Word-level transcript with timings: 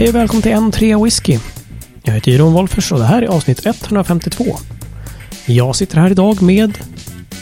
Hej 0.00 0.08
och 0.08 0.14
välkommen 0.14 0.42
till 0.42 0.52
N3 0.52 1.04
Whisky. 1.04 1.38
Jag 2.02 2.12
heter 2.12 2.32
Jiron 2.32 2.52
Wolffers 2.52 2.92
och 2.92 2.98
det 2.98 3.04
här 3.04 3.22
är 3.22 3.26
avsnitt 3.26 3.66
152. 3.66 4.44
Jag 5.46 5.76
sitter 5.76 5.96
här 5.96 6.10
idag 6.10 6.42
med 6.42 6.78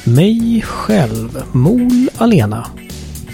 mig 0.05 0.63
själv, 0.67 1.43
Mol 1.53 2.11
Alena. 2.17 2.67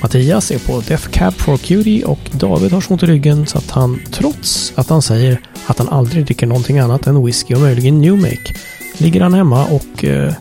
Mattias 0.03 0.51
är 0.51 0.59
på 0.59 0.81
Death 0.81 1.09
Cab 1.09 1.35
for 1.35 1.57
Cutie 1.57 2.05
och 2.05 2.19
David 2.33 2.73
har 2.73 2.81
så 2.81 2.93
ont 2.93 3.03
i 3.03 3.07
ryggen 3.07 3.47
så 3.47 3.59
att 3.59 3.71
han 3.71 4.01
trots 4.11 4.73
att 4.77 4.89
han 4.89 5.03
säger 5.03 5.41
att 5.67 5.79
han 5.79 5.89
aldrig 5.89 6.25
dricker 6.25 6.47
någonting 6.47 6.79
annat 6.79 7.07
än 7.07 7.25
whisky 7.25 7.55
och 7.55 7.61
möjligen 7.61 8.01
New 8.01 8.17
Make 8.17 8.55
ligger 8.99 9.21
han 9.21 9.35
hemma 9.35 9.65
och 9.67 10.05
eh, 10.05 10.35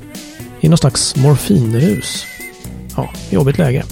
i 0.61 0.69
någon 0.69 0.77
slags 0.77 1.15
morfinrus. 1.15 2.25
Ja, 2.95 3.09
jobbigt 3.29 3.57
läge. 3.57 3.83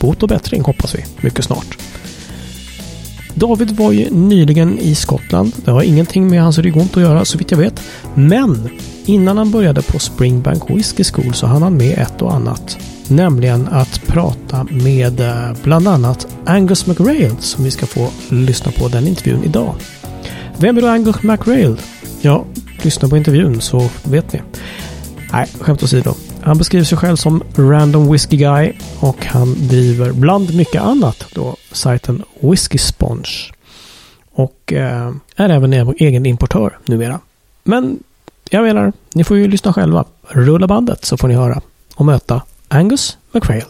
Bot 0.00 0.22
och 0.22 0.28
bättring 0.28 0.62
hoppas 0.62 0.94
vi 0.94 1.04
mycket 1.20 1.44
snart. 1.44 1.87
David 3.38 3.76
var 3.76 3.92
ju 3.92 4.10
nyligen 4.10 4.78
i 4.78 4.94
Skottland. 4.94 5.52
Det 5.64 5.70
har 5.70 5.82
ingenting 5.82 6.30
med 6.30 6.42
hans 6.42 6.58
ryggont 6.58 6.96
att 6.96 7.02
göra 7.02 7.24
så 7.24 7.38
vitt 7.38 7.50
jag 7.50 7.58
vet. 7.58 7.80
Men 8.14 8.68
innan 9.04 9.38
han 9.38 9.50
började 9.50 9.82
på 9.82 9.98
Springbank 9.98 10.70
Whisky 10.70 11.04
School 11.04 11.34
så 11.34 11.46
hann 11.46 11.62
han 11.62 11.76
med 11.76 11.98
ett 11.98 12.22
och 12.22 12.34
annat. 12.34 12.78
Nämligen 13.08 13.68
att 13.68 14.06
prata 14.06 14.66
med 14.70 15.20
eh, 15.20 15.56
bland 15.62 15.88
annat 15.88 16.26
Angus 16.46 16.86
McRail 16.86 17.36
som 17.40 17.64
vi 17.64 17.70
ska 17.70 17.86
få 17.86 18.08
lyssna 18.28 18.72
på 18.72 18.88
den 18.88 19.06
intervjun 19.06 19.44
idag. 19.44 19.74
Vem 20.56 20.76
är 20.76 20.82
då 20.82 20.88
Angus 20.88 21.22
McRail? 21.22 21.76
Ja, 22.20 22.44
lyssna 22.82 23.08
på 23.08 23.16
intervjun 23.16 23.60
så 23.60 23.88
vet 24.04 24.32
ni. 24.32 24.40
Nej, 25.32 25.46
skämt 25.60 25.82
åsido. 25.82 26.14
Han 26.48 26.58
beskriver 26.58 26.84
sig 26.84 26.98
själv 26.98 27.16
som 27.16 27.42
Random 27.56 28.12
Whiskey 28.12 28.36
Guy 28.36 28.72
och 29.00 29.26
han 29.26 29.68
driver 29.68 30.12
bland 30.12 30.54
mycket 30.54 30.82
annat 30.82 31.24
då 31.34 31.56
sajten 31.72 32.22
Whiskey 32.40 32.78
Sponge. 32.78 33.52
Och 34.32 34.72
eh, 34.72 35.12
är 35.36 35.48
även 35.48 35.72
egen 35.98 36.26
importör 36.26 36.78
numera. 36.84 37.20
Men 37.64 37.98
jag 38.50 38.62
menar, 38.62 38.92
ni 39.14 39.24
får 39.24 39.36
ju 39.36 39.48
lyssna 39.48 39.72
själva. 39.72 40.04
Rulla 40.28 40.66
bandet 40.66 41.04
så 41.04 41.16
får 41.16 41.28
ni 41.28 41.34
höra 41.34 41.60
och 41.94 42.06
möta 42.06 42.42
Angus 42.68 43.16
McRail. 43.32 43.64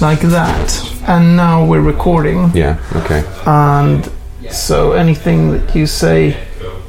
like 0.00 0.28
that. 0.30 0.92
And 1.06 1.36
now 1.36 1.74
we're 1.74 1.86
recording. 1.86 2.50
Yeah, 2.54 2.76
okay. 2.96 3.22
And 3.44 4.10
so 4.50 4.92
anything 4.92 5.52
that 5.52 5.76
you 5.76 5.86
say 5.86 6.36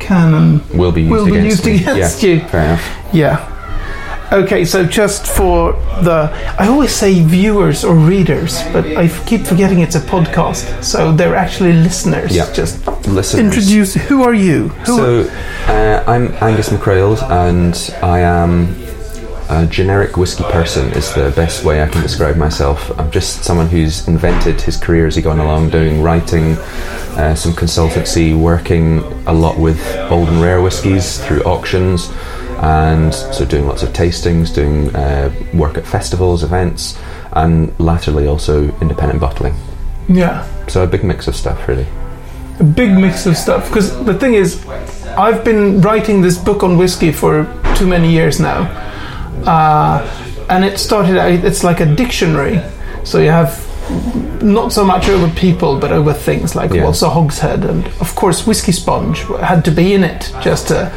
can 0.06 0.34
and 0.34 0.70
Will 0.70 0.92
be 0.92 1.02
used 1.02 1.12
will 1.12 1.26
be 1.26 1.38
against 1.38 1.66
used 1.66 1.82
against 1.82 2.24
yeah, 2.24 2.30
you. 2.30 2.40
Fair 2.48 2.64
enough. 2.64 3.14
Yeah. 3.14 3.52
Okay, 4.32 4.66
so 4.66 4.84
just 4.84 5.28
for 5.28 5.74
the. 6.02 6.30
I 6.60 6.68
always 6.68 6.92
say 6.92 7.22
viewers 7.22 7.84
or 7.84 7.96
readers, 7.96 8.62
but 8.74 8.86
I 8.98 9.08
keep 9.26 9.46
forgetting 9.46 9.80
it's 9.80 9.96
a 9.96 10.02
podcast. 10.02 10.84
So 10.84 11.12
they're 11.12 11.36
actually 11.36 11.74
listeners. 11.74 12.36
Yeah. 12.36 12.52
Just 12.52 12.86
Listeners. 13.08 13.46
introduce. 13.46 13.94
Who 13.94 14.24
are 14.24 14.34
you? 14.34 14.70
Who 14.86 14.98
So, 14.98 15.22
uh, 15.68 16.04
I'm 16.08 16.34
Angus 16.42 16.70
MacRaild, 16.70 17.22
and 17.30 17.76
I 18.04 18.20
am 18.22 18.85
a 19.50 19.66
generic 19.68 20.18
whiskey 20.18 20.44
person. 20.46 20.92
Is 20.94 21.14
the 21.14 21.32
best 21.36 21.64
way 21.64 21.82
I 21.84 21.88
can 21.88 22.02
describe 22.02 22.36
myself. 22.38 22.98
I'm 23.00 23.12
just 23.12 23.44
someone 23.44 23.68
who's 23.68 24.08
invented 24.08 24.60
his 24.62 24.78
career 24.78 25.08
as 25.08 25.16
he 25.16 25.22
gone 25.22 25.40
along, 25.40 25.70
doing 25.70 26.02
writing, 26.02 26.54
uh, 27.18 27.36
some 27.36 27.54
consultancy, 27.54 28.38
working 28.38 29.00
a 29.28 29.34
lot 29.34 29.58
with 29.58 29.80
old 30.12 30.30
and 30.30 30.42
rare 30.42 30.62
whiskies 30.62 31.24
through 31.26 31.42
auctions, 31.44 32.10
and 32.62 33.14
so 33.14 33.46
doing 33.46 33.68
lots 33.68 33.84
of 33.84 33.90
tastings, 33.90 34.54
doing 34.54 34.96
uh, 34.96 35.32
work 35.54 35.78
at 35.78 35.86
festivals, 35.86 36.44
events, 36.44 36.98
and 37.34 37.78
latterly 37.80 38.28
also 38.28 38.70
independent 38.82 39.20
bottling. 39.20 39.56
yeah. 40.08 40.48
So 40.68 40.84
a 40.84 40.88
big 40.88 41.04
mix 41.04 41.28
of 41.28 41.36
stuff, 41.36 41.68
really. 41.68 41.86
a 42.60 42.64
big 42.64 42.92
mix 42.92 43.26
of 43.28 43.38
stuff. 43.38 43.68
Because 43.68 43.92
the 44.06 44.14
thing 44.16 44.34
is, 44.34 44.66
I've 45.18 45.44
been 45.44 45.80
writing 45.82 46.22
this 46.22 46.38
book 46.38 46.64
on 46.64 46.78
whiskey 46.78 47.12
for 47.12 47.46
too 47.76 47.86
many 47.86 48.12
years 48.12 48.40
now, 48.40 48.64
uh, 49.46 50.02
and 50.50 50.64
it 50.66 50.78
started. 50.80 51.18
out- 51.18 51.44
It's 51.46 51.64
like 51.64 51.80
a 51.82 51.86
dictionary, 51.86 52.62
so 53.04 53.20
you 53.20 53.32
have 53.32 53.62
not 54.42 54.74
so 54.74 54.84
much 54.84 55.10
over 55.10 55.28
people, 55.36 55.78
but 55.80 55.92
over 55.92 56.14
things 56.14 56.56
like 56.56 56.74
Yeah. 56.74 56.86
what's 56.86 57.02
a 57.02 57.10
hogshead, 57.10 57.64
and 57.66 57.86
of 58.00 58.16
course, 58.16 58.48
whiskey 58.48 58.72
sponge 58.72 59.20
had 59.42 59.64
to 59.66 59.72
be 59.72 59.94
in 59.94 60.04
it 60.04 60.32
just 60.42 60.68
to. 60.70 60.92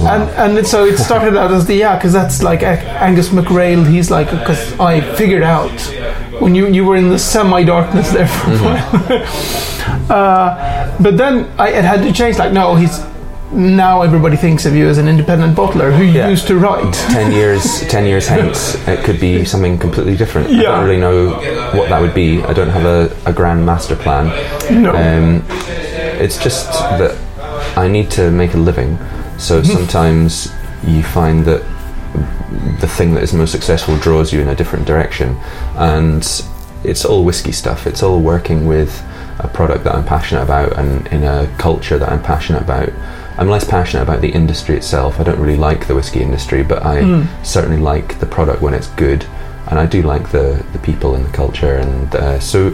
And, 0.00 0.56
and 0.58 0.66
so 0.66 0.84
it 0.84 0.98
started 0.98 1.36
out 1.36 1.52
as 1.52 1.66
the 1.66 1.74
yeah 1.76 1.94
because 1.96 2.12
that's 2.12 2.42
like 2.42 2.64
Angus 2.64 3.28
MacRaild 3.28 3.86
he's 3.86 4.10
like 4.10 4.28
because 4.28 4.72
I 4.80 5.00
figured 5.14 5.44
out 5.44 5.70
when 6.40 6.56
you 6.56 6.66
you 6.66 6.84
were 6.84 6.96
in 6.96 7.10
the 7.10 7.18
semi 7.18 7.62
darkness 7.62 8.10
there 8.10 8.26
for 8.26 8.50
a 8.50 8.58
while 8.58 10.10
uh, 10.10 10.96
but 11.00 11.16
then 11.16 11.46
I, 11.58 11.68
it 11.68 11.84
had 11.84 12.02
to 12.02 12.12
change. 12.12 12.38
Like, 12.38 12.52
no, 12.52 12.74
he's 12.74 12.98
now 13.54 14.02
everybody 14.02 14.36
thinks 14.36 14.66
of 14.66 14.74
you 14.74 14.88
as 14.88 14.98
an 14.98 15.08
independent 15.08 15.56
bottler 15.56 15.96
who 15.96 16.04
Yeah. 16.04 16.28
used 16.28 16.46
to 16.48 16.56
write. 16.58 16.92
ten 16.92 17.32
years 17.40 17.80
ten 17.88 18.04
years 18.06 18.26
hence 18.26 18.74
it 18.88 19.04
could 19.04 19.20
be 19.20 19.44
something 19.44 19.78
completely 19.78 20.16
different. 20.16 20.48
I 20.50 20.62
don't 20.62 20.84
really 20.84 21.00
know 21.00 21.30
what 21.74 21.88
that 21.88 22.00
would 22.00 22.14
be. 22.14 22.42
I 22.42 22.52
don't 22.52 22.68
have 22.70 22.84
a, 22.84 23.14
a 23.26 23.32
grand 23.32 23.64
master 23.64 23.96
plan. 23.96 24.26
No. 24.82 24.90
Um, 24.90 25.44
it's 26.20 26.42
just 26.42 26.72
that 26.72 27.16
I 27.76 27.88
need 27.88 28.10
to 28.12 28.30
make 28.30 28.54
a 28.54 28.58
living. 28.58 28.98
So 29.38 29.60
Mm-hmm. 29.60 29.72
sometimes 29.72 30.52
you 30.86 31.02
find 31.02 31.44
that 31.46 31.62
the 32.80 32.88
thing 32.88 33.14
that 33.14 33.22
is 33.22 33.32
most 33.32 33.50
successful 33.52 33.96
draws 33.98 34.32
you 34.32 34.40
in 34.40 34.48
a 34.48 34.54
different 34.54 34.86
direction, 34.86 35.36
and 35.76 36.22
it's 36.84 37.04
all 37.04 37.24
whiskey 37.24 37.52
stuff. 37.52 37.86
It's 37.86 38.02
all 38.02 38.20
working 38.20 38.66
with 38.66 39.02
a 39.40 39.48
product 39.48 39.84
that 39.84 39.94
I'm 39.94 40.04
passionate 40.04 40.42
about 40.42 40.78
and 40.78 41.06
in 41.08 41.24
a 41.24 41.52
culture 41.58 41.98
that 41.98 42.10
I'm 42.12 42.22
passionate 42.22 42.62
about. 42.62 42.90
I'm 43.38 43.48
less 43.48 43.64
passionate 43.64 44.02
about 44.04 44.20
the 44.20 44.30
industry 44.30 44.76
itself. 44.76 45.18
I 45.20 45.24
don't 45.24 45.38
really 45.40 45.56
like 45.56 45.86
the 45.88 45.94
whiskey 45.94 46.20
industry, 46.22 46.62
but 46.62 46.84
I 46.84 47.02
Mm. 47.02 47.26
certainly 47.42 47.78
like 47.78 48.18
the 48.20 48.26
product 48.26 48.62
when 48.62 48.74
it's 48.74 48.88
good, 48.96 49.24
and 49.68 49.78
I 49.78 49.86
do 49.86 50.02
like 50.02 50.30
the 50.30 50.62
the 50.72 50.78
people 50.78 51.14
and 51.16 51.24
the 51.24 51.30
culture. 51.36 51.74
And 51.74 52.14
uh, 52.14 52.38
so, 52.40 52.72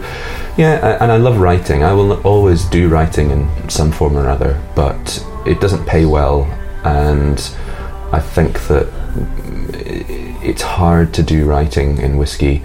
yeah, 0.57 0.73
a- 0.87 0.97
and 1.03 1.11
I 1.11 1.17
love 1.17 1.37
writing. 1.39 1.83
I 1.83 1.93
will 1.93 2.13
always 2.21 2.65
do 2.65 2.89
writing 2.89 3.31
in 3.31 3.47
some 3.69 3.91
form 3.91 4.15
or 4.17 4.29
other, 4.29 4.59
but 4.75 5.25
it 5.45 5.59
doesn't 5.61 5.85
pay 5.87 6.05
well, 6.05 6.45
and 6.83 7.37
I 8.13 8.19
think 8.19 8.67
that 8.67 8.87
it's 10.43 10.61
hard 10.61 11.13
to 11.13 11.23
do 11.23 11.45
writing 11.45 11.97
in 11.99 12.17
whiskey 12.17 12.63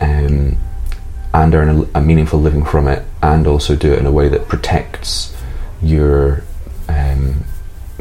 um, 0.00 0.56
and 1.32 1.54
earn 1.54 1.68
a, 1.94 1.98
a 1.98 2.00
meaningful 2.02 2.40
living 2.40 2.64
from 2.64 2.88
it, 2.88 3.02
and 3.22 3.46
also 3.46 3.76
do 3.76 3.92
it 3.92 3.98
in 3.98 4.06
a 4.06 4.12
way 4.12 4.28
that 4.28 4.48
protects 4.48 5.34
your, 5.82 6.42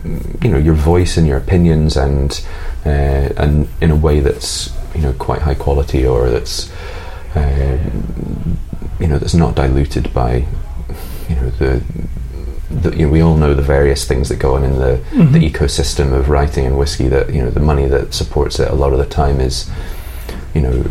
um, 0.03 0.38
you 0.44 0.50
know, 0.52 0.58
your 0.58 0.74
voice 0.75 1.18
and 1.18 1.28
your 1.28 1.38
opinions, 1.38 1.97
and 1.97 2.46
uh, 2.86 2.90
and 3.38 3.68
in 3.81 3.91
a 3.91 3.96
way 3.96 4.19
that's 4.19 4.72
you 4.94 5.02
know 5.02 5.13
quite 5.13 5.41
high 5.41 5.56
quality 5.56 6.06
or 6.06 6.30
that's 6.30 6.72
um, 7.35 8.58
you 9.00 9.08
know 9.08 9.18
that's 9.18 9.34
not 9.34 9.56
diluted 9.56 10.14
by 10.14 10.46
you 11.30 11.35
know 11.35 11.50
the. 11.52 11.81
The, 12.72 12.97
you 12.97 13.06
know, 13.06 13.12
we 13.14 13.22
all 13.22 13.38
know 13.38 13.53
the 13.53 13.62
various 13.62 14.06
things 14.06 14.28
that 14.30 14.38
go 14.38 14.56
on 14.56 14.64
in 14.64 14.74
the, 14.80 15.00
the 15.14 15.40
ecosystem 15.50 16.12
of 16.14 16.30
writing 16.30 16.66
and 16.66 16.78
whiskey. 16.78 17.08
That 17.08 17.31
you 17.31 17.41
know, 17.41 17.50
the 17.52 17.59
money 17.62 17.88
that 17.88 18.14
supports 18.14 18.59
it 18.59 18.68
a 18.69 18.74
lot 18.74 18.91
of 18.91 18.97
the 19.00 19.06
time 19.06 19.40
is 19.40 19.69
you 20.56 20.62
know, 20.62 20.85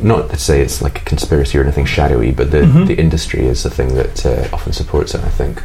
not 0.00 0.30
to 0.30 0.36
say 0.38 0.62
it's 0.62 0.80
like 0.80 1.02
a 1.02 1.04
conspiracy 1.04 1.58
or 1.58 1.62
anything 1.62 1.84
shadowy, 1.84 2.30
but 2.32 2.50
the, 2.50 2.62
Mhm. 2.62 2.86
the 2.86 2.94
industry 2.98 3.46
is 3.46 3.62
the 3.62 3.70
thing 3.70 3.94
that 3.94 4.24
uh, 4.26 4.48
often 4.52 4.72
supports 4.72 5.14
it. 5.14 5.20
I 5.22 5.28
think. 5.28 5.62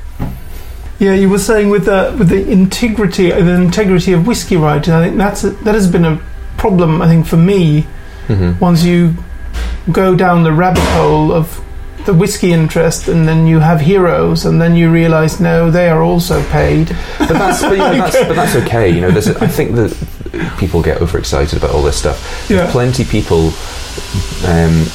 Yeah, 1.03 1.13
you 1.15 1.29
were 1.29 1.39
saying 1.39 1.69
with 1.69 1.85
the 1.85 2.15
with 2.17 2.29
the 2.29 2.49
integrity 2.49 3.29
the 3.31 3.51
integrity 3.61 4.13
of 4.13 4.25
whiskey 4.25 4.55
writing. 4.55 4.93
I 4.93 5.03
think 5.03 5.17
that's 5.17 5.43
a, 5.43 5.49
that 5.65 5.75
has 5.75 5.91
been 5.91 6.05
a 6.05 6.21
problem. 6.57 7.01
I 7.01 7.07
think 7.07 7.25
for 7.27 7.37
me, 7.37 7.85
Mm-hmm. 8.27 8.57
once 8.59 8.85
you 8.85 9.15
go 9.91 10.15
down 10.15 10.43
the 10.43 10.53
rabbit 10.53 10.79
hole 10.95 11.33
of 11.33 11.59
the 12.05 12.13
whiskey 12.13 12.53
interest, 12.53 13.09
and 13.09 13.27
then 13.27 13.47
you 13.47 13.59
have 13.59 13.81
heroes, 13.81 14.45
and 14.45 14.61
then 14.61 14.75
you 14.75 14.89
realise 14.89 15.41
no, 15.41 15.69
they 15.69 15.89
are 15.89 16.01
also 16.01 16.41
paid. 16.49 16.87
But 17.19 17.33
that's 17.33 17.61
but, 17.61 17.71
you 17.71 17.77
know, 17.79 17.93
that's 18.07 18.15
but 18.29 18.35
that's 18.35 18.55
okay. 18.63 18.89
You 18.89 19.01
know, 19.01 19.09
I 19.09 19.47
think 19.47 19.75
that 19.75 19.91
people 20.57 20.81
get 20.81 21.01
overexcited 21.01 21.57
about 21.57 21.71
all 21.71 21.81
this 21.83 21.97
stuff. 21.97 22.47
Yeah. 22.49 22.57
There's 22.59 22.71
plenty 22.71 23.03
people 23.03 23.51
um, 24.47 24.85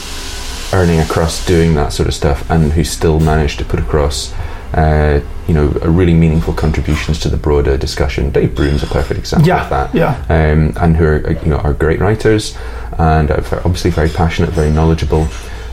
earning 0.73 1.00
across 1.00 1.44
doing 1.47 1.75
that 1.75 1.93
sort 1.93 2.09
of 2.09 2.15
stuff, 2.15 2.49
and 2.50 2.73
who 2.73 2.82
still 2.82 3.21
manage 3.21 3.59
to 3.59 3.65
put 3.67 3.79
across. 3.79 4.32
Uh, 4.75 5.20
you 5.47 5.55
know, 5.55 5.75
a 5.82 5.88
really 5.91 6.12
meaningful 6.12 6.53
contributions 6.53 7.19
to 7.20 7.29
the 7.31 7.37
broader 7.38 7.79
discussion. 7.79 8.31
Dave 8.31 8.55
Broom's 8.55 8.82
a 8.82 8.87
perfect 8.87 9.19
example 9.19 9.49
Yeah, 9.49 9.65
of 9.65 9.70
that. 9.70 9.94
yeah. 9.94 10.23
um, 10.29 10.75
and 10.76 10.94
who 10.97 11.05
are 11.06 11.26
uh, 11.26 11.31
you 11.43 11.49
know 11.49 11.56
are 11.59 11.73
great 11.73 12.00
writers 12.00 12.55
and 12.99 13.31
obviously 13.31 13.91
very 13.91 14.11
passionate, 14.11 14.50
very 14.50 14.70
knowledgeable. 14.70 15.26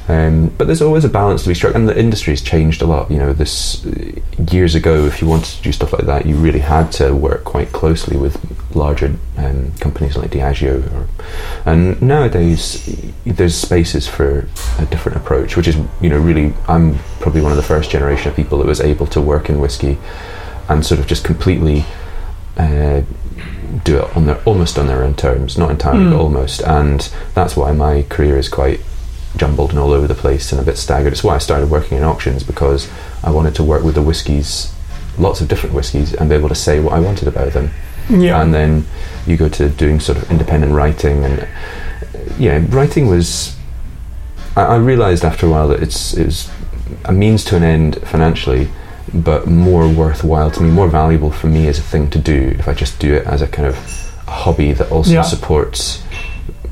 Um, 0.08 0.50
but 0.58 0.68
there's 0.68 0.84
always 0.84 1.04
a 1.04 1.10
balance 1.10 1.42
to 1.44 1.50
be 1.50 1.56
struck, 1.56 1.74
and 1.74 1.90
the 1.90 1.98
industry's 2.00 2.42
changed 2.42 2.82
a 2.84 2.86
lot. 2.86 3.10
You 3.10 3.18
know, 3.18 3.34
this 3.34 3.84
years 4.52 4.76
ago, 4.76 5.06
if 5.06 5.20
you 5.22 5.28
wanted 5.28 5.56
to 5.58 5.64
do 5.64 5.72
stuff 5.72 5.94
like 5.94 6.06
that, 6.06 6.26
you 6.28 6.36
really 6.36 6.60
had 6.60 6.92
to 6.94 7.16
work 7.16 7.44
quite 7.44 7.72
closely 7.72 8.16
with 8.16 8.38
larger 8.76 9.16
um, 9.38 9.72
companies 9.80 10.16
like 10.16 10.30
Diageo. 10.30 10.84
Or, 10.94 11.08
and 11.66 12.00
nowadays, 12.02 13.04
there's 13.26 13.56
spaces 13.56 14.08
for 14.08 14.48
a 14.78 14.86
different 14.86 15.18
approach, 15.18 15.58
which 15.58 15.68
is 15.68 15.76
you 16.02 16.10
know 16.10 16.20
really. 16.20 16.54
I'm 16.68 17.00
probably 17.20 17.42
one 17.42 17.52
of 17.52 17.58
the 17.58 17.64
first 17.64 17.90
generation 17.90 18.30
of 18.30 18.36
people 18.36 18.60
that 18.60 18.68
was 18.68 18.82
able 18.82 19.08
to 19.08 19.20
work 19.22 19.50
in 19.50 19.60
whiskey 19.60 19.98
and 20.70 20.86
sort 20.86 21.00
of 21.00 21.08
just 21.08 21.24
completely. 21.24 21.84
Uh, 22.58 23.02
do 23.84 23.98
it 23.98 24.16
on 24.16 24.26
their 24.26 24.42
almost 24.46 24.78
on 24.80 24.88
their 24.88 25.04
own 25.04 25.14
terms, 25.16 25.58
not 25.58 25.70
entirely, 25.70 26.06
Mm. 26.06 26.12
but 26.12 26.20
almost, 26.20 26.62
and 26.62 27.10
that's 27.34 27.58
why 27.58 27.74
my 27.74 28.04
career 28.04 28.38
is 28.38 28.48
quite 28.48 28.80
jumbled 29.38 29.72
and 29.72 29.80
all 29.80 29.92
over 29.92 30.08
the 30.08 30.16
place 30.16 30.52
and 30.52 30.62
a 30.62 30.64
bit 30.64 30.78
staggered. 30.78 31.14
It's 31.14 31.24
why 31.24 31.36
I 31.36 31.40
started 31.40 31.70
working 31.70 31.98
in 31.98 32.04
auctions 32.04 32.44
because 32.44 32.90
I 33.24 33.32
wanted 33.32 33.56
to 33.56 33.64
work 33.64 33.84
with 33.84 33.96
the 33.96 34.02
whiskies, 34.02 34.74
lots 35.18 35.42
of 35.42 35.48
different 35.48 35.76
whiskies, 35.76 36.14
and 36.14 36.30
be 36.30 36.36
able 36.36 36.50
to 36.50 36.56
say 36.56 36.80
what 36.80 36.94
I 36.94 37.00
wanted 37.00 37.28
about 37.28 37.54
them. 37.54 37.72
Yeah. 38.10 38.42
And 38.42 38.54
then 38.54 38.86
you 39.26 39.36
go 39.38 39.50
to 39.50 39.70
doing 39.70 40.00
sort 40.00 40.18
of 40.20 40.30
independent 40.32 40.74
writing, 40.74 41.24
and 41.26 41.48
yeah, 42.38 42.64
writing 42.70 43.08
was. 43.08 43.56
I, 44.56 44.62
I 44.62 44.76
realised 44.78 45.26
after 45.26 45.48
a 45.48 45.50
while 45.50 45.68
that 45.70 45.82
it's 45.82 46.14
it's 46.14 46.50
a 47.06 47.12
means 47.12 47.44
to 47.46 47.56
an 47.56 47.64
end 47.64 47.98
financially, 48.08 48.70
but 49.14 49.48
more 49.48 49.88
worthwhile 49.90 50.52
to 50.52 50.62
me, 50.62 50.70
more 50.70 50.88
valuable 50.88 51.32
for 51.32 51.48
me 51.48 51.68
as 51.68 51.80
a 51.80 51.82
thing 51.82 52.10
to 52.12 52.20
do 52.20 52.56
if 52.60 52.68
I 52.68 52.74
just 52.74 53.00
do 53.00 53.14
it 53.16 53.26
as 53.26 53.42
a 53.42 53.48
kind 53.48 53.68
of 53.68 53.76
hobby 54.28 54.74
that 54.74 54.92
also 54.92 55.12
Yeah. 55.12 55.22
supports 55.24 56.02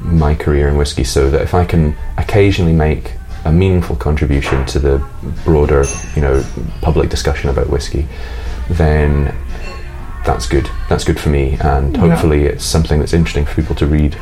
my 0.04 0.36
career 0.36 0.68
in 0.68 0.78
whiskey. 0.78 1.04
So 1.04 1.30
that 1.30 1.42
if 1.42 1.54
I 1.54 1.66
can 1.66 1.96
occasionally 2.18 2.74
make 2.74 3.14
a 3.46 3.52
meaningful 3.52 3.96
contribution 3.96 4.66
to 4.68 4.80
the 4.80 5.06
broader, 5.44 5.84
you 6.16 6.22
know, 6.22 6.44
public 6.82 7.10
discussion 7.10 7.50
about 7.50 7.70
whiskey, 7.70 8.08
then 8.70 9.36
that's 10.26 10.48
good. 10.48 10.70
That's 10.90 11.04
good 11.04 11.20
for 11.20 11.30
me, 11.30 11.58
and 11.60 11.96
Yeah. 11.96 12.08
hopefully 12.10 12.46
it's 12.46 12.64
something 12.64 13.00
that's 13.00 13.14
interesting 13.14 13.46
for 13.46 13.54
people 13.56 13.76
to 13.76 13.86
read. 13.86 14.16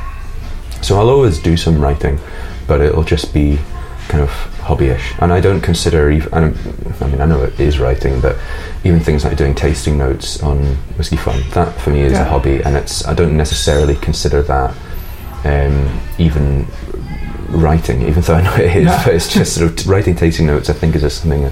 So 0.82 1.00
I'll 1.00 1.10
always 1.10 1.38
do 1.38 1.56
some 1.58 1.80
writing, 1.80 2.20
but 2.68 2.82
it'll 2.82 3.04
just 3.04 3.34
be 3.34 3.60
kind 4.08 4.24
of 4.24 4.32
hobbyish, 4.62 5.14
and 5.20 5.32
I 5.32 5.40
don't 5.40 5.62
consider 5.62 6.10
even. 6.10 6.34
I, 6.34 6.40
mean, 7.08 7.22
I 7.22 7.26
know 7.26 7.44
it 7.44 7.60
is 7.60 7.80
writing, 7.80 8.20
but 8.20 8.36
even 8.84 9.00
things 9.00 9.24
like 9.24 9.38
doing 9.38 9.54
tasting 9.54 9.98
notes 9.98 10.42
on 10.42 10.58
whiskey 10.98 11.18
fun 11.18 11.44
that 11.54 11.80
for 11.82 11.92
me 11.92 12.02
is 12.02 12.14
Yeah. 12.14 12.26
a 12.26 12.30
hobby, 12.30 12.62
and 12.66 12.76
it's 12.76 13.08
I 13.08 13.14
don't 13.14 13.38
necessarily 13.38 13.96
consider 13.96 14.42
that 14.42 14.74
um, 15.44 16.00
even 16.18 16.68
writing, 17.50 18.02
even 18.04 18.22
though 18.24 18.36
I 18.36 18.42
know 18.42 18.56
it 18.56 18.76
is. 18.78 18.86
Yeah. 18.86 19.04
But 19.06 19.14
it's 19.16 19.34
just 19.34 19.56
sort 19.56 19.80
of 19.82 19.88
writing 19.88 20.16
tasting 20.16 20.48
notes. 20.48 20.70
I 20.70 20.74
think 20.74 20.96
is 20.96 21.02
just 21.02 21.22
something 21.22 21.52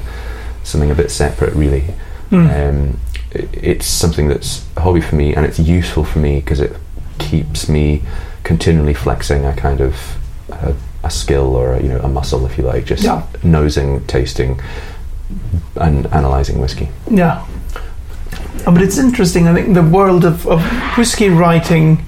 something 0.64 0.92
a 0.92 0.96
bit 0.96 1.12
separate, 1.12 1.54
really. 1.56 1.84
Mm. 2.32 2.70
Um, 2.70 3.00
i- 3.36 3.48
it's 3.54 3.86
something 3.88 4.28
that's 4.28 4.66
a 4.78 4.82
hobby 4.82 5.02
for 5.02 5.16
me, 5.16 5.34
and 5.36 5.46
it's 5.46 5.60
useful 5.60 6.04
for 6.04 6.20
me 6.20 6.36
because 6.40 6.60
it 6.60 6.76
keeps 7.18 7.68
me 7.68 8.02
continually 8.44 8.94
flexing 8.94 9.46
a 9.46 9.54
kind 9.56 9.82
of 9.82 9.96
a, 10.50 10.74
a 11.04 11.10
skill 11.10 11.56
or 11.56 11.74
a, 11.74 11.82
you 11.82 11.90
know 11.90 12.00
a 12.00 12.08
muscle, 12.08 12.46
if 12.46 12.58
you 12.58 12.64
like, 12.64 12.86
just 12.86 13.04
Yeah. 13.04 13.24
nosing, 13.44 14.06
tasting, 14.08 14.60
and 15.76 16.06
analysing 16.08 16.60
whiskey. 16.60 16.90
Yeah. 17.10 17.46
Uh, 18.66 18.72
But 18.72 18.82
it's 18.82 18.98
interesting. 18.98 19.48
I 19.48 19.54
think 19.54 19.74
the 19.74 19.84
world 19.84 20.24
of, 20.26 20.46
of 20.48 20.62
whiskey 20.98 21.30
writing, 21.30 22.04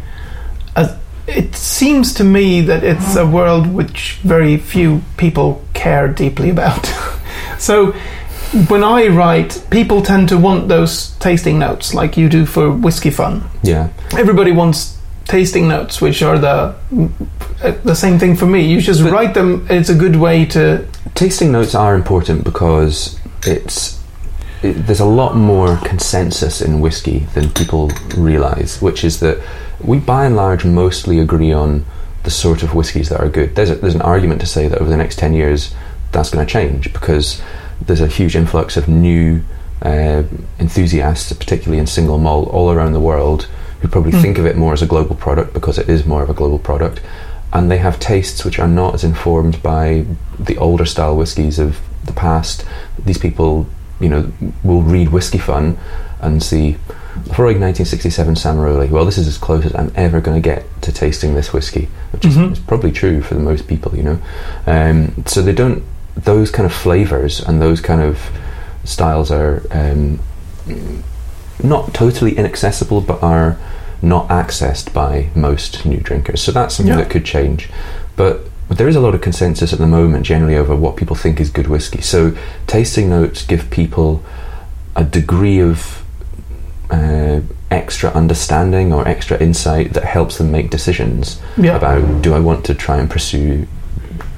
it 1.31 1.55
seems 1.55 2.13
to 2.15 2.23
me 2.23 2.61
that 2.61 2.83
it's 2.83 3.15
a 3.15 3.25
world 3.25 3.67
which 3.67 4.19
very 4.23 4.57
few 4.57 5.01
people 5.17 5.61
care 5.73 6.07
deeply 6.07 6.49
about. 6.49 6.85
so 7.59 7.93
when 8.67 8.83
I 8.83 9.07
write, 9.07 9.63
people 9.69 10.01
tend 10.01 10.29
to 10.29 10.37
want 10.37 10.67
those 10.67 11.11
tasting 11.19 11.59
notes 11.59 11.93
like 11.93 12.17
you 12.17 12.27
do 12.29 12.45
for 12.45 12.69
Whiskey 12.71 13.09
Fun. 13.11 13.43
Yeah, 13.63 13.89
Everybody 14.17 14.51
wants 14.51 14.97
tasting 15.25 15.67
notes, 15.69 16.01
which 16.01 16.21
are 16.21 16.37
the 16.37 16.75
the 17.83 17.95
same 17.95 18.19
thing 18.19 18.35
for 18.35 18.45
me. 18.45 18.61
You 18.65 18.81
just 18.81 19.03
But- 19.03 19.11
write 19.13 19.33
them. 19.33 19.65
It's 19.69 19.89
a 19.89 19.95
good 19.95 20.15
way 20.15 20.45
to. 20.47 20.85
tasting 21.15 21.51
notes 21.51 21.75
are 21.75 21.95
important 21.95 22.43
because 22.43 23.15
it's 23.45 23.97
it, 24.63 24.73
there's 24.73 24.99
a 24.99 25.05
lot 25.05 25.35
more 25.35 25.77
consensus 25.77 26.61
in 26.61 26.79
whiskey 26.81 27.19
than 27.33 27.49
people 27.51 27.91
realise, 28.15 28.81
which 28.81 29.03
is 29.03 29.19
that 29.19 29.37
we 29.83 29.99
by 29.99 30.25
and 30.25 30.35
large 30.35 30.65
mostly 30.65 31.19
agree 31.19 31.51
on 31.53 31.85
the 32.23 32.29
sort 32.29 32.61
of 32.63 32.75
whiskies 32.75 33.09
that 33.09 33.19
are 33.19 33.29
good. 33.29 33.55
There's 33.55 33.71
a, 33.71 33.75
there's 33.75 33.95
an 33.95 34.01
argument 34.01 34.41
to 34.41 34.47
say 34.47 34.67
that 34.67 34.79
over 34.79 34.89
the 34.89 34.97
next 34.97 35.17
ten 35.17 35.33
years 35.33 35.73
that's 36.11 36.29
going 36.29 36.45
to 36.45 36.51
change 36.51 36.93
because 36.93 37.41
there's 37.81 38.01
a 38.01 38.07
huge 38.07 38.35
influx 38.35 38.77
of 38.77 38.87
new 38.87 39.41
uh, 39.81 40.23
enthusiasts, 40.59 41.33
particularly 41.33 41.79
in 41.79 41.87
single 41.87 42.19
malt, 42.19 42.49
all 42.49 42.69
around 42.71 42.93
the 42.93 42.99
world, 42.99 43.47
who 43.81 43.87
probably 43.87 44.11
Mm. 44.11 44.21
think 44.21 44.37
of 44.37 44.45
it 44.45 44.55
more 44.55 44.73
as 44.73 44.83
a 44.83 44.85
global 44.85 45.15
product 45.15 45.53
because 45.53 45.79
it 45.79 45.89
is 45.89 46.05
more 46.05 46.21
of 46.21 46.29
a 46.29 46.33
global 46.35 46.59
product, 46.59 47.01
and 47.51 47.71
they 47.71 47.79
have 47.79 47.99
tastes 47.99 48.45
which 48.45 48.59
are 48.59 48.67
not 48.67 48.93
as 48.93 49.03
informed 49.03 49.63
by 49.63 50.05
the 50.37 50.57
older 50.59 50.85
style 50.85 51.15
whiskies 51.17 51.57
of 51.57 51.79
the 52.05 52.13
past. 52.13 52.63
These 53.03 53.17
people, 53.17 53.65
you 54.01 54.09
know, 54.09 54.31
we'll 54.63 54.81
read 54.81 55.09
Whiskey 55.09 55.38
Fun 55.38 55.77
and 56.21 56.42
see 56.42 56.77
Laphroaig 57.25 57.59
1967 57.59 58.36
Samaroli. 58.36 58.89
Well, 58.89 59.06
this 59.06 59.18
is 59.18 59.27
as 59.27 59.38
close 59.38 59.65
as 59.65 59.75
I'm 59.75 59.92
ever 59.95 60.21
going 60.21 60.42
to 60.42 60.48
get 60.50 60.65
to 60.83 60.92
tasting 60.92 61.33
this 61.36 61.51
whiskey, 61.53 61.89
which 62.12 62.25
is, 62.25 62.38
Mhm. 62.38 62.51
is 62.53 62.59
probably 62.59 62.92
true 62.92 63.21
for 63.21 63.33
the 63.33 63.39
most 63.42 63.68
people, 63.68 63.95
you 63.95 64.03
know. 64.03 64.19
Um, 64.68 65.24
so 65.25 65.42
they 65.42 65.53
don't 65.53 65.83
those 66.18 66.51
kind 66.51 66.65
of 66.65 66.74
flavors 66.74 67.39
and 67.39 67.62
those 67.62 67.80
kind 67.80 68.01
of 68.01 68.19
styles 68.83 69.31
are 69.31 69.63
um, 69.71 70.19
not 71.63 71.94
totally 71.94 72.38
inaccessible, 72.38 73.00
but 73.01 73.21
are 73.24 73.57
not 74.01 74.27
accessed 74.27 74.92
by 74.94 75.30
most 75.36 75.86
new 75.86 76.00
drinkers. 76.00 76.42
So 76.42 76.51
that's 76.51 76.75
something 76.75 76.94
Yeah. 76.94 77.01
that 77.01 77.09
could 77.09 77.24
change. 77.24 77.69
But 78.18 78.45
there 78.77 78.88
is 78.88 78.95
a 78.95 79.01
lot 79.01 79.13
of 79.15 79.21
consensus 79.21 79.73
at 79.73 79.79
the 79.79 79.88
moment, 79.88 80.25
generally, 80.25 80.56
over 80.56 80.75
what 80.75 80.95
people 80.95 81.15
think 81.15 81.39
is 81.39 81.50
good 81.50 81.68
whiskey. 81.68 82.01
So 82.01 82.35
tasting 82.68 83.09
notes 83.09 83.45
give 83.45 83.69
people 83.69 84.23
a 84.95 85.03
degree 85.03 85.59
of 85.59 86.03
uh, 86.89 87.41
extra 87.69 88.09
understanding 88.12 88.91
or 88.94 89.07
extra 89.07 89.38
insight 89.41 89.94
that 89.94 90.03
helps 90.03 90.38
them 90.38 90.51
make 90.51 90.69
decisions 90.69 91.41
Yeah. 91.57 91.75
about 91.77 92.21
do 92.21 92.33
I 92.33 92.39
want 92.39 92.65
to 92.65 92.73
try 92.75 92.97
and 92.97 93.09
pursue 93.09 93.68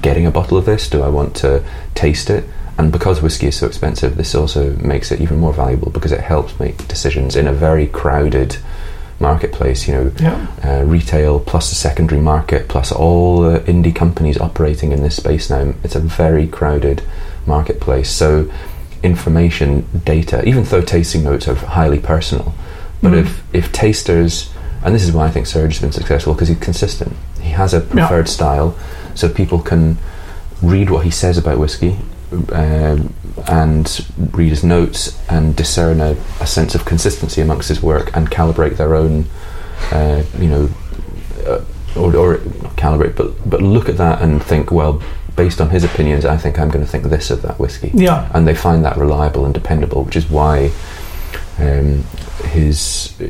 getting 0.02 0.26
a 0.26 0.30
bottle 0.30 0.56
of 0.58 0.64
this? 0.64 0.88
Do 0.88 1.02
I 1.02 1.08
want 1.08 1.34
to 1.36 1.64
taste 1.94 2.30
it? 2.30 2.44
And 2.78 2.90
because 2.92 3.22
whiskey 3.22 3.46
is 3.48 3.56
so 3.56 3.66
expensive, 3.66 4.16
this 4.16 4.34
also 4.34 4.74
makes 4.76 5.10
it 5.12 5.20
even 5.20 5.38
more 5.38 5.52
valuable 5.52 5.90
because 5.90 6.12
it 6.12 6.20
helps 6.20 6.58
make 6.58 6.88
decisions 6.88 7.36
in 7.36 7.46
a 7.46 7.52
very 7.52 7.86
crowded 7.86 8.56
marketplace. 9.20 9.86
You 9.88 9.94
know, 9.94 10.10
Yeah. 10.18 10.46
uh, 10.64 10.84
retail 10.84 11.40
plus 11.40 11.68
the 11.70 11.76
secondary 11.76 12.20
market 12.20 12.68
plus 12.68 12.92
all 12.92 13.40
the 13.42 13.60
indie 13.60 13.94
companies 13.94 14.38
operating 14.38 14.92
in 14.92 15.02
this 15.02 15.16
space 15.16 15.48
now. 15.50 15.74
It's 15.82 15.94
a 15.96 16.00
very 16.00 16.46
crowded 16.46 17.02
marketplace. 17.46 18.10
So 18.10 18.46
information, 19.02 19.84
data, 20.04 20.42
even 20.48 20.64
though 20.64 20.80
tasting 20.80 21.22
notes 21.24 21.46
are 21.48 21.54
highly 21.54 21.98
personal, 21.98 22.54
but 23.02 23.12
Mm. 23.12 23.18
if 23.20 23.42
if 23.52 23.72
tasters, 23.72 24.50
and 24.82 24.94
this 24.94 25.04
is 25.04 25.12
why 25.12 25.26
I 25.26 25.30
think 25.30 25.46
Serge 25.46 25.74
has 25.74 25.80
been 25.80 25.92
successful 25.92 26.32
because 26.34 26.48
he's 26.48 26.58
consistent. 26.58 27.14
He 27.40 27.50
has 27.50 27.74
a 27.74 27.80
preferred 27.80 28.28
style, 28.28 28.74
so 29.14 29.28
people 29.28 29.58
can 29.58 29.98
read 30.62 30.88
what 30.90 31.04
he 31.04 31.10
says 31.10 31.36
about 31.38 31.58
whiskey. 31.58 31.96
Um, 32.52 33.14
and 33.48 34.06
read 34.32 34.48
his 34.50 34.64
notes 34.64 35.20
and 35.28 35.54
discern 35.54 36.00
a, 36.00 36.16
a 36.40 36.46
sense 36.46 36.74
of 36.74 36.84
consistency 36.84 37.40
amongst 37.40 37.68
his 37.68 37.82
work 37.82 38.16
and 38.16 38.30
calibrate 38.30 38.76
their 38.76 38.94
own, 38.96 39.26
uh, 39.92 40.22
you 40.38 40.48
know, 40.48 40.68
uh, 41.46 41.60
or, 41.96 42.16
or 42.16 42.36
calibrate, 42.76 43.14
but 43.16 43.48
but 43.48 43.60
look 43.62 43.88
at 43.88 43.96
that 43.98 44.22
and 44.22 44.42
think, 44.42 44.70
well, 44.72 45.02
based 45.36 45.60
on 45.60 45.70
his 45.70 45.84
opinions, 45.84 46.24
I 46.24 46.36
think 46.36 46.58
I'm 46.58 46.70
going 46.70 46.84
to 46.84 46.90
think 46.90 47.04
this 47.04 47.30
of 47.30 47.42
that 47.42 47.58
whiskey 47.60 47.90
Yeah. 47.94 48.28
and 48.34 48.48
they 48.48 48.54
find 48.54 48.84
that 48.84 48.96
reliable 48.96 49.44
and 49.44 49.52
dependable, 49.54 50.02
which 50.04 50.16
is 50.16 50.28
why 50.30 50.70
um, 51.58 52.02
his 52.46 53.14
uh, 53.20 53.24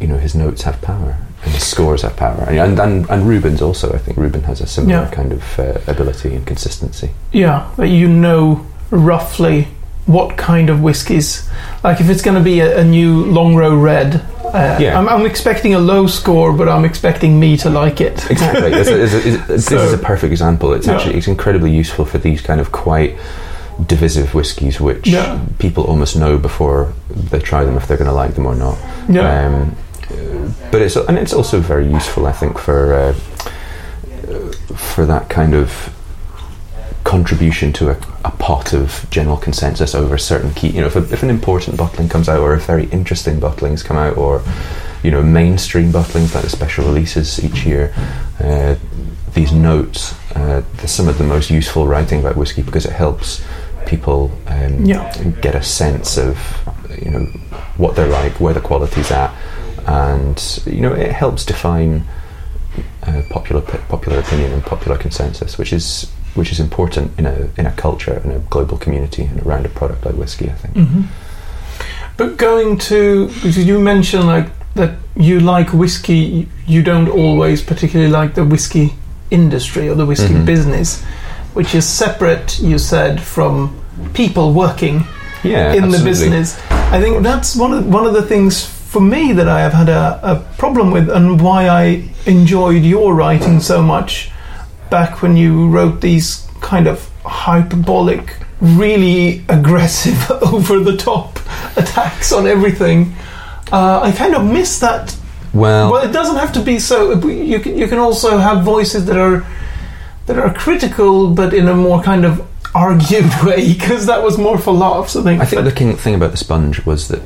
you 0.00 0.06
know 0.06 0.18
his 0.18 0.34
notes 0.34 0.62
have 0.62 0.80
power 0.82 1.16
and 1.44 1.54
scores 1.54 2.02
have 2.02 2.16
power, 2.16 2.44
and 2.48 2.78
and, 2.78 3.08
and 3.10 3.28
Ruben's 3.28 3.62
also. 3.62 3.92
I 3.92 3.98
think 3.98 4.16
Ruben 4.18 4.42
has 4.44 4.60
a 4.60 4.66
similar 4.66 5.04
Yeah. 5.04 5.10
kind 5.10 5.32
of 5.32 5.58
uh, 5.58 5.78
ability 5.86 6.34
and 6.34 6.46
consistency. 6.46 7.10
Yeah, 7.32 7.70
that 7.76 7.88
you 7.88 8.08
know 8.08 8.66
roughly 8.90 9.68
what 10.06 10.36
kind 10.36 10.70
of 10.70 10.82
whiskies. 10.82 11.48
Like 11.84 12.00
if 12.00 12.08
it's 12.10 12.22
going 12.22 12.36
to 12.36 12.42
be 12.42 12.60
a, 12.60 12.80
a 12.80 12.84
new 12.84 13.24
Longrow 13.26 13.80
red, 13.80 14.16
uh, 14.44 14.78
Yeah. 14.80 14.98
I'm, 14.98 15.08
I'm 15.08 15.24
expecting 15.26 15.74
a 15.74 15.78
low 15.78 16.06
score, 16.08 16.52
but 16.52 16.68
I'm 16.68 16.84
expecting 16.84 17.38
me 17.38 17.56
to 17.58 17.70
like 17.70 18.00
it. 18.00 18.28
Exactly. 18.30 18.72
It's 18.72 18.88
a- 18.88 19.02
it's 19.02 19.14
a- 19.14 19.28
it's- 19.28 19.46
this 19.68 19.70
is 19.72 19.92
a 19.92 19.98
perfect 19.98 20.32
example. 20.32 20.72
It's 20.72 20.86
Yeah. 20.86 20.94
actually 20.96 21.16
it's 21.18 21.28
incredibly 21.28 21.70
useful 21.70 22.04
for 22.04 22.18
these 22.18 22.40
kind 22.40 22.60
of 22.60 22.72
quite 22.72 23.16
divisive 23.86 24.34
whiskies, 24.34 24.80
which 24.80 25.06
Yeah. 25.06 25.38
people 25.58 25.84
almost 25.84 26.16
know 26.16 26.36
before 26.38 26.92
they 27.08 27.38
try 27.38 27.64
them 27.64 27.76
if 27.76 27.86
they're 27.86 27.96
going 27.96 28.10
to 28.10 28.14
like 28.24 28.34
them 28.34 28.46
or 28.46 28.54
not. 28.56 28.76
Yeah, 29.08 29.46
Um, 29.46 29.76
but 30.70 30.82
it's 30.82 30.96
and 30.96 31.18
it's 31.18 31.32
also 31.32 31.60
very 31.60 31.86
useful, 31.86 32.26
I 32.26 32.32
think, 32.32 32.58
for 32.58 32.94
uh, 32.94 33.12
for 34.76 35.06
that 35.06 35.28
kind 35.28 35.54
of 35.54 35.94
contribution 37.04 37.72
to 37.72 37.90
a, 37.90 37.96
a 38.24 38.30
pot 38.32 38.72
of 38.72 39.06
general 39.10 39.36
consensus 39.36 39.94
over 39.94 40.18
certain 40.18 40.52
key. 40.54 40.68
You 40.68 40.82
know, 40.82 40.86
if, 40.86 40.96
a, 40.96 41.12
if 41.12 41.22
an 41.22 41.30
important 41.30 41.76
bottling 41.76 42.08
comes 42.08 42.28
out, 42.28 42.40
or 42.40 42.54
if 42.54 42.66
very 42.66 42.84
interesting 42.86 43.40
bottlings 43.40 43.84
come 43.84 43.96
out, 43.96 44.16
or 44.16 44.42
you 45.02 45.10
know, 45.10 45.22
mainstream 45.22 45.90
bottlings 45.90 46.34
like 46.34 46.44
the 46.44 46.50
special 46.50 46.84
releases 46.84 47.42
each 47.42 47.64
year. 47.64 47.92
Uh, 48.38 48.76
these 49.34 49.52
notes, 49.52 50.12
uh, 50.34 50.62
they're 50.76 50.88
some 50.88 51.08
of 51.08 51.16
the 51.16 51.24
most 51.24 51.50
useful 51.50 51.86
writing 51.86 52.18
about 52.20 52.36
whiskey 52.36 52.62
because 52.62 52.84
it 52.84 52.92
helps 52.92 53.42
people 53.86 54.30
um, 54.48 54.84
Yeah. 54.84 55.12
get 55.40 55.54
a 55.54 55.62
sense 55.62 56.18
of 56.18 56.36
you 57.02 57.10
know 57.12 57.24
what 57.76 57.94
they're 57.96 58.08
like, 58.08 58.40
where 58.40 58.52
the 58.52 58.60
quality's 58.60 59.10
at, 59.10 59.32
and 59.90 60.62
you 60.66 60.80
know 60.80 60.92
it 60.92 61.12
helps 61.12 61.44
define 61.44 62.04
uh, 63.06 63.22
popular 63.30 63.62
popular 63.88 64.18
opinion 64.20 64.52
and 64.52 64.62
popular 64.64 64.96
consensus, 64.98 65.58
which 65.58 65.72
is 65.72 66.10
which 66.34 66.52
is 66.52 66.60
important 66.60 67.18
in 67.18 67.26
a 67.26 67.48
in 67.58 67.66
a 67.66 67.72
culture 67.72 68.20
in 68.24 68.30
a 68.30 68.38
global 68.50 68.78
community 68.78 69.24
and 69.24 69.42
around 69.46 69.66
a 69.66 69.68
product 69.68 70.06
like 70.06 70.14
whiskey. 70.14 70.48
I 70.50 70.54
think. 70.54 70.74
hmm 70.76 71.02
But 72.16 72.36
going 72.36 72.78
to 72.90 73.26
because 73.28 73.58
you 73.58 73.80
mentioned 73.80 74.26
like 74.26 74.46
that 74.74 74.90
you 75.16 75.40
like 75.40 75.72
whiskey, 75.72 76.46
you 76.66 76.82
don't 76.82 77.08
always 77.08 77.62
particularly 77.62 78.12
like 78.12 78.34
the 78.34 78.44
whiskey 78.44 78.94
industry 79.30 79.88
or 79.88 79.96
the 79.96 80.06
whiskey 80.06 80.34
Mhm. 80.34 80.44
business, 80.46 81.02
which 81.54 81.74
is 81.74 81.84
separate. 81.84 82.60
You 82.60 82.78
said 82.78 83.20
from 83.20 83.72
people 84.14 84.52
working 84.52 85.04
Yeah, 85.42 85.72
in 85.74 85.90
the 85.90 85.98
business. 86.04 86.56
I 86.92 87.00
think 87.00 87.22
that's 87.24 87.56
one 87.56 87.72
of 87.78 87.94
one 87.94 88.06
of 88.08 88.14
the 88.14 88.22
things 88.22 88.68
for 88.90 89.00
me 89.00 89.32
that 89.32 89.48
I 89.48 89.60
have 89.60 89.72
had 89.72 89.88
a, 89.88 90.18
a 90.20 90.36
problem 90.58 90.90
with, 90.90 91.08
and 91.08 91.40
why 91.40 91.68
I 91.68 92.08
enjoyed 92.26 92.82
your 92.82 93.14
writing 93.14 93.60
so 93.60 93.80
much 93.80 94.32
back 94.90 95.22
when 95.22 95.36
you 95.36 95.68
wrote 95.68 96.00
these 96.00 96.44
kind 96.60 96.88
of 96.88 97.08
hyperbolic, 97.24 98.36
really 98.60 99.44
aggressive, 99.48 100.28
over 100.42 100.80
the 100.80 100.96
top 100.96 101.38
attacks 101.76 102.32
on 102.32 102.48
everything. 102.48 103.14
Uh, 103.70 104.00
I 104.02 104.10
kind 104.10 104.34
of 104.34 104.44
miss 104.44 104.80
that. 104.80 105.16
Well, 105.54 105.92
Well, 105.92 106.04
it 106.04 106.12
doesn't 106.12 106.36
have 106.36 106.52
to 106.54 106.60
be 106.60 106.80
so. 106.80 107.12
You 107.28 107.60
can 107.60 107.78
you 107.78 107.86
can 107.86 107.98
also 107.98 108.38
have 108.38 108.64
voices 108.64 109.06
that 109.06 109.16
are 109.16 109.46
that 110.26 110.36
are 110.36 110.52
critical, 110.52 111.32
but 111.32 111.54
in 111.54 111.68
a 111.68 111.74
more 111.76 112.02
kind 112.02 112.24
of 112.24 112.44
argued 112.74 113.30
way, 113.44 113.72
because 113.72 114.06
that 114.06 114.20
was 114.24 114.36
more 114.36 114.58
for 114.58 114.74
laughs. 114.74 115.14
I 115.14 115.22
think. 115.22 115.42
I 115.42 115.44
think 115.44 115.62
the 115.64 115.70
king 115.72 115.96
thing 115.96 116.16
about 116.16 116.32
the 116.32 116.36
sponge 116.36 116.84
was 116.84 117.06
that 117.06 117.22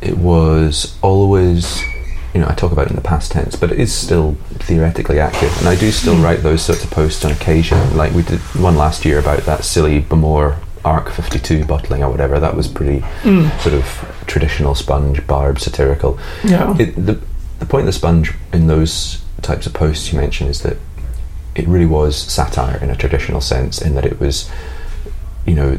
it 0.00 0.16
was 0.18 0.96
always, 1.02 1.82
you 2.34 2.40
know, 2.40 2.46
I 2.48 2.54
talk 2.54 2.72
about 2.72 2.86
it 2.86 2.90
in 2.90 2.96
the 2.96 3.02
past 3.02 3.32
tense, 3.32 3.56
but 3.56 3.72
it 3.72 3.78
is 3.80 3.92
still 3.92 4.34
theoretically 4.54 5.18
active, 5.20 5.56
and 5.58 5.68
I 5.68 5.74
do 5.76 5.90
still 5.90 6.16
write 6.22 6.42
those 6.42 6.62
sorts 6.62 6.84
of 6.84 6.90
posts 6.90 7.24
on 7.24 7.32
occasion. 7.32 7.96
Like 7.96 8.12
we 8.12 8.22
did 8.22 8.40
one 8.60 8.76
last 8.76 9.04
year 9.04 9.18
about 9.18 9.40
that 9.40 9.64
silly 9.64 10.00
Bowmore 10.00 10.56
Arc 10.84 11.10
52 11.10 11.64
bottling 11.64 12.02
or 12.04 12.10
whatever. 12.10 12.38
That 12.38 12.54
was 12.56 12.68
pretty 12.68 13.00
Mm, 13.22 13.50
sort 13.60 13.74
of 13.74 13.84
traditional 14.26 14.74
sponge, 14.74 15.26
barb, 15.26 15.58
satirical. 15.58 16.18
yeah. 16.44 16.76
It, 16.78 16.94
the 16.94 17.20
the 17.58 17.66
point 17.66 17.80
of 17.82 17.86
the 17.86 17.92
sponge 17.92 18.32
in 18.52 18.68
those 18.68 19.20
types 19.42 19.66
of 19.66 19.74
posts 19.74 20.12
you 20.12 20.18
mentioned 20.20 20.48
is 20.50 20.62
that 20.62 20.76
it 21.56 21.66
really 21.66 21.86
was 21.86 22.16
satire 22.16 22.78
in 22.80 22.88
a 22.90 22.94
traditional 22.94 23.40
sense, 23.40 23.82
in 23.82 23.96
that 23.96 24.06
it 24.06 24.20
was, 24.20 24.48
you 25.44 25.54
know, 25.54 25.78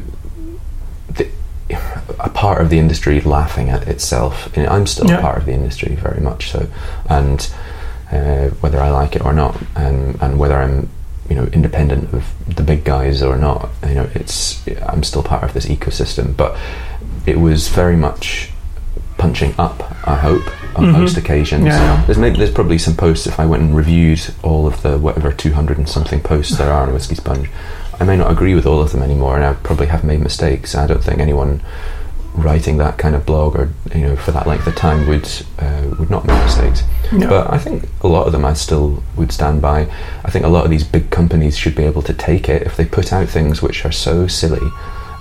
a 2.20 2.30
part 2.30 2.62
of 2.62 2.70
the 2.70 2.80
industry 2.80 3.22
laughing 3.22 3.70
at 3.70 3.88
itself. 3.88 4.56
And 4.58 4.68
I'm 4.68 4.88
still 4.88 5.08
Yeah. 5.10 5.20
a 5.20 5.22
part 5.22 5.38
of 5.38 5.46
the 5.46 5.54
industry, 5.54 5.96
very 5.96 6.20
much 6.22 6.52
so, 6.52 6.68
and 7.10 7.48
uh, 8.12 8.50
whether 8.62 8.80
I 8.82 8.90
like 8.90 9.16
it 9.16 9.24
or 9.24 9.34
not, 9.34 9.56
and 9.76 10.18
and 10.22 10.40
whether 10.40 10.58
I'm 10.58 10.90
you 11.30 11.36
know 11.36 11.46
independent 11.54 12.12
of 12.14 12.24
the 12.48 12.64
big 12.64 12.84
guys 12.84 13.22
or 13.22 13.38
not, 13.38 13.70
you 13.88 13.94
know, 13.96 14.08
it's 14.16 14.60
I'm 14.88 15.04
still 15.04 15.22
part 15.24 15.44
of 15.44 15.54
this 15.54 15.66
ecosystem. 15.68 16.36
But 16.36 16.58
it 17.26 17.40
was 17.40 17.68
very 17.68 17.96
much 17.96 18.50
punching 19.18 19.54
up. 19.60 19.84
I 20.08 20.16
hope 20.16 20.42
on 20.76 20.86
Mhm. 20.86 20.92
most 20.94 21.18
occasions. 21.18 21.66
Yeah. 21.66 22.02
There's 22.06 22.18
maybe 22.18 22.38
there's 22.38 22.52
probably 22.52 22.78
some 22.80 22.96
posts 22.96 23.28
if 23.28 23.40
I 23.40 23.46
went 23.46 23.62
and 23.64 23.76
reviewed 23.76 24.22
all 24.44 24.66
of 24.66 24.82
the 24.82 24.98
whatever 24.98 25.32
200 25.32 25.78
and 25.78 25.88
something 25.90 26.22
posts 26.22 26.58
there 26.58 26.72
are 26.72 26.84
on 26.88 26.94
Whiskey 26.94 27.16
Sponge. 27.16 27.50
I 28.00 28.06
may 28.06 28.16
not 28.16 28.32
agree 28.32 28.56
with 28.56 28.66
all 28.66 28.82
of 28.82 28.92
them 28.92 29.02
anymore, 29.02 29.36
and 29.36 29.44
I 29.46 29.54
probably 29.54 29.88
have 29.88 30.04
made 30.04 30.22
mistakes. 30.22 30.74
I 30.76 30.88
don't 30.88 31.04
think 31.04 31.20
anyone 31.20 31.62
writing 32.36 32.78
that 32.78 32.98
kind 32.98 33.16
of 33.16 33.26
blog 33.26 33.56
or 33.56 33.70
you 33.94 34.02
know 34.02 34.16
for 34.16 34.32
that 34.32 34.48
length 34.48 34.66
of 34.68 34.76
time 34.76 35.08
would 35.08 35.28
uh, 35.58 35.96
would 36.00 36.10
not 36.10 36.26
make 36.26 36.42
mistakes. 36.44 36.84
Yeah. 37.12 37.28
But 37.28 37.52
I 37.52 37.58
think 37.58 37.90
a 38.02 38.08
lot 38.08 38.28
of 38.28 38.32
them 38.32 38.46
I 38.46 38.54
still 38.54 39.04
would 39.18 39.32
stand 39.32 39.62
by. 39.62 39.92
I 40.24 40.30
think 40.32 40.46
a 40.46 40.50
lot 40.50 40.64
of 40.64 40.70
these 40.72 40.84
big 40.84 41.10
companies 41.10 41.58
should 41.58 41.76
be 41.76 41.84
able 41.84 42.02
to 42.04 42.14
take 42.14 42.48
it 42.48 42.62
if 42.64 42.78
they 42.78 42.86
put 42.86 43.12
out 43.12 43.28
things 43.28 43.62
which 43.62 43.84
are 43.86 43.92
so 43.92 44.28
silly 44.28 44.70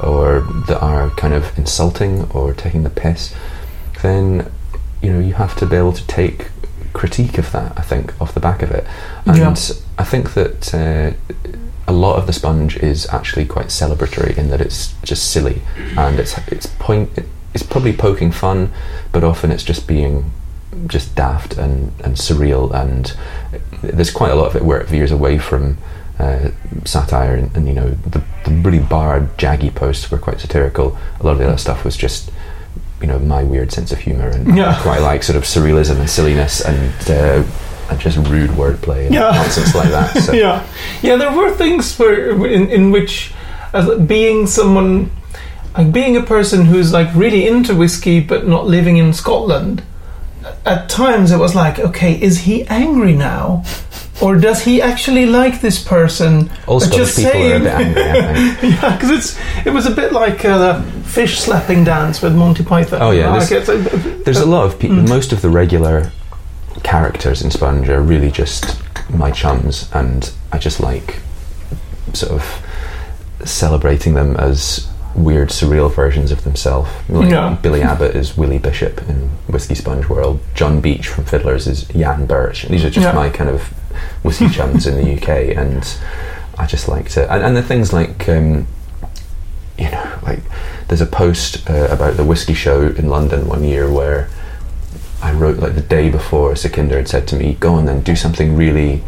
or 0.00 0.40
that 0.68 0.80
are 0.80 1.10
kind 1.10 1.34
of 1.34 1.56
insulting 1.58 2.30
or 2.30 2.52
taking 2.54 2.84
the 2.84 2.90
piss. 2.90 3.34
Then 4.02 4.50
you 5.02 5.12
know 5.12 5.18
you 5.18 5.34
have 5.34 5.56
to 5.56 5.66
be 5.66 5.76
able 5.76 5.94
to 5.94 6.06
take 6.06 6.48
critique 6.92 7.38
of 7.38 7.50
that. 7.52 7.76
I 7.76 7.82
think 7.82 8.20
off 8.20 8.34
the 8.34 8.40
back 8.40 8.62
of 8.62 8.70
it, 8.70 8.86
and 9.26 9.36
Yeah. 9.36 9.54
I 9.98 10.04
think 10.04 10.34
that. 10.34 10.74
Uh, 10.74 11.12
a 11.88 11.92
lot 11.92 12.16
of 12.16 12.26
the 12.26 12.32
sponge 12.32 12.76
is 12.76 13.06
actually 13.08 13.46
quite 13.46 13.68
celebratory 13.68 14.36
in 14.38 14.50
that 14.50 14.60
it's 14.60 14.94
just 15.02 15.30
silly 15.32 15.62
and 15.96 16.20
it's 16.20 16.36
it's 16.48 16.66
point 16.78 17.08
it's 17.54 17.62
probably 17.62 17.92
poking 17.94 18.30
fun, 18.30 18.70
but 19.10 19.24
often 19.24 19.50
it's 19.50 19.64
just 19.64 19.86
being 19.88 20.30
just 20.86 21.14
daft 21.16 21.56
and, 21.56 21.92
and 22.04 22.14
surreal 22.16 22.72
and 22.72 23.16
there's 23.82 24.10
quite 24.10 24.30
a 24.30 24.34
lot 24.34 24.46
of 24.46 24.54
it 24.54 24.62
where 24.62 24.78
it 24.80 24.86
veers 24.86 25.10
away 25.10 25.38
from 25.38 25.78
uh, 26.18 26.50
satire 26.84 27.34
and, 27.34 27.56
and 27.56 27.66
you 27.66 27.74
know 27.74 27.90
the, 27.90 28.22
the 28.44 28.50
really 28.62 28.78
barred 28.78 29.36
jaggy 29.38 29.74
posts 29.74 30.10
were 30.10 30.18
quite 30.18 30.38
satirical 30.40 30.96
a 31.20 31.24
lot 31.24 31.32
of 31.32 31.38
the 31.38 31.46
other 31.48 31.56
stuff 31.56 31.84
was 31.84 31.96
just 31.96 32.30
you 33.00 33.06
know 33.06 33.18
my 33.18 33.42
weird 33.42 33.72
sense 33.72 33.90
of 33.92 33.98
humor 33.98 34.28
and 34.28 34.56
Yeah. 34.56 34.78
Quite 34.82 35.00
like 35.00 35.22
sort 35.22 35.36
of 35.36 35.44
surrealism 35.44 35.98
and 35.98 36.10
silliness 36.10 36.60
and 36.60 36.92
uh, 37.10 37.42
and 37.42 37.46
just 37.96 38.16
rude 38.28 38.50
wordplay 38.50 39.06
and 39.06 39.14
Yeah. 39.14 39.30
nonsense 39.30 39.74
like 39.74 39.90
that 39.90 40.16
so 40.22 40.32
yeah, 40.44 40.66
yeah. 41.02 41.16
There 41.16 41.32
were 41.32 41.50
things 41.52 41.98
where 41.98 42.30
in, 42.46 42.68
in 42.68 42.90
which, 42.90 43.32
as 43.72 43.88
being 44.00 44.46
someone, 44.46 45.10
like 45.76 45.92
being 45.92 46.16
a 46.16 46.22
person 46.22 46.64
who's 46.66 46.92
like 46.92 47.08
really 47.14 47.46
into 47.46 47.74
whiskey 47.74 48.20
but 48.20 48.46
not 48.46 48.66
living 48.66 48.96
in 48.98 49.12
Scotland, 49.12 49.82
at 50.64 50.88
times 50.88 51.30
it 51.30 51.38
was 51.38 51.54
like, 51.54 51.78
okay, 51.78 52.20
is 52.20 52.38
he 52.40 52.64
angry 52.68 53.12
now, 53.14 53.64
or 54.20 54.36
does 54.36 54.62
he 54.62 54.80
actually 54.82 55.26
like 55.26 55.60
this 55.60 55.82
person? 55.82 56.50
all 56.66 56.80
Scottish 56.80 57.14
just 57.14 57.16
people 57.18 57.42
are 57.42 57.56
a 57.56 57.58
bit 57.60 57.66
angry 57.68 58.02
Yeah, 58.70 58.96
because 58.96 59.10
it's 59.10 59.66
it 59.66 59.70
was 59.72 59.86
a 59.86 59.90
bit 59.94 60.12
like 60.12 60.44
uh, 60.44 60.58
the 60.58 60.82
fish 61.02 61.38
slapping 61.38 61.84
dance 61.84 62.20
with 62.22 62.34
Monty 62.34 62.64
Python. 62.64 63.00
Oh, 63.02 63.10
yeah, 63.12 63.38
there's- 63.38 63.66
There's 64.24 64.40
a 64.40 64.46
lot 64.46 64.64
of 64.66 64.78
people. 64.78 64.96
Mm. 64.98 65.08
Most 65.08 65.32
of 65.32 65.40
the 65.42 65.48
regular 65.50 66.10
characters 66.82 67.42
in 67.42 67.50
Sponge 67.50 67.88
are 67.88 68.00
really 68.00 68.30
just 68.30 68.80
my 69.10 69.30
chums, 69.30 69.88
and 69.92 70.30
I 70.52 70.58
just 70.58 70.80
like 70.80 71.20
sort 72.12 72.32
of 72.32 72.62
celebrating 73.44 74.14
them 74.14 74.36
as 74.36 74.88
weird, 75.14 75.48
surreal 75.48 75.92
versions 75.92 76.30
of 76.30 76.44
themselves. 76.44 76.90
Like 77.08 77.30
Yeah. 77.30 77.56
Billy 77.62 77.82
Abbott 77.82 78.14
is 78.14 78.36
Willie 78.36 78.58
Bishop 78.58 79.00
in 79.08 79.30
Whiskey 79.48 79.74
Sponge 79.74 80.08
World. 80.08 80.40
John 80.54 80.80
Beach 80.80 81.08
from 81.08 81.24
Fiddlers 81.24 81.66
is 81.66 81.84
Jan 81.84 82.26
Birch. 82.26 82.64
These 82.68 82.84
are 82.84 82.90
just 82.90 83.04
Yeah. 83.04 83.12
my 83.12 83.28
kind 83.30 83.50
of 83.50 83.62
whiskey 84.22 84.48
chums 84.56 84.86
in 84.86 84.96
the 84.96 85.14
UK, 85.16 85.56
and 85.56 85.82
I 86.58 86.66
just 86.66 86.88
like 86.88 87.08
to. 87.10 87.30
And, 87.32 87.42
and 87.42 87.56
the 87.56 87.62
things 87.62 87.92
like. 87.92 88.28
Um, 88.28 88.66
you 89.78 89.88
know, 89.92 90.18
like 90.24 90.40
there's 90.88 91.00
a 91.00 91.06
post 91.06 91.70
uh, 91.70 91.86
about 91.88 92.16
the 92.16 92.24
whiskey 92.24 92.52
show 92.54 92.88
in 92.88 93.08
London 93.08 93.46
one 93.46 93.62
year 93.62 93.88
where 93.88 94.28
I 95.22 95.32
wrote 95.32 95.58
like 95.58 95.74
the 95.74 95.80
day 95.80 96.10
before 96.10 96.52
Sukhinder 96.52 96.96
had 96.96 97.08
said 97.08 97.26
to 97.28 97.36
me, 97.36 97.54
"Go 97.60 97.74
on 97.74 97.86
then, 97.86 98.02
do 98.02 98.14
something 98.14 98.56
really, 98.56 99.02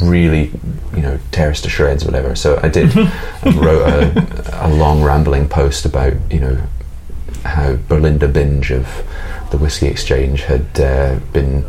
really, 0.00 0.52
you 0.94 1.02
know, 1.02 1.18
tear 1.32 1.50
us 1.50 1.60
to 1.62 1.70
shreds, 1.70 2.04
whatever." 2.04 2.34
So 2.34 2.60
I 2.62 2.68
did, 2.68 2.94
and 3.42 3.54
wrote 3.56 3.88
a, 3.88 4.66
a 4.66 4.68
long 4.68 5.02
rambling 5.02 5.48
post 5.48 5.84
about 5.84 6.14
you 6.30 6.40
know 6.40 6.58
how 7.44 7.76
Belinda 7.76 8.28
Binge 8.28 8.70
of 8.70 8.86
the 9.50 9.58
Whiskey 9.58 9.86
Exchange 9.86 10.42
had 10.42 10.80
uh, 10.80 11.18
been 11.32 11.64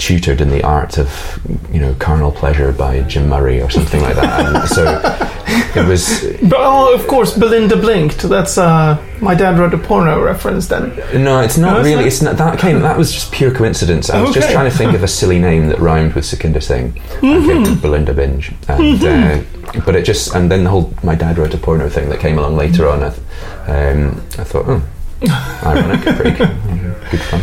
tutored 0.00 0.40
in 0.40 0.48
the 0.48 0.62
art 0.64 0.98
of 0.98 1.38
you 1.72 1.78
know 1.78 1.94
carnal 1.98 2.32
pleasure 2.32 2.72
by 2.72 3.02
Jim 3.02 3.28
Murray 3.28 3.60
or 3.60 3.70
something 3.70 4.00
like 4.00 4.16
that. 4.16 4.46
And 4.46 4.68
so 4.68 5.78
it 5.78 5.86
was 5.86 6.22
But 6.48 6.58
oh, 6.58 6.92
of 6.94 7.06
course, 7.06 7.36
Belinda 7.36 7.76
blinked. 7.76 8.22
That's 8.22 8.56
uh, 8.58 8.96
my 9.20 9.34
dad 9.34 9.58
wrote 9.58 9.74
a 9.74 9.78
porno 9.78 10.20
reference. 10.22 10.66
Then 10.66 10.96
No, 11.22 11.40
it's 11.40 11.58
not 11.58 11.78
No, 11.78 11.82
really. 11.82 12.04
It's 12.06 12.22
not 12.22 12.36
that 12.38 12.58
came. 12.58 12.80
That 12.80 12.96
was 12.96 13.12
just 13.12 13.30
pure 13.30 13.52
coincidence. 13.52 14.10
I 14.10 14.20
was 14.22 14.34
just 14.34 14.50
trying 14.50 14.70
to 14.70 14.76
think 14.76 14.94
of 14.94 15.02
a 15.02 15.08
silly 15.08 15.38
name 15.38 15.68
that 15.68 15.78
rhymed 15.78 16.14
with 16.14 16.24
Sukhinder 16.24 16.62
Singh. 16.62 16.94
to 17.20 17.76
Belinda 17.76 18.14
Binge, 18.14 18.52
and 18.68 19.04
uh, 19.04 19.80
but 19.84 19.94
it 19.94 20.04
just 20.04 20.34
and 20.34 20.50
then 20.50 20.64
the 20.64 20.70
whole 20.70 20.92
my 21.02 21.14
dad 21.14 21.36
wrote 21.36 21.54
a 21.54 21.58
porno 21.58 21.88
thing 21.88 22.08
that 22.08 22.20
came 22.20 22.38
along 22.38 22.56
later 22.56 22.88
on. 22.88 23.02
I, 23.02 23.08
um, 23.66 24.16
I 24.38 24.44
thought, 24.44 24.64
oh, 24.66 24.82
ironic, 25.62 26.00
pretty 26.00 26.30
good, 26.38 27.10
good 27.10 27.20
fun. 27.20 27.42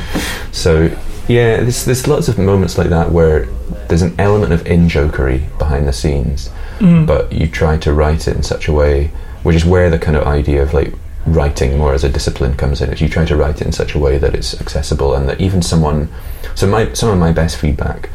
So 0.52 0.90
Yeah, 1.28 1.58
there's, 1.58 1.86
there's 1.86 2.08
lots 2.08 2.28
of 2.30 2.38
moments 2.38 2.78
like 2.78 2.90
that 2.90 3.12
where 3.12 3.46
there's 3.90 4.02
an 4.02 4.16
element 4.20 4.54
of 4.54 4.66
in 4.66 4.88
jokery 4.88 5.58
behind 5.58 5.88
the 5.88 5.94
scenes, 5.94 6.50
mm. 6.80 7.06
but 7.06 7.32
you 7.34 7.48
try 7.48 7.78
to 7.78 7.94
write 7.94 8.28
it 8.28 8.36
in 8.36 8.44
such 8.44 8.68
a 8.68 8.74
way, 8.74 9.08
which 9.44 9.56
is 9.56 9.66
where 9.66 9.90
the 9.90 10.00
kind 10.00 10.16
of 10.16 10.24
idea 10.26 10.62
of 10.62 10.74
like 10.74 10.94
writing 11.26 11.78
more 11.78 11.94
as 11.94 12.06
a 12.06 12.10
discipline 12.10 12.56
comes 12.56 12.82
in. 12.82 12.92
Is 12.92 13.02
you 13.02 13.10
try 13.10 13.26
to 13.26 13.36
write 13.36 13.60
it 13.62 13.68
in 13.68 13.74
such 13.74 13.94
a 13.94 14.00
way 14.00 14.18
that 14.18 14.34
it's 14.34 14.60
accessible 14.62 15.14
and 15.16 15.28
that 15.28 15.42
even 15.42 15.62
someone. 15.62 16.08
So 16.56 16.66
my 16.68 16.94
some 16.94 17.10
of 17.10 17.18
my 17.18 17.32
best 17.34 17.58
feedback 17.58 18.10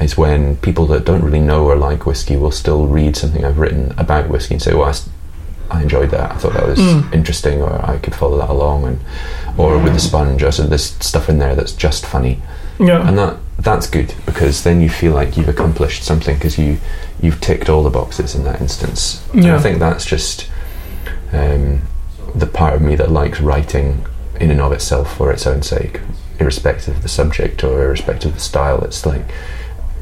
is 0.00 0.18
when 0.18 0.56
people 0.58 0.86
that 0.86 1.04
don't 1.04 1.22
really 1.22 1.40
know 1.40 1.64
or 1.64 1.76
like 1.76 2.06
whiskey 2.06 2.36
will 2.36 2.50
still 2.50 2.86
read 2.86 3.16
something 3.16 3.44
I've 3.44 3.58
written 3.58 3.94
about 3.96 4.28
whiskey 4.28 4.54
and 4.54 4.62
say, 4.62 4.74
"Well, 4.74 4.84
I, 4.84 4.90
s- 4.90 5.08
I 5.72 5.82
enjoyed 5.82 6.10
that. 6.10 6.32
I 6.32 6.36
thought 6.36 6.52
that 6.54 6.66
was 6.66 6.78
interesting, 7.12 7.62
or 7.62 7.72
I 7.84 7.98
could 7.98 8.14
follow 8.14 8.38
that 8.38 8.50
along." 8.50 8.84
And 8.84 9.00
or 9.56 9.78
with 9.78 9.92
the 9.94 10.00
sponge, 10.00 10.42
or 10.42 10.52
so 10.52 10.62
there's 10.64 10.84
stuff 10.84 11.28
in 11.28 11.38
there 11.38 11.54
that's 11.54 11.72
just 11.72 12.06
funny 12.06 12.40
Yeah. 12.78 13.06
and 13.06 13.18
that 13.18 13.36
that's 13.58 13.86
good 13.86 14.14
because 14.26 14.64
then 14.64 14.80
you 14.80 14.88
feel 14.88 15.12
like 15.12 15.36
you've 15.36 15.48
accomplished 15.48 16.02
something 16.04 16.36
because 16.36 16.56
you 16.58 16.78
you've 17.20 17.40
ticked 17.40 17.68
all 17.68 17.82
the 17.84 17.90
boxes 17.90 18.34
in 18.34 18.44
that 18.44 18.60
instance. 18.60 19.22
And 19.32 19.46
I 19.46 19.58
think 19.60 19.78
that's 19.78 20.04
just 20.06 20.48
um, 21.32 21.82
the 22.34 22.46
part 22.46 22.74
of 22.74 22.82
me 22.82 22.96
that 22.96 23.10
likes 23.10 23.40
writing 23.40 24.04
in 24.40 24.50
and 24.50 24.60
of 24.60 24.72
itself 24.72 25.16
for 25.16 25.30
its 25.30 25.46
own 25.46 25.62
sake, 25.62 26.00
irrespective 26.40 26.96
of 26.96 27.02
the 27.02 27.08
subject 27.08 27.62
or 27.62 27.82
irrespective 27.84 28.30
of 28.30 28.34
the 28.36 28.40
style. 28.40 28.82
It's 28.84 29.04
like 29.06 29.24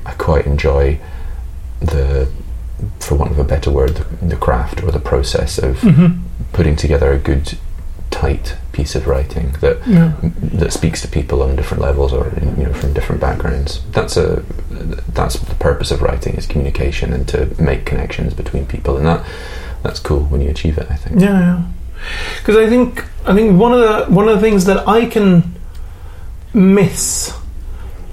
I 0.07 0.13
quite 0.13 0.47
enjoy 0.47 0.99
the, 1.81 2.29
for 2.99 3.15
want 3.17 3.31
of 3.33 3.39
a 3.39 3.45
better 3.45 3.71
word, 3.71 3.91
the, 3.97 4.27
the 4.27 4.37
craft 4.37 4.83
or 4.83 4.91
the 4.91 4.99
process 5.01 5.59
of 5.59 5.79
Mhm. 5.81 6.21
putting 6.53 6.77
together 6.77 7.13
a 7.13 7.19
good, 7.19 7.57
tight 8.11 8.57
piece 8.73 8.97
of 8.97 9.07
writing 9.07 9.55
that 9.61 9.79
Yeah. 9.87 10.13
that 10.43 10.73
speaks 10.73 11.01
to 11.03 11.09
people 11.09 11.43
on 11.43 11.55
different 11.57 11.81
levels 11.83 12.13
or 12.13 12.33
you 12.59 12.65
know 12.67 12.73
from 12.73 12.93
different 12.93 13.21
backgrounds. 13.21 13.81
That's 13.93 14.17
a 14.17 14.43
that's 15.15 15.37
the 15.39 15.55
purpose 15.55 15.91
of 15.93 16.03
writing 16.03 16.35
is 16.35 16.47
communication 16.47 17.13
and 17.13 17.27
to 17.29 17.49
make 17.59 17.85
connections 17.87 18.35
between 18.35 18.67
people, 18.67 18.97
and 18.97 19.07
that 19.07 19.25
that's 19.85 20.01
cool 20.01 20.21
when 20.31 20.41
you 20.41 20.51
achieve 20.51 20.77
it. 20.77 20.89
I 20.91 20.97
think. 20.97 21.21
Yeah, 21.21 21.39
yeah. 21.41 21.63
Because 22.39 22.57
I 22.57 22.69
think 22.69 23.05
I 23.27 23.35
think 23.35 23.59
one 23.61 23.73
of 23.73 23.81
the 23.81 24.13
one 24.13 24.29
of 24.29 24.35
the 24.35 24.41
things 24.41 24.65
that 24.65 24.89
I 24.89 25.05
can 25.07 25.55
miss 26.53 27.33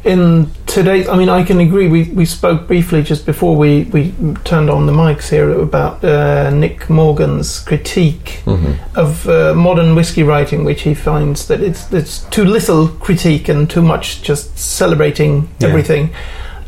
in 0.08 0.50
today's. 0.66 1.08
I 1.10 1.16
mean, 1.18 1.30
I 1.30 1.44
can 1.44 1.60
agree. 1.60 1.88
We 1.88 2.04
we 2.16 2.26
spoke 2.26 2.68
briefly 2.68 3.04
just 3.04 3.26
before 3.26 3.56
we 3.56 3.84
we 3.94 4.14
turned 4.46 4.70
on 4.70 4.86
the 4.88 4.94
mics 4.94 5.30
here 5.30 5.52
about 5.62 6.04
uh, 6.04 6.50
Nick 6.50 6.90
Morgan's 6.90 7.60
critique 7.60 8.42
hmm 8.46 8.74
of 8.96 9.28
uh, 9.30 9.54
modern 9.54 9.94
whiskey 9.96 10.24
writing, 10.24 10.66
which 10.66 10.82
he 10.84 10.94
finds 10.96 11.48
that 11.48 11.62
it's 11.62 11.92
it's 11.94 12.24
too 12.32 12.46
little 12.46 12.88
critique 12.88 13.48
and 13.50 13.70
too 13.70 13.82
much 13.82 14.22
just 14.24 14.58
celebrating 14.58 15.48
Yeah. 15.60 15.68
everything. 15.70 16.10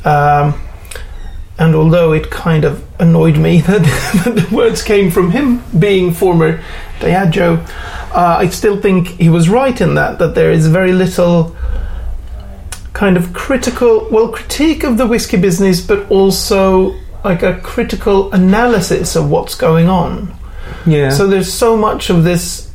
Um, 0.06 0.54
and 1.58 1.76
although 1.76 2.14
it 2.14 2.30
kind 2.32 2.64
of 2.66 2.84
annoyed 3.00 3.38
me 3.38 3.62
that, 3.68 3.82
that 4.26 4.36
the 4.36 4.56
words 4.56 4.82
came 4.84 5.12
from 5.12 5.32
him, 5.32 5.62
being 5.78 6.14
former 6.14 6.62
Diageo, 7.00 7.58
uh, 8.14 8.38
I 8.44 8.50
still 8.50 8.80
think 8.80 9.08
he 9.20 9.30
was 9.30 9.50
right 9.50 9.82
in 9.82 9.96
that 9.96 10.20
that 10.20 10.36
there 10.36 10.52
is 10.52 10.68
very 10.68 10.92
little 10.94 11.56
kind 13.00 13.16
of 13.16 13.32
critical, 13.32 14.06
well, 14.12 14.28
critique 14.28 14.84
of 14.84 14.98
the 14.98 15.08
whiskey 15.08 15.38
business, 15.38 15.80
but 15.80 16.12
also 16.12 16.94
like 17.24 17.42
a 17.44 17.58
critical 17.62 18.30
analysis 18.34 19.16
of 19.16 19.30
what's 19.30 19.56
going 19.56 19.88
on. 19.88 20.36
Yeah. 20.86 21.10
So 21.10 21.26
there's 21.26 21.52
so 21.52 21.78
much 21.78 22.10
of 22.10 22.26
this 22.26 22.70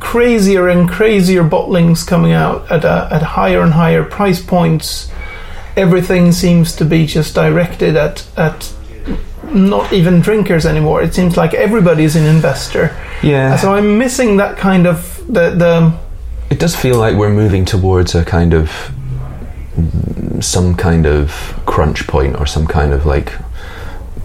crazier 0.00 0.68
and 0.68 0.88
crazier 0.88 1.44
bottlings 1.44 2.04
coming 2.04 2.32
out 2.32 2.68
at 2.72 2.84
a, 2.84 3.08
at 3.12 3.22
higher 3.22 3.62
and 3.62 3.72
higher 3.72 4.02
price 4.02 4.42
points. 4.42 5.12
Everything 5.76 6.32
seems 6.32 6.74
to 6.74 6.84
be 6.84 7.06
just 7.06 7.36
directed 7.36 7.94
at 7.94 8.26
at 8.36 8.74
not 9.44 9.92
even 9.92 10.20
drinkers 10.20 10.66
anymore. 10.66 11.02
It 11.02 11.14
seems 11.14 11.36
like 11.36 11.54
everybody's 11.54 12.16
an 12.16 12.26
investor. 12.26 12.96
yeah. 13.22 13.54
So 13.54 13.72
I'm 13.74 13.96
missing 13.96 14.38
that 14.38 14.58
kind 14.58 14.88
of 14.88 15.22
the 15.28 15.50
the 15.50 15.96
it 16.50 16.58
does 16.58 16.74
feel 16.74 16.98
like 16.98 17.16
we're 17.16 17.32
moving 17.32 17.64
towards 17.64 18.16
a 18.16 18.24
kind 18.24 18.54
of 18.54 18.70
some 20.40 20.74
kind 20.76 21.06
of 21.06 21.30
crunch 21.66 22.06
point 22.06 22.36
or 22.38 22.46
some 22.46 22.66
kind 22.66 22.92
of 22.92 23.06
like 23.06 23.32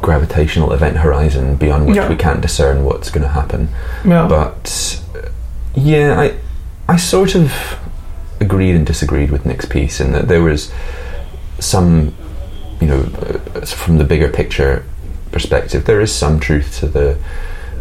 gravitational 0.02 0.74
event 0.74 0.98
horizon 0.98 1.56
beyond 1.56 1.86
which 1.88 1.96
Yeah. 1.96 2.10
we 2.10 2.16
can't 2.16 2.42
discern 2.42 2.84
what's 2.84 3.10
going 3.10 3.24
to 3.24 3.30
happen. 3.30 3.70
yeah 4.06 4.28
But 4.28 5.02
uh, 5.16 5.30
yeah, 5.76 6.20
I 6.20 6.34
I 6.88 6.98
sort 6.98 7.36
of 7.36 7.54
agreed 8.42 8.76
and 8.76 8.86
disagreed 8.86 9.32
with 9.32 9.46
Nick's 9.46 9.66
piece 9.66 10.02
in 10.02 10.12
that 10.12 10.28
there 10.28 10.44
was 10.44 10.72
some, 11.60 12.14
you 12.82 12.88
know, 12.88 13.00
uh, 13.56 13.62
from 13.66 13.98
the 13.98 14.04
bigger 14.04 14.30
picture 14.30 14.84
perspective, 15.32 15.86
there 15.86 16.02
is 16.02 16.12
some 16.14 16.40
truth 16.40 16.80
to 16.80 16.88
the 16.88 17.18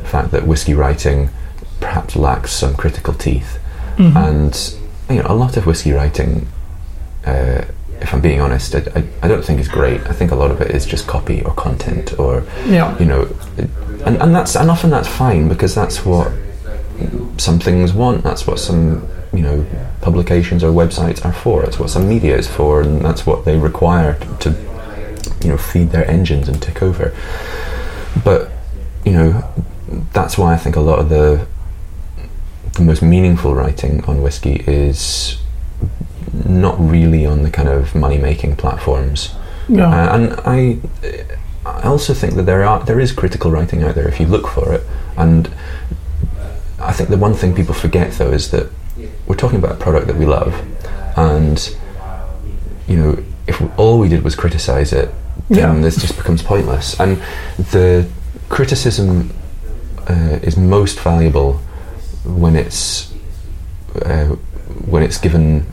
fact 0.05 0.31
that 0.31 0.47
whiskey 0.47 0.75
writing 0.75 1.31
perhaps 1.81 2.15
lacks 2.15 2.53
some 2.53 2.75
critical 2.77 3.13
teeth, 3.15 3.59
Mhm. 3.99 4.17
and 4.17 4.75
you 5.11 5.17
know, 5.21 5.27
a 5.29 5.35
lot 5.35 5.57
of 5.57 5.67
whiskey 5.67 5.93
writing. 5.93 6.47
Uh, 7.25 7.65
if 8.01 8.13
I'm 8.13 8.21
being 8.21 8.41
honest, 8.41 8.75
I, 8.75 8.83
I, 8.97 9.05
I 9.23 9.29
don't 9.29 9.45
think 9.45 9.61
is 9.61 9.69
great. 9.69 10.01
I 10.03 10.13
think 10.13 10.33
a 10.33 10.35
lot 10.35 10.51
of 10.51 10.61
it 10.61 10.73
is 10.73 10.85
just 10.85 11.07
copy 11.07 11.43
or 11.43 11.55
content 11.55 12.19
or 12.19 12.45
yeah 12.67 12.99
you 12.99 13.07
know, 13.07 13.29
and, 14.05 14.17
and 14.21 14.35
that's 14.35 14.57
and 14.57 14.71
often 14.71 14.91
that's 14.91 15.09
fine 15.09 15.49
because 15.49 15.75
that's 15.75 16.05
what 16.05 16.33
some 17.39 17.59
things 17.59 17.93
want. 17.93 18.23
That's 18.25 18.47
what 18.47 18.59
some 18.59 19.09
you 19.33 19.41
know 19.43 19.67
publications 20.01 20.65
or 20.65 20.73
websites 20.73 21.25
are 21.25 21.33
for. 21.33 21.63
That's 21.63 21.79
what 21.79 21.91
some 21.91 22.09
media 22.09 22.37
is 22.37 22.49
for, 22.49 22.83
and 22.83 23.05
that's 23.05 23.27
what 23.27 23.45
they 23.45 23.57
require 23.57 24.19
to 24.41 24.51
you 25.43 25.51
know 25.51 25.57
feed 25.57 25.91
their 25.91 26.09
engines 26.11 26.49
and 26.49 26.61
tick 26.61 26.83
over. 26.83 27.15
But 28.25 28.51
you 29.05 29.13
know, 29.13 29.45
that's 30.13 30.37
why 30.37 30.55
I 30.55 30.57
think 30.57 30.77
a 30.77 30.81
lot 30.81 30.99
of 30.99 31.09
the 31.09 31.47
the 32.75 32.83
most 32.83 33.03
meaningful 33.03 33.55
writing 33.55 34.05
on 34.05 34.23
whiskey 34.23 34.65
is 34.67 35.42
not 36.33 36.77
really 36.79 37.27
on 37.27 37.43
the 37.43 37.51
kind 37.51 37.69
of 37.69 37.95
money 37.95 38.19
making 38.19 38.57
platforms. 38.57 39.31
yeah 39.69 39.89
Uh, 39.89 40.15
and 40.17 40.25
I, 40.45 40.79
I 41.65 41.83
also 41.89 42.15
think 42.15 42.35
that 42.35 42.47
there 42.47 42.65
are 42.65 42.85
there 42.85 43.01
is 43.01 43.13
critical 43.13 43.51
writing 43.51 43.83
out 43.85 43.95
there 43.95 44.09
if 44.09 44.19
you 44.21 44.27
look 44.27 44.47
for 44.49 44.73
it. 44.75 44.83
And 45.17 45.49
I 46.81 46.93
think 46.93 47.11
the 47.11 47.17
one 47.19 47.35
thing 47.35 47.55
people 47.55 47.75
forget 47.75 48.13
though 48.19 48.33
is 48.33 48.51
that 48.51 48.67
we're 49.27 49.37
talking 49.37 49.59
about 49.59 49.73
a 49.73 49.77
product 49.85 50.07
that 50.09 50.17
we 50.17 50.27
love, 50.27 50.53
and 51.17 51.59
you 52.89 52.97
know 52.97 53.23
if 53.47 53.61
all 53.79 53.99
we 53.99 54.09
did 54.09 54.23
was 54.25 54.35
criticize 54.35 54.93
it, 54.93 55.09
then 55.49 55.77
Yeah. 55.77 55.83
this 55.83 55.97
just 55.97 56.17
becomes 56.17 56.43
pointless. 56.43 56.99
And 57.01 57.21
the 57.73 58.07
criticism 58.49 59.31
uh, 60.09 60.39
is 60.43 60.57
most 60.57 60.99
valuable 61.01 61.61
when 62.25 62.57
it's 62.57 63.13
uh, 64.05 64.37
when 64.91 65.03
it's 65.03 65.19
given 65.19 65.67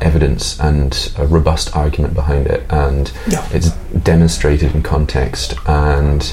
evidence 0.00 0.58
and 0.60 1.12
a 1.18 1.26
robust 1.26 1.74
argument 1.76 2.14
behind 2.14 2.46
it, 2.46 2.64
and 2.70 3.10
Yeah. 3.26 3.44
it's 3.52 3.70
demonstrated 4.02 4.74
in 4.74 4.82
context, 4.82 5.54
and 5.66 6.32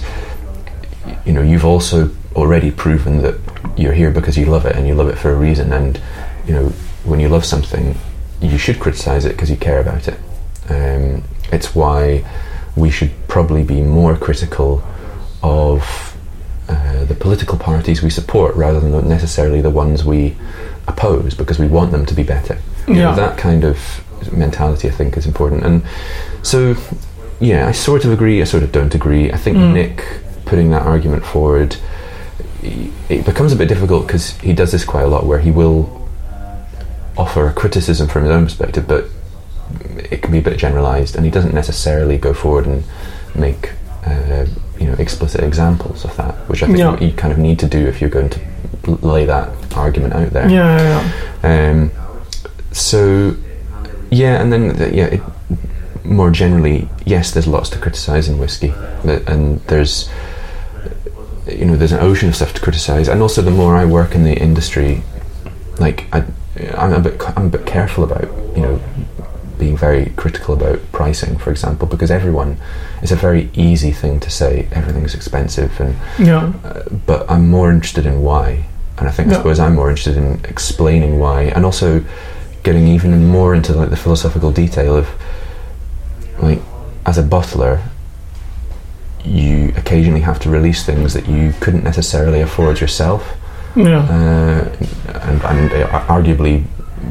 you 1.26 1.34
know 1.34 1.42
you've 1.42 1.66
also 1.66 2.10
already 2.36 2.72
proven 2.72 3.22
that 3.22 3.36
you're 3.78 3.94
here 3.94 4.12
because 4.12 4.38
you 4.38 4.46
love 4.46 4.66
it 4.66 4.76
and 4.76 4.88
you 4.88 4.96
love 4.96 5.08
it 5.08 5.18
for 5.18 5.32
a 5.32 5.36
reason, 5.36 5.72
and 5.74 6.00
you 6.48 6.54
know 6.54 6.72
when 7.04 7.20
you 7.20 7.30
love 7.30 7.46
something, 7.46 7.96
you 8.42 8.58
should 8.58 8.80
criticize 8.80 9.26
it 9.26 9.30
because 9.30 9.50
you 9.50 9.58
care 9.58 9.80
about 9.80 10.08
it. 10.08 10.20
Um, 10.70 11.24
it's 11.52 11.76
why 11.76 12.24
we 12.76 12.90
should 12.90 13.12
probably 13.28 13.64
be 13.64 13.82
more 13.82 14.16
critical 14.16 14.82
of 15.42 16.16
uh, 16.70 17.04
the 17.06 17.14
political 17.14 17.58
parties 17.58 18.02
we 18.02 18.10
support 18.10 18.56
rather 18.56 18.80
than 18.80 19.08
necessarily 19.08 19.62
the 19.62 19.70
ones 19.70 20.04
we 20.06 20.36
oppose 20.88 21.34
because 21.36 21.60
we 21.60 21.68
want 21.68 21.92
them 21.92 22.06
to 22.06 22.14
be 22.14 22.24
better. 22.24 22.58
You 22.88 22.96
know, 22.96 23.10
Yeah. 23.10 23.16
that 23.16 23.38
kind 23.38 23.64
of 23.64 23.78
mentality, 24.32 24.88
I 24.88 24.92
think, 24.92 25.18
is 25.18 25.26
important. 25.26 25.64
And 25.64 25.84
so, 26.42 26.76
yeah, 27.40 27.68
I 27.68 27.72
sort 27.72 28.06
of 28.06 28.12
agree. 28.12 28.42
I 28.42 28.46
sort 28.46 28.64
of 28.64 28.72
don't 28.72 28.94
agree. 28.96 29.32
I 29.32 29.38
think 29.38 29.58
Mm. 29.58 29.74
Nick 29.74 30.04
putting 30.46 30.70
that 30.72 30.84
argument 30.84 31.26
forward, 31.26 31.76
it 33.10 33.26
becomes 33.26 33.52
a 33.52 33.56
bit 33.56 33.68
difficult 33.68 34.08
because 34.08 34.32
he 34.42 34.54
does 34.54 34.72
this 34.72 34.86
quite 34.86 35.04
a 35.04 35.08
lot, 35.08 35.26
where 35.26 35.40
he 35.40 35.52
will 35.52 36.02
offer 37.18 37.48
a 37.48 37.54
criticism 37.54 38.08
from 38.08 38.24
his 38.24 38.32
own 38.32 38.46
perspective, 38.46 38.88
but 38.88 39.06
it 40.12 40.22
can 40.22 40.32
be 40.32 40.40
a 40.40 40.42
bit 40.42 40.58
generalised, 40.58 41.16
and 41.16 41.26
he 41.26 41.32
doesn't 41.32 41.54
necessarily 41.54 42.18
go 42.18 42.34
forward 42.34 42.66
and 42.66 42.84
make 43.36 43.72
uh, 44.06 44.46
you 44.80 44.86
know 44.88 44.94
explicit 45.00 45.42
examples 45.44 46.04
of 46.06 46.16
that, 46.18 46.36
which 46.50 46.62
I 46.64 46.68
think 46.68 46.80
Yeah. 46.80 47.00
you 47.00 47.12
kind 47.14 47.32
of 47.32 47.40
need 47.40 47.60
to 47.60 47.68
do 47.68 47.80
if 47.88 48.02
you're 48.02 48.10
going 48.10 48.30
to 48.30 48.40
lay 49.02 49.26
that 49.26 49.50
argument 49.76 50.14
out 50.14 50.32
there. 50.32 50.50
yeah 50.50 50.78
yeah, 50.82 51.12
yeah. 51.44 51.70
Um, 51.72 51.92
so, 52.74 53.36
yeah, 54.10 54.42
and 54.42 54.52
then 54.52 54.76
the, 54.78 54.94
yeah, 54.94 55.06
it, 55.06 55.22
more 56.04 56.32
generally, 56.32 56.90
yes, 57.06 57.32
there's 57.32 57.48
lots 57.48 57.70
to 57.70 57.80
criticise 57.80 58.28
in 58.28 58.38
whiskey, 58.38 58.74
and 59.06 59.60
there's 59.68 60.10
you 61.48 61.66
know 61.66 61.76
there's 61.76 61.92
an 61.92 62.00
ocean 62.00 62.30
of 62.30 62.36
stuff 62.36 62.54
to 62.54 62.62
criticise, 62.62 63.08
and 63.08 63.22
also 63.22 63.42
the 63.42 63.52
more 63.52 63.76
I 63.78 63.86
work 63.86 64.16
in 64.16 64.24
the 64.24 64.34
industry, 64.36 65.02
like 65.80 66.06
I, 66.14 66.24
I'm 66.78 66.94
a 66.94 67.00
bit 67.00 67.22
I'm 67.38 67.48
a 67.48 67.50
bit 67.50 67.66
careful 67.66 68.04
about 68.04 68.24
you 68.56 68.62
know 68.64 68.80
being 69.60 69.78
very 69.78 70.08
critical 70.18 70.54
about 70.56 70.80
pricing, 70.92 71.38
for 71.38 71.52
example, 71.52 71.88
because 71.88 72.12
everyone, 72.12 72.58
it's 73.02 73.12
a 73.12 73.16
very 73.16 73.50
easy 73.54 73.92
thing 73.92 74.20
to 74.20 74.30
say 74.30 74.68
everything's 74.72 75.14
expensive, 75.16 75.80
and 75.80 75.96
Yeah. 76.20 76.52
uh, 76.66 76.84
but 77.06 77.30
I'm 77.30 77.50
more 77.50 77.72
interested 77.72 78.06
in 78.06 78.22
why, 78.24 78.66
and 78.98 79.08
I 79.08 79.12
think 79.12 79.30
I 79.30 79.32
Yeah. 79.32 79.38
suppose 79.38 79.60
I'm 79.60 79.76
more 79.76 79.90
interested 79.90 80.18
in 80.18 80.42
explaining 80.50 81.20
why, 81.20 81.44
and 81.44 81.64
also 81.66 82.04
getting 82.64 82.88
even 82.88 83.28
more 83.28 83.54
into 83.54 83.74
like 83.74 83.90
the 83.90 83.98
philosophical 83.98 84.52
detail 84.52 84.96
of 84.96 85.08
like 86.40 86.60
as 87.06 87.18
a 87.18 87.24
bottler 87.24 87.82
you 89.26 89.74
occasionally 89.78 90.22
have 90.22 90.40
to 90.40 90.50
release 90.50 90.86
things 90.86 91.14
that 91.14 91.28
you 91.28 91.54
couldn't 91.62 91.84
necessarily 91.84 92.42
afford 92.42 92.80
yourself 92.82 93.36
Yeah. 93.76 94.00
uh, 94.00 95.20
and, 95.30 95.42
and 95.44 95.72
uh, 95.74 96.06
arguably 96.08 96.66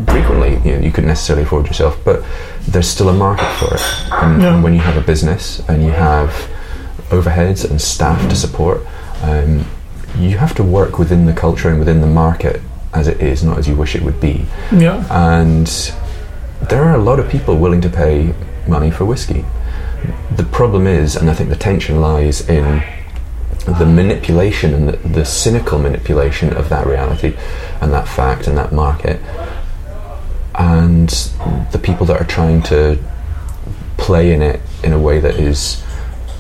frequently 0.07 0.57
you, 0.69 0.77
know, 0.77 0.85
you 0.85 0.91
couldn't 0.93 1.09
necessarily 1.09 1.43
afford 1.45 1.67
yourself, 1.67 1.99
but 2.05 2.23
there's 2.69 2.89
still 2.89 3.09
a 3.11 3.13
market 3.13 3.51
for 3.59 3.75
it. 3.75 3.83
And, 4.13 4.43
Yeah. 4.43 4.55
and 4.55 4.65
when 4.65 4.73
you 4.73 4.81
have 4.81 4.97
a 4.97 5.01
business 5.03 5.61
and 5.69 5.83
you 5.85 5.91
have 5.91 6.31
overheads 7.11 7.69
and 7.69 7.81
staff 7.81 8.27
to 8.29 8.35
support, 8.37 8.81
um, 9.23 9.67
you 10.19 10.39
have 10.39 10.55
to 10.55 10.63
work 10.63 10.99
within 10.99 11.27
the 11.27 11.33
culture 11.35 11.69
and 11.69 11.79
within 11.79 12.01
the 12.01 12.07
market 12.07 12.61
as 12.93 13.09
it 13.09 13.21
is, 13.21 13.43
not 13.43 13.59
as 13.59 13.67
you 13.67 13.75
wish 13.75 13.95
it 13.95 14.03
would 14.03 14.21
be. 14.21 14.47
Yeah. 14.71 15.07
And 15.11 15.67
there 16.69 16.83
are 16.85 16.95
a 16.95 17.03
lot 17.03 17.19
of 17.19 17.29
people 17.29 17.57
willing 17.57 17.81
to 17.81 17.89
pay 17.89 18.35
money 18.69 18.91
for 18.91 19.05
whiskey. 19.05 19.45
The 20.37 20.45
problem 20.45 20.87
is, 20.87 21.17
and 21.17 21.31
I 21.31 21.35
think 21.35 21.49
the 21.51 21.57
tension 21.57 22.01
lies 22.01 22.49
in 22.49 22.83
the 23.67 23.87
manipulation 23.87 24.75
and 24.75 24.89
the, 24.89 24.97
the 25.09 25.25
cynical 25.25 25.79
manipulation 25.79 26.53
of 26.55 26.69
that 26.69 26.87
reality 26.87 27.37
and 27.81 27.93
that 27.93 28.09
fact 28.09 28.47
and 28.47 28.57
that 28.59 28.73
market, 28.73 29.21
and 30.55 31.09
the 31.71 31.81
people 31.83 32.05
that 32.07 32.21
are 32.21 32.27
trying 32.27 32.63
to 32.63 32.99
play 33.97 34.33
in 34.33 34.43
it 34.43 34.61
in 34.83 34.93
a 34.93 34.99
way 34.99 35.21
that 35.21 35.37
is, 35.37 35.83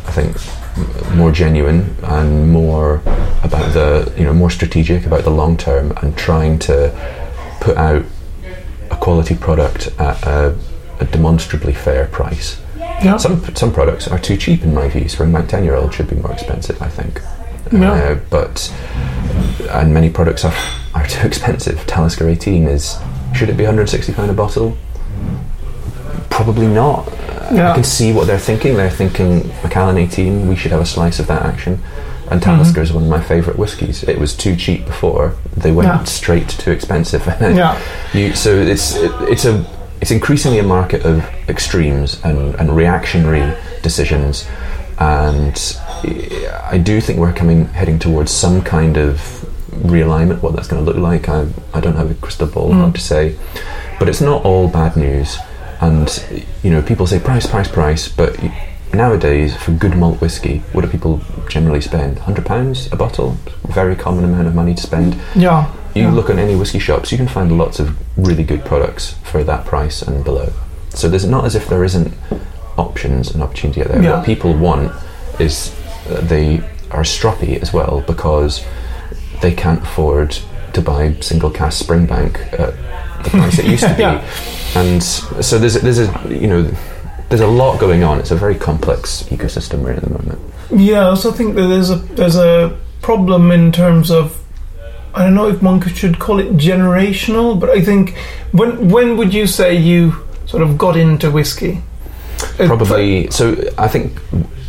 I 0.06 0.10
think, 0.10 0.36
more 1.14 1.30
genuine 1.32 1.94
and 2.02 2.50
more 2.50 2.96
about 3.42 3.72
the 3.74 4.12
you 4.16 4.24
know 4.24 4.32
more 4.32 4.50
strategic 4.50 5.04
about 5.06 5.24
the 5.24 5.30
long 5.30 5.56
term 5.56 5.92
and 6.02 6.16
trying 6.16 6.58
to 6.58 6.90
put 7.60 7.76
out 7.76 8.04
a 8.90 8.96
quality 8.96 9.34
product 9.34 9.88
at 9.98 10.22
a, 10.26 10.56
a 11.00 11.04
demonstrably 11.06 11.72
fair 11.72 12.06
price. 12.06 12.60
Yeah. 12.78 13.16
Some 13.16 13.44
some 13.54 13.72
products 13.72 14.08
are 14.08 14.18
too 14.18 14.36
cheap 14.36 14.62
in 14.62 14.74
my 14.74 14.88
view. 14.88 15.02
Springbank 15.02 15.48
ten 15.48 15.64
year 15.64 15.74
old 15.74 15.92
should 15.92 16.08
be 16.08 16.16
more 16.16 16.32
expensive, 16.32 16.80
I 16.80 16.88
think. 16.88 17.20
Yeah. 17.72 17.92
Uh, 17.92 18.20
but 18.30 18.72
and 19.70 19.92
many 19.92 20.10
products 20.10 20.44
are 20.44 20.54
are 20.94 21.06
too 21.06 21.26
expensive. 21.30 21.86
Talisker 21.86 22.28
eighteen 22.28 22.66
is 22.66 22.98
should 23.34 23.48
it 23.48 23.56
be 23.56 23.64
160 23.64 24.12
pound 24.12 24.30
a 24.30 24.34
bottle? 24.34 24.76
Probably 26.32 26.66
not. 26.66 27.06
I 27.52 27.74
can 27.74 27.84
see 27.84 28.12
what 28.12 28.26
they're 28.26 28.38
thinking. 28.38 28.74
They're 28.76 28.90
thinking 28.90 29.48
Macallan 29.62 29.98
18. 29.98 30.48
We 30.48 30.56
should 30.56 30.72
have 30.72 30.80
a 30.80 30.86
slice 30.86 31.18
of 31.18 31.26
that 31.26 31.42
action. 31.42 31.74
And 32.30 32.40
mm-hmm. 32.40 32.50
Talisker 32.50 32.80
is 32.80 32.92
one 32.92 33.04
of 33.04 33.10
my 33.10 33.20
favourite 33.20 33.58
whiskies. 33.58 34.02
It 34.04 34.18
was 34.18 34.34
too 34.34 34.56
cheap 34.56 34.86
before. 34.86 35.34
They 35.54 35.72
went 35.72 35.88
Yeah. 35.88 36.02
straight 36.04 36.48
to 36.48 36.58
too 36.58 36.70
expensive. 36.70 37.26
Yeah. 37.40 37.78
You, 38.14 38.34
so 38.34 38.50
it's 38.54 38.96
it, 38.96 39.12
it's 39.28 39.44
a 39.44 39.64
it's 40.00 40.10
increasingly 40.10 40.58
a 40.58 40.62
market 40.62 41.04
of 41.04 41.22
extremes 41.48 42.18
and, 42.24 42.54
and 42.56 42.74
reactionary 42.74 43.54
decisions, 43.82 44.46
and 44.98 45.78
I 46.64 46.78
do 46.78 47.00
think 47.00 47.18
we're 47.18 47.32
coming 47.32 47.66
heading 47.66 47.98
towards 47.98 48.32
some 48.32 48.62
kind 48.62 48.96
of 48.96 49.18
realignment. 49.70 50.42
What 50.42 50.56
that's 50.56 50.68
going 50.68 50.84
to 50.84 50.90
look 50.90 51.00
like, 51.00 51.28
I 51.28 51.48
I 51.74 51.80
don't 51.80 51.96
have 51.96 52.10
a 52.10 52.14
crystal 52.14 52.46
ball 52.46 52.70
mm-hmm. 52.70 52.80
hard 52.80 52.94
to 52.94 53.00
say, 53.00 53.36
but 53.98 54.08
it's 54.08 54.20
not 54.22 54.44
all 54.44 54.68
bad 54.68 54.96
news. 54.96 55.36
And 55.82 56.08
you 56.62 56.70
know, 56.70 56.80
people 56.80 57.06
say 57.06 57.18
price, 57.18 57.46
price, 57.46 57.68
price, 57.68 58.08
but 58.08 58.38
nowadays 58.94 59.56
for 59.56 59.72
good 59.72 59.96
malt 59.96 60.20
whiskey, 60.20 60.58
what 60.72 60.82
do 60.82 60.88
people 60.88 61.20
generally 61.48 61.80
spend? 61.80 62.18
Hundred 62.20 62.46
pounds 62.46 62.90
a 62.92 62.96
bottle, 62.96 63.36
very 63.68 63.96
common 63.96 64.24
amount 64.24 64.46
of 64.46 64.54
money 64.54 64.74
to 64.74 64.82
spend. 64.82 65.16
Yeah. 65.34 65.70
You 65.94 66.04
Yeah. 66.04 66.12
look 66.12 66.30
on 66.30 66.38
any 66.38 66.54
whiskey 66.54 66.78
shops, 66.78 67.10
you 67.10 67.18
can 67.18 67.26
find 67.28 67.58
lots 67.58 67.80
of 67.80 67.96
really 68.16 68.44
good 68.44 68.64
products 68.64 69.14
for 69.24 69.42
that 69.44 69.64
price 69.66 70.02
and 70.02 70.22
below. 70.24 70.52
So 70.90 71.08
there's 71.08 71.26
not 71.26 71.44
as 71.46 71.54
if 71.56 71.68
there 71.68 71.84
isn't 71.84 72.14
options 72.78 73.30
and 73.32 73.42
opportunity 73.42 73.82
out 73.82 73.88
there. 73.88 74.02
Yeah. 74.02 74.16
What 74.16 74.24
people 74.26 74.54
want 74.54 74.92
is 75.40 75.74
uh, 76.10 76.20
they 76.20 76.58
are 76.90 77.02
stroppy 77.02 77.60
as 77.60 77.72
well 77.72 78.04
because 78.06 78.64
they 79.40 79.52
can't 79.52 79.82
afford 79.82 80.38
to 80.74 80.80
buy 80.80 81.14
single 81.20 81.50
cask 81.50 81.84
Springbank 81.84 82.36
at 82.58 82.74
the 83.24 83.30
price 83.30 83.58
it 83.58 83.66
used 83.66 83.82
to 83.84 83.94
be. 83.96 84.02
Yeah. 84.02 84.24
And 84.74 85.02
so 85.02 85.58
there's 85.58 85.76
a, 85.76 85.80
there's 85.80 85.98
a 85.98 86.10
you 86.28 86.46
know 86.46 86.62
there's 87.28 87.40
a 87.42 87.46
lot 87.46 87.78
going 87.80 88.02
on. 88.02 88.18
It's 88.18 88.30
a 88.30 88.36
very 88.36 88.54
complex 88.54 89.22
ecosystem 89.24 89.84
right 89.84 89.96
at 89.96 90.02
the 90.02 90.10
moment. 90.10 90.38
Yeah, 90.70 91.00
I 91.00 91.10
also 91.10 91.30
think 91.32 91.54
that 91.56 91.66
there's 91.68 91.90
a 91.90 91.96
there's 91.96 92.36
a 92.36 92.76
problem 93.02 93.50
in 93.50 93.72
terms 93.72 94.10
of 94.10 94.38
I 95.14 95.24
don't 95.24 95.34
know 95.34 95.48
if 95.48 95.62
one 95.62 95.80
should 95.94 96.18
call 96.18 96.38
it 96.40 96.56
generational, 96.56 97.58
but 97.58 97.68
I 97.70 97.80
think 97.82 98.16
when 98.52 98.88
when 98.88 99.16
would 99.16 99.34
you 99.34 99.46
say 99.46 99.74
you 99.76 100.14
sort 100.46 100.62
of 100.62 100.78
got 100.78 100.96
into 100.96 101.30
whiskey? 101.30 101.82
Uh, 102.58 102.66
probably 102.66 103.30
so 103.30 103.54
i 103.78 103.86
think 103.86 104.18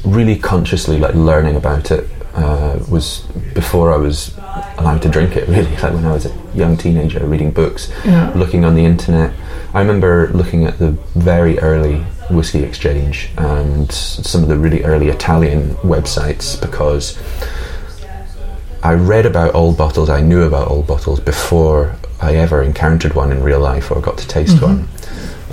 really 0.05 0.35
consciously 0.37 0.99
like 0.99 1.15
learning 1.15 1.55
about 1.55 1.89
it 1.89 2.07
uh, 2.35 2.77
was 2.87 3.21
before 3.55 3.91
i 3.91 3.97
was 3.97 4.37
allowed 4.77 5.01
to 5.01 5.09
drink 5.09 5.35
it 5.35 5.47
really 5.55 5.71
like 5.77 5.91
when 5.93 6.05
i 6.05 6.11
was 6.13 6.27
a 6.27 6.33
young 6.53 6.77
teenager 6.77 7.25
reading 7.25 7.49
books 7.49 7.91
Yeah. 8.05 8.31
looking 8.35 8.63
on 8.63 8.75
the 8.75 8.85
internet 8.85 9.33
i 9.73 9.79
remember 9.79 10.29
looking 10.33 10.65
at 10.65 10.77
the 10.79 10.91
very 11.15 11.59
early 11.59 11.99
whiskey 12.29 12.63
exchange 12.63 13.29
and 13.37 13.91
some 13.91 14.41
of 14.43 14.49
the 14.49 14.57
really 14.57 14.83
early 14.83 15.09
italian 15.09 15.69
websites 15.77 16.59
because 16.61 17.17
i 18.83 18.93
read 18.93 19.25
about 19.25 19.53
old 19.55 19.77
bottles 19.77 20.09
i 20.09 20.21
knew 20.21 20.43
about 20.43 20.69
old 20.69 20.87
bottles 20.87 21.19
before 21.19 21.95
i 22.21 22.35
ever 22.35 22.61
encountered 22.63 23.13
one 23.13 23.31
in 23.31 23.41
real 23.43 23.59
life 23.59 23.91
or 23.91 23.99
got 24.01 24.17
to 24.17 24.27
taste 24.27 24.55
mm-hmm. 24.57 24.65
one 24.65 24.87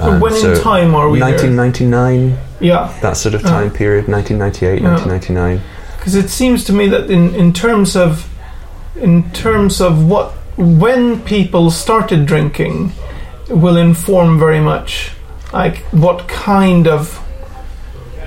And 0.00 0.14
um, 0.14 0.20
when 0.20 0.34
in 0.34 0.56
time 0.62 0.94
are 0.94 1.10
we 1.10 1.18
there? 1.18 1.30
1999 1.30 2.38
Yeah, 2.60 2.92
that 3.02 3.16
sort 3.16 3.34
of 3.34 3.42
Yeah. 3.42 3.50
time 3.50 3.70
period 3.70 4.08
1998 4.08 4.80
Yeah. 4.82 4.96
1999 4.96 5.60
because 5.98 6.14
it 6.14 6.30
seems 6.30 6.64
to 6.64 6.72
me 6.72 6.88
that 6.88 7.10
in 7.10 7.34
in 7.34 7.52
terms 7.52 7.96
of 7.96 8.26
in 8.96 9.30
terms 9.32 9.80
of 9.80 9.92
what 10.08 10.32
when 10.56 11.20
people 11.22 11.70
started 11.70 12.24
drinking 12.26 12.92
will 13.50 13.76
inform 13.76 14.38
very 14.38 14.60
much 14.60 15.10
like 15.52 15.78
what 15.92 16.28
kind 16.28 16.86
of 16.86 17.20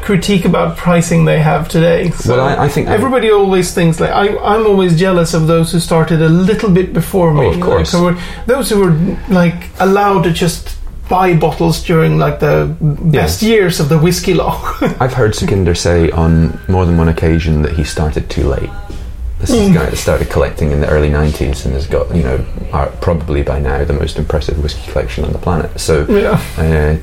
critique 0.02 0.44
about 0.44 0.76
pricing 0.78 1.24
they 1.24 1.40
have 1.40 1.70
today. 1.70 2.12
So 2.12 2.36
well 2.36 2.46
I, 2.46 2.66
I 2.66 2.70
think 2.70 2.90
Everybody 2.90 3.32
always 3.32 3.74
thinks 3.74 4.00
like 4.00 4.12
I, 4.12 4.38
I'm 4.38 4.68
always 4.68 5.00
jealous 5.00 5.34
of 5.34 5.48
those 5.48 5.72
who 5.72 5.80
started 5.80 6.22
a 6.22 6.30
little 6.30 6.70
bit 6.70 6.94
before 6.94 7.34
me. 7.34 7.46
Oh, 7.46 7.52
of 7.52 7.62
course. 7.62 7.94
Like, 7.94 8.18
those 8.46 8.70
who 8.70 8.80
were 8.80 9.18
like 9.30 9.70
allowed 9.80 10.24
to 10.24 10.34
just 10.34 10.78
buy 11.10 11.34
bottles 11.36 11.84
during 11.84 12.18
like 12.18 12.40
the 12.40 12.76
best 12.82 13.42
years 13.42 13.80
of 13.80 13.88
the 13.88 13.98
whiskey 13.98 14.34
loch. 14.34 14.82
I've 15.02 15.14
heard 15.14 15.32
Sukhinder 15.32 15.76
say 15.76 16.10
on 16.12 16.60
more 16.68 16.86
than 16.86 16.98
one 16.98 17.08
occasion 17.08 17.62
that 17.62 17.74
he 17.74 17.84
started 17.84 18.30
too 18.30 18.48
late 18.48 18.70
this 19.44 19.52
is 19.52 19.70
a 19.70 19.74
guy 19.74 19.90
that 19.90 19.98
started 19.98 20.30
collecting 20.30 20.72
in 20.72 20.80
the 20.80 20.88
early 20.90 21.10
90s 21.10 21.66
and 21.66 21.74
has 21.74 21.86
got 21.86 22.14
you 22.16 22.24
know 22.24 22.46
are 22.72 22.88
probably 23.02 23.44
by 23.44 23.60
now 23.60 23.84
the 23.84 23.92
most 23.94 24.18
impressive 24.18 24.58
whiskey 24.64 24.90
collection 24.90 25.26
on 25.26 25.34
the 25.34 25.38
planet 25.40 25.78
so 25.80 26.06
yeah, 26.10 26.42
uh, 26.58 26.98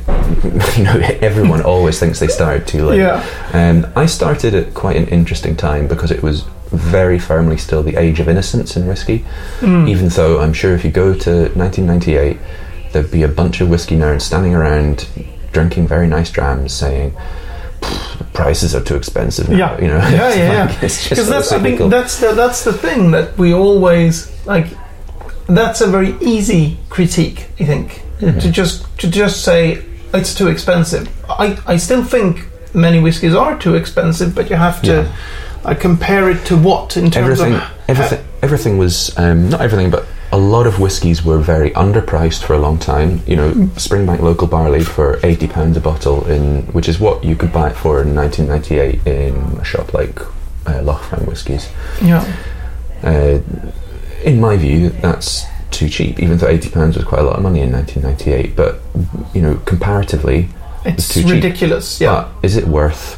you 0.76 0.84
know 0.84 0.98
everyone 1.20 1.60
always 1.62 2.00
thinks 2.00 2.18
they 2.18 2.28
started 2.28 2.66
too 2.66 2.84
late 2.84 2.98
yeah, 2.98 3.22
Um, 3.52 3.86
I 3.94 4.06
started 4.06 4.54
at 4.54 4.72
quite 4.72 4.96
an 4.96 5.06
interesting 5.08 5.54
time 5.54 5.86
because 5.86 6.10
it 6.10 6.22
was 6.22 6.44
very 6.70 7.18
firmly 7.18 7.58
still 7.58 7.82
the 7.82 7.96
age 7.96 8.20
of 8.20 8.28
innocence 8.28 8.76
in 8.76 8.86
whiskey. 8.86 9.24
Mm. 9.58 9.88
Even 9.88 10.08
though 10.08 10.40
I'm 10.40 10.52
sure 10.52 10.72
if 10.74 10.84
you 10.84 10.90
go 10.92 11.12
to 11.12 11.50
1998, 11.54 12.38
there'd 12.92 13.10
be 13.10 13.24
a 13.24 13.28
bunch 13.28 13.60
of 13.60 13.68
whiskey 13.68 13.96
nerds 13.96 14.22
standing 14.22 14.54
around 14.54 15.08
drinking 15.52 15.88
very 15.88 16.06
nice 16.06 16.30
drams 16.30 16.72
saying, 16.72 17.12
"Pfft, 17.80 18.09
the 18.09 18.09
prices 18.32 18.74
are 18.74 18.80
too 18.82 18.96
expensive 18.96 19.48
now. 19.48 19.56
Yeah. 19.56 19.80
You 19.80 19.88
know, 19.88 19.96
Yeah, 19.98 20.10
yeah, 20.10 20.28
like- 20.28 20.36
yeah. 20.38 20.66
Because 20.74 20.94
so 21.00 21.24
that's 21.24 21.52
I 21.52 21.58
think 21.60 21.90
that's 21.90 22.20
the, 22.20 22.32
that's 22.32 22.64
the 22.64 22.72
thing 22.72 23.10
that 23.12 23.36
we 23.38 23.52
always 23.52 24.30
like. 24.46 24.66
That's 25.48 25.80
a 25.80 25.86
very 25.88 26.14
easy 26.20 26.76
critique, 26.90 27.48
I 27.58 27.64
think, 27.64 28.02
Mm-hmm. 28.20 28.38
to 28.40 28.50
just 28.52 28.84
to 28.98 29.08
just 29.10 29.42
say 29.44 29.82
it's 30.12 30.34
too 30.34 30.48
expensive. 30.48 31.08
I, 31.28 31.58
I 31.66 31.76
still 31.78 32.04
think 32.04 32.44
many 32.74 33.00
whiskies 33.00 33.34
are 33.34 33.58
too 33.58 33.74
expensive, 33.76 34.34
but 34.34 34.50
you 34.50 34.56
have 34.56 34.80
to 34.82 34.86
Yeah. 34.92 35.16
uh, 35.64 35.74
compare 35.74 36.30
it 36.30 36.44
to 36.46 36.56
what 36.56 36.96
in 36.96 37.10
terms 37.10 37.40
everything, 37.40 37.54
of 37.54 37.62
everything, 37.88 38.24
everything 38.42 38.78
was 38.78 39.16
um, 39.18 39.48
not 39.48 39.60
everything, 39.62 39.90
but 39.90 40.04
a 40.32 40.38
lot 40.38 40.66
of 40.66 40.78
whiskies 40.78 41.24
were 41.24 41.38
very 41.38 41.70
underpriced 41.72 42.44
for 42.44 42.54
a 42.54 42.58
long 42.58 42.78
time. 42.78 43.20
You 43.26 43.36
know, 43.36 43.50
Springbank 43.76 44.20
local 44.20 44.46
barley 44.46 44.84
for 44.84 45.18
eighty 45.24 45.46
pounds 45.48 45.76
a 45.76 45.80
bottle, 45.80 46.26
in 46.28 46.62
which 46.72 46.88
is 46.88 47.00
what 47.00 47.24
you 47.24 47.34
could 47.36 47.52
buy 47.52 47.70
it 47.70 47.76
for 47.76 48.00
in 48.02 48.14
1998 48.14 49.06
in 49.06 49.34
a 49.58 49.64
shop 49.64 49.92
like 49.92 50.20
uh, 50.66 50.82
Loch 50.82 51.02
Fyne 51.04 51.26
Whiskies. 51.26 51.68
yeah 52.02 52.24
Uh, 53.02 53.40
in 54.24 54.38
my 54.40 54.56
view, 54.56 54.90
that's 54.90 55.46
too 55.70 55.88
cheap, 55.88 56.18
even 56.20 56.36
though 56.38 56.48
eighty 56.48 56.68
pounds 56.70 56.96
was 56.96 57.04
quite 57.06 57.20
a 57.22 57.24
lot 57.24 57.36
of 57.36 57.42
money 57.42 57.60
in 57.60 57.72
1998. 57.72 58.54
But 58.54 58.80
you 59.34 59.40
know, 59.42 59.56
comparatively, 59.64 60.48
It's 60.84 61.08
too 61.08 61.22
cheap. 61.22 61.30
ridiculous. 61.32 62.00
Yeah. 62.00 62.28
but 62.40 62.44
is 62.44 62.56
it 62.56 62.66
worth 62.68 63.16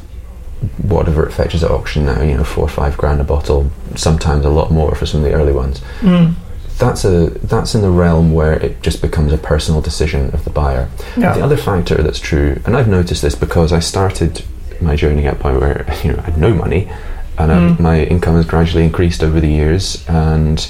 whatever 0.82 1.26
it 1.26 1.32
fetches 1.32 1.64
at 1.64 1.70
auction 1.70 2.06
now? 2.06 2.22
You 2.22 2.36
know, 2.36 2.44
four 2.44 2.64
or 2.64 2.68
five 2.68 2.96
grand 2.96 3.20
a 3.20 3.24
bottle, 3.24 3.70
sometimes 3.96 4.44
a 4.44 4.48
lot 4.50 4.70
more 4.70 4.94
for 4.94 5.06
some 5.06 5.24
of 5.24 5.30
the 5.30 5.34
early 5.34 5.52
ones. 5.52 5.80
Mm. 6.00 6.34
That's 6.78 7.04
a 7.04 7.30
that's 7.30 7.74
in 7.74 7.82
the 7.82 7.90
realm 7.90 8.32
where 8.32 8.54
it 8.54 8.82
just 8.82 9.00
becomes 9.02 9.32
a 9.32 9.38
personal 9.38 9.80
decision 9.80 10.30
of 10.34 10.44
the 10.44 10.50
buyer. 10.50 10.88
Yeah. 11.16 11.34
The 11.34 11.42
other 11.44 11.56
factor 11.56 11.96
that's 12.02 12.18
true, 12.18 12.60
and 12.66 12.76
I've 12.76 12.88
noticed 12.88 13.22
this 13.22 13.34
because 13.34 13.72
I 13.72 13.78
started 13.80 14.44
my 14.80 14.96
journey 14.96 15.26
at 15.26 15.34
a 15.34 15.36
point 15.36 15.60
where 15.60 15.86
you 16.04 16.12
know 16.12 16.18
I 16.18 16.22
had 16.30 16.38
no 16.38 16.52
money, 16.54 16.90
and 17.38 17.50
um, 17.52 17.76
Mm. 17.76 17.80
my 17.80 18.02
income 18.04 18.34
has 18.36 18.46
gradually 18.46 18.84
increased 18.84 19.22
over 19.22 19.38
the 19.40 19.48
years. 19.48 20.04
And 20.08 20.60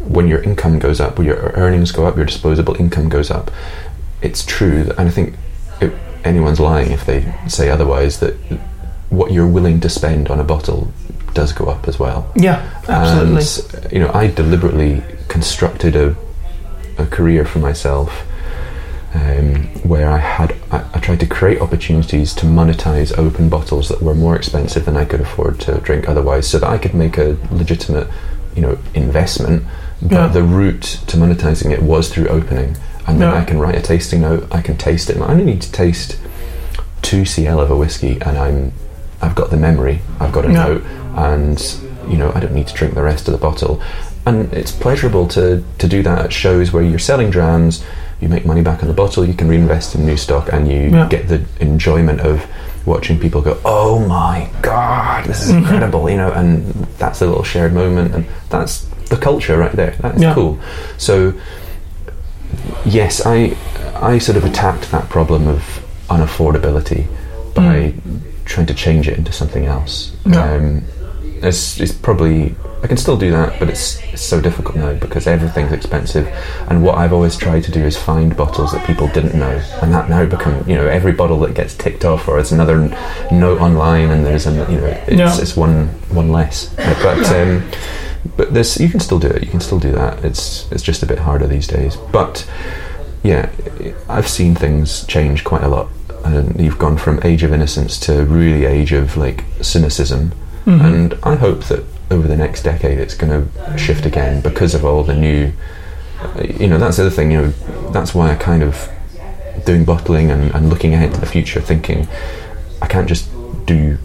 when 0.00 0.26
your 0.28 0.40
income 0.42 0.78
goes 0.78 1.00
up, 1.00 1.18
when 1.18 1.26
your 1.26 1.36
earnings 1.54 1.92
go 1.92 2.06
up, 2.06 2.16
your 2.16 2.24
disposable 2.26 2.74
income 2.80 3.08
goes 3.08 3.30
up. 3.30 3.50
It's 4.22 4.44
true, 4.44 4.84
that, 4.84 4.98
and 4.98 5.08
I 5.08 5.10
think 5.10 5.34
it, 5.80 5.92
anyone's 6.24 6.60
lying 6.60 6.92
if 6.92 7.04
they 7.04 7.34
say 7.48 7.68
otherwise. 7.68 8.20
That 8.20 8.34
what 9.10 9.32
you're 9.32 9.46
willing 9.46 9.80
to 9.80 9.88
spend 9.88 10.28
on 10.28 10.40
a 10.40 10.44
bottle 10.44 10.90
does 11.34 11.52
go 11.52 11.66
up 11.66 11.86
as 11.86 11.98
well. 11.98 12.32
Yeah. 12.34 12.62
Absolutely. 12.88 13.80
And, 13.84 13.92
you 13.92 13.98
know, 14.00 14.10
I 14.14 14.28
deliberately 14.28 15.02
constructed 15.28 15.96
a, 15.96 16.16
a 16.98 17.06
career 17.06 17.44
for 17.44 17.58
myself 17.58 18.24
um, 19.14 19.54
where 19.82 20.08
I 20.10 20.18
had 20.18 20.54
I, 20.70 20.84
I 20.94 20.98
tried 21.00 21.20
to 21.20 21.26
create 21.26 21.60
opportunities 21.60 22.34
to 22.34 22.46
monetize 22.46 23.16
open 23.18 23.48
bottles 23.48 23.88
that 23.88 24.02
were 24.02 24.14
more 24.14 24.36
expensive 24.36 24.84
than 24.84 24.96
I 24.96 25.04
could 25.04 25.20
afford 25.20 25.58
to 25.60 25.78
drink 25.80 26.08
otherwise, 26.08 26.48
so 26.48 26.58
that 26.58 26.68
I 26.68 26.76
could 26.78 26.94
make 26.94 27.16
a 27.16 27.36
legitimate, 27.50 28.08
you 28.54 28.62
know, 28.62 28.78
investment. 28.94 29.64
But 30.02 30.12
Yeah. 30.12 30.28
the 30.28 30.42
route 30.42 31.00
to 31.06 31.16
monetizing 31.16 31.70
it 31.70 31.82
was 31.82 32.08
through 32.10 32.28
opening, 32.28 32.76
and 33.06 33.20
then 33.20 33.30
Yeah. 33.32 33.40
I 33.40 33.44
can 33.44 33.58
write 33.58 33.76
a 33.76 33.80
tasting 33.80 34.20
note. 34.20 34.46
I 34.50 34.60
can 34.60 34.76
taste 34.76 35.08
it. 35.08 35.16
I 35.16 35.26
only 35.28 35.44
need 35.44 35.62
to 35.62 35.72
taste 35.72 36.16
two 37.00 37.24
cl 37.24 37.58
of 37.60 37.70
a 37.70 37.76
whiskey, 37.76 38.18
and 38.20 38.36
I'm 38.36 38.72
I've 39.22 39.34
got 39.34 39.50
the 39.50 39.56
memory. 39.56 40.02
I've 40.20 40.32
got 40.32 40.44
a 40.44 40.52
Yeah. 40.52 40.64
note, 40.66 40.82
and 41.16 41.74
you 42.10 42.18
know 42.18 42.32
I 42.34 42.40
don't 42.40 42.52
need 42.54 42.66
to 42.66 42.74
drink 42.74 42.94
the 42.94 43.02
rest 43.02 43.28
of 43.28 43.32
the 43.32 43.38
bottle. 43.38 43.80
And 44.26 44.52
it's 44.52 44.72
pleasurable 44.72 45.26
to 45.28 45.62
to 45.78 45.88
do 45.88 46.02
that 46.02 46.18
at 46.26 46.32
shows 46.32 46.72
where 46.72 46.82
you're 46.82 46.98
selling 46.98 47.30
drams. 47.30 47.84
You 48.20 48.28
make 48.28 48.44
money 48.46 48.62
back 48.62 48.82
on 48.82 48.88
the 48.88 48.94
bottle. 48.94 49.24
You 49.24 49.34
can 49.34 49.46
reinvest 49.48 49.94
in 49.94 50.04
new 50.04 50.16
stock, 50.16 50.52
and 50.52 50.66
you 50.70 50.90
Yeah. 50.90 51.06
get 51.08 51.28
the 51.28 51.42
enjoyment 51.60 52.20
of 52.20 52.44
watching 52.86 53.18
people 53.20 53.40
go, 53.40 53.56
"Oh 53.64 53.98
my 54.00 54.48
god, 54.62 55.26
this 55.26 55.42
is 55.42 55.50
incredible!" 55.50 56.10
You 56.10 56.16
know, 56.16 56.32
and 56.32 56.86
that's 56.98 57.20
a 57.22 57.26
little 57.26 57.44
shared 57.44 57.72
moment, 57.72 58.14
and 58.14 58.24
that's 58.50 58.86
the 59.10 59.16
culture 59.16 59.56
right 59.56 59.72
there. 59.76 59.94
That's 60.00 60.20
Yeah. 60.20 60.34
cool. 60.34 60.58
So 60.98 61.34
yes, 62.84 63.24
I 63.24 63.54
I 64.00 64.18
sort 64.18 64.36
of 64.36 64.44
attacked 64.44 64.90
that 64.90 65.08
problem 65.08 65.46
of 65.48 65.62
unaffordability 66.10 67.06
by 67.54 67.94
trying 68.44 68.66
to 68.66 68.74
change 68.74 69.08
it 69.08 69.16
into 69.18 69.32
something 69.32 69.66
else. 69.66 70.10
Yeah. 70.24 70.42
Um, 70.42 70.82
it's, 71.42 71.80
it's 71.80 71.92
probably 71.92 72.54
I 72.82 72.86
can 72.88 72.98
still 72.98 73.16
do 73.16 73.30
that, 73.32 73.58
but 73.58 73.68
it's, 73.70 74.00
it's 74.12 74.22
so 74.22 74.40
difficult 74.40 74.76
now 74.76 74.92
because 74.94 75.26
everything's 75.26 75.72
expensive. 75.72 76.26
And 76.68 76.84
what 76.84 76.98
I've 76.98 77.12
always 77.12 77.36
tried 77.36 77.64
to 77.64 77.72
do 77.72 77.82
is 77.82 77.96
find 77.96 78.36
bottles 78.36 78.72
that 78.72 78.86
people 78.86 79.08
didn't 79.08 79.34
know, 79.34 79.60
and 79.82 79.92
that 79.94 80.08
now 80.08 80.24
become 80.26 80.68
you 80.68 80.76
know 80.76 80.86
every 80.86 81.12
bottle 81.12 81.40
that 81.40 81.54
gets 81.54 81.74
ticked 81.74 82.04
off, 82.04 82.28
or 82.28 82.38
it's 82.38 82.52
another 82.52 82.88
note 83.32 83.60
online, 83.60 84.10
and 84.10 84.24
there's 84.24 84.46
an 84.46 84.70
you 84.70 84.78
know 84.78 84.86
it's, 84.86 85.12
Yeah. 85.12 85.36
it's 85.40 85.56
one 85.56 85.88
one 86.10 86.30
less. 86.30 86.68
But 86.76 87.26
um, 87.32 87.68
but 88.36 88.52
this 88.54 88.78
you 88.78 88.88
can 88.88 89.00
still 89.00 89.18
do 89.18 89.28
it. 89.28 89.42
You 89.42 89.50
can 89.50 89.60
still 89.60 89.80
do 89.80 89.90
that. 89.92 90.24
It's 90.24 90.70
it's 90.70 90.82
just 90.82 91.02
a 91.02 91.06
bit 91.06 91.18
harder 91.18 91.46
these 91.46 91.66
days. 91.66 91.96
But 92.12 92.48
yeah, 93.22 93.50
I've 94.08 94.28
seen 94.28 94.54
things 94.54 95.04
change 95.06 95.42
quite 95.44 95.62
a 95.64 95.68
lot. 95.68 95.88
And 96.24 96.60
you've 96.60 96.78
gone 96.78 96.96
from 96.98 97.20
age 97.24 97.42
of 97.42 97.52
innocence 97.52 97.98
to 98.00 98.24
really 98.24 98.64
age 98.64 98.92
of 98.92 99.16
like 99.16 99.44
cynicism. 99.60 100.32
Mhm. 100.66 100.80
And 100.84 101.14
I 101.22 101.36
hope 101.36 101.64
that 101.64 101.84
over 102.10 102.26
the 102.28 102.36
next 102.36 102.62
decade 102.62 102.98
it's 102.98 103.14
going 103.14 103.32
to 103.32 103.78
shift 103.78 104.04
again 104.06 104.40
because 104.40 104.74
of 104.74 104.84
all 104.84 105.02
the 105.04 105.14
new. 105.14 105.52
You 106.58 106.66
know, 106.66 106.78
that's 106.78 106.96
the 106.96 107.02
other 107.06 107.10
thing. 107.14 107.30
You 107.30 107.40
know, 107.42 107.52
that's 107.92 108.14
why 108.14 108.32
I 108.32 108.34
kind 108.36 108.62
of 108.62 108.88
doing 109.64 109.84
bottling 109.84 110.30
and, 110.30 110.54
and 110.54 110.68
looking 110.70 110.92
ahead 110.94 111.12
to 111.14 111.20
the 111.20 111.26
future, 111.26 111.60
thinking 111.60 112.08
I 112.82 112.86
can't 112.86 113.08
just 113.08 113.28
do 113.66 113.98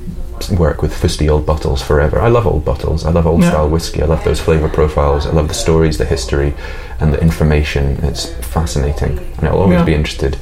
work 0.58 0.82
with 0.82 0.94
fusty 0.94 1.30
old 1.30 1.46
bottles 1.46 1.82
forever. 1.82 2.20
I 2.20 2.28
love 2.28 2.46
old 2.48 2.66
bottles. 2.66 3.06
I 3.06 3.12
love 3.12 3.28
old 3.28 3.42
Yeah. 3.42 3.50
style 3.52 3.70
whiskey. 3.70 4.02
I 4.02 4.06
love 4.06 4.24
those 4.24 4.40
flavour 4.40 4.70
profiles. 4.70 5.26
I 5.26 5.32
love 5.32 5.48
the 5.48 5.54
stories, 5.54 5.98
the 5.98 6.06
history, 6.06 6.54
and 7.00 7.14
the 7.14 7.22
information. 7.22 8.00
It's 8.04 8.26
fascinating, 8.26 9.20
and 9.38 9.48
I'll 9.48 9.60
always 9.60 9.80
Yeah. 9.80 9.86
be 9.86 9.94
interested. 9.94 10.38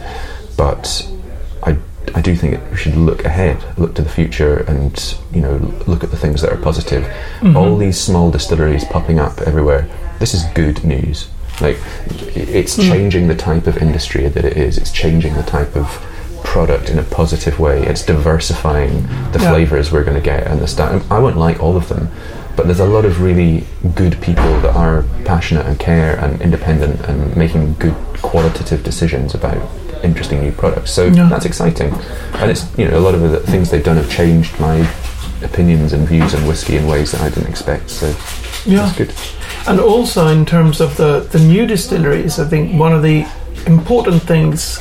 But 0.57 1.05
I, 1.63 1.75
I 2.15 2.21
do 2.21 2.35
think 2.35 2.59
we 2.71 2.77
should 2.77 2.95
look 2.95 3.25
ahead, 3.25 3.57
look 3.77 3.95
to 3.95 4.01
the 4.01 4.09
future, 4.09 4.57
and 4.67 5.15
you 5.33 5.41
know, 5.41 5.57
look 5.87 6.03
at 6.03 6.11
the 6.11 6.17
things 6.17 6.41
that 6.41 6.51
are 6.51 6.57
positive. 6.57 7.03
Mm-hmm. 7.03 7.55
All 7.57 7.77
these 7.77 7.99
small 7.99 8.31
distilleries 8.31 8.85
popping 8.85 9.19
up 9.19 9.39
everywhere. 9.41 9.87
This 10.19 10.33
is 10.33 10.43
good 10.55 10.83
news. 10.83 11.27
Like, 11.61 11.77
it's 12.35 12.77
Mm. 12.77 12.89
changing 12.89 13.27
the 13.27 13.35
type 13.35 13.67
of 13.67 13.77
industry 13.77 14.27
that 14.27 14.45
it 14.45 14.55
is. 14.57 14.77
It's 14.77 14.91
changing 14.91 15.33
the 15.35 15.43
type 15.43 15.75
of 15.75 15.87
product 16.43 16.89
in 16.89 16.97
a 16.97 17.03
positive 17.03 17.59
way. 17.59 17.83
It's 17.83 18.03
diversifying 18.05 19.07
the 19.33 19.39
Yeah. 19.39 19.51
flavors 19.51 19.91
we're 19.91 20.03
going 20.03 20.15
to 20.15 20.23
get 20.23 20.47
and 20.47 20.59
the 20.61 20.67
style. 20.67 21.01
I 21.11 21.19
won't 21.19 21.37
like 21.37 21.61
all 21.61 21.75
of 21.75 21.89
them, 21.89 22.09
but 22.55 22.65
there's 22.65 22.79
a 22.79 22.85
lot 22.85 23.03
of 23.05 23.21
really 23.21 23.65
good 23.95 24.19
people 24.21 24.59
that 24.61 24.73
are 24.75 25.03
passionate 25.25 25.65
and 25.65 25.77
care 25.77 26.15
and 26.21 26.41
independent 26.41 27.01
and 27.07 27.35
making 27.35 27.75
good 27.77 27.95
qualitative 28.21 28.83
decisions 28.83 29.33
about 29.35 29.57
interesting 30.03 30.41
new 30.41 30.51
products. 30.51 30.91
So 30.91 31.05
Yeah. 31.05 31.27
that's 31.29 31.45
exciting, 31.45 31.93
and 32.35 32.51
it's 32.51 32.65
you 32.77 32.85
know 32.87 32.97
a 32.97 33.03
lot 33.03 33.15
of 33.15 33.21
the 33.21 33.39
things 33.39 33.69
they've 33.69 33.83
done 33.83 33.97
have 33.97 34.09
changed 34.09 34.59
my 34.59 34.87
opinions 35.43 35.93
and 35.93 36.07
views 36.07 36.33
on 36.35 36.45
whiskey 36.47 36.75
in 36.77 36.85
ways 36.87 37.11
that 37.11 37.21
I 37.21 37.29
didn't 37.29 37.49
expect. 37.49 37.89
So 37.89 38.13
Yeah. 38.65 38.81
that's 38.83 38.97
good. 38.97 39.13
And 39.67 39.79
also 39.79 40.27
in 40.27 40.45
terms 40.45 40.81
of 40.81 40.97
the, 40.97 41.25
the 41.31 41.39
new 41.39 41.65
distilleries, 41.65 42.39
I 42.39 42.45
think 42.45 42.79
one 42.79 42.93
of 42.93 43.03
the 43.03 43.25
important 43.65 44.23
things, 44.23 44.79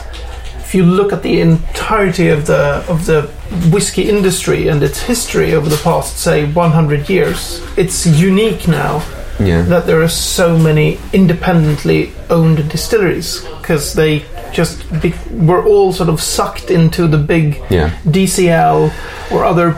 if 0.59 0.75
you 0.75 0.83
look 0.85 1.13
at 1.13 1.23
the 1.23 1.41
entirety 1.41 2.29
of 2.29 2.47
the 2.47 2.83
of 2.89 3.07
the 3.07 3.23
whiskey 3.71 4.09
industry 4.09 4.69
and 4.69 4.83
its 4.83 5.01
history 5.01 5.55
over 5.55 5.69
the 5.69 5.81
past, 5.83 6.19
say, 6.19 6.45
100 6.45 7.09
years, 7.09 7.61
it's 7.77 8.05
unique 8.07 8.67
now 8.69 9.03
Yeah. 9.41 9.63
that 9.63 9.87
there 9.87 10.03
are 10.03 10.09
so 10.11 10.59
many 10.59 10.99
independently 11.13 12.11
owned 12.31 12.69
distilleries 12.69 13.43
because 13.61 13.95
they 13.95 14.23
just 14.53 14.85
be, 15.03 15.15
were 15.31 15.65
all 15.65 15.93
sort 15.93 16.09
of 16.09 16.21
sucked 16.21 16.71
into 16.71 17.07
the 17.07 17.19
big 17.19 17.61
yeah. 17.71 17.91
DCL 18.07 18.93
or 19.33 19.45
other 19.45 19.73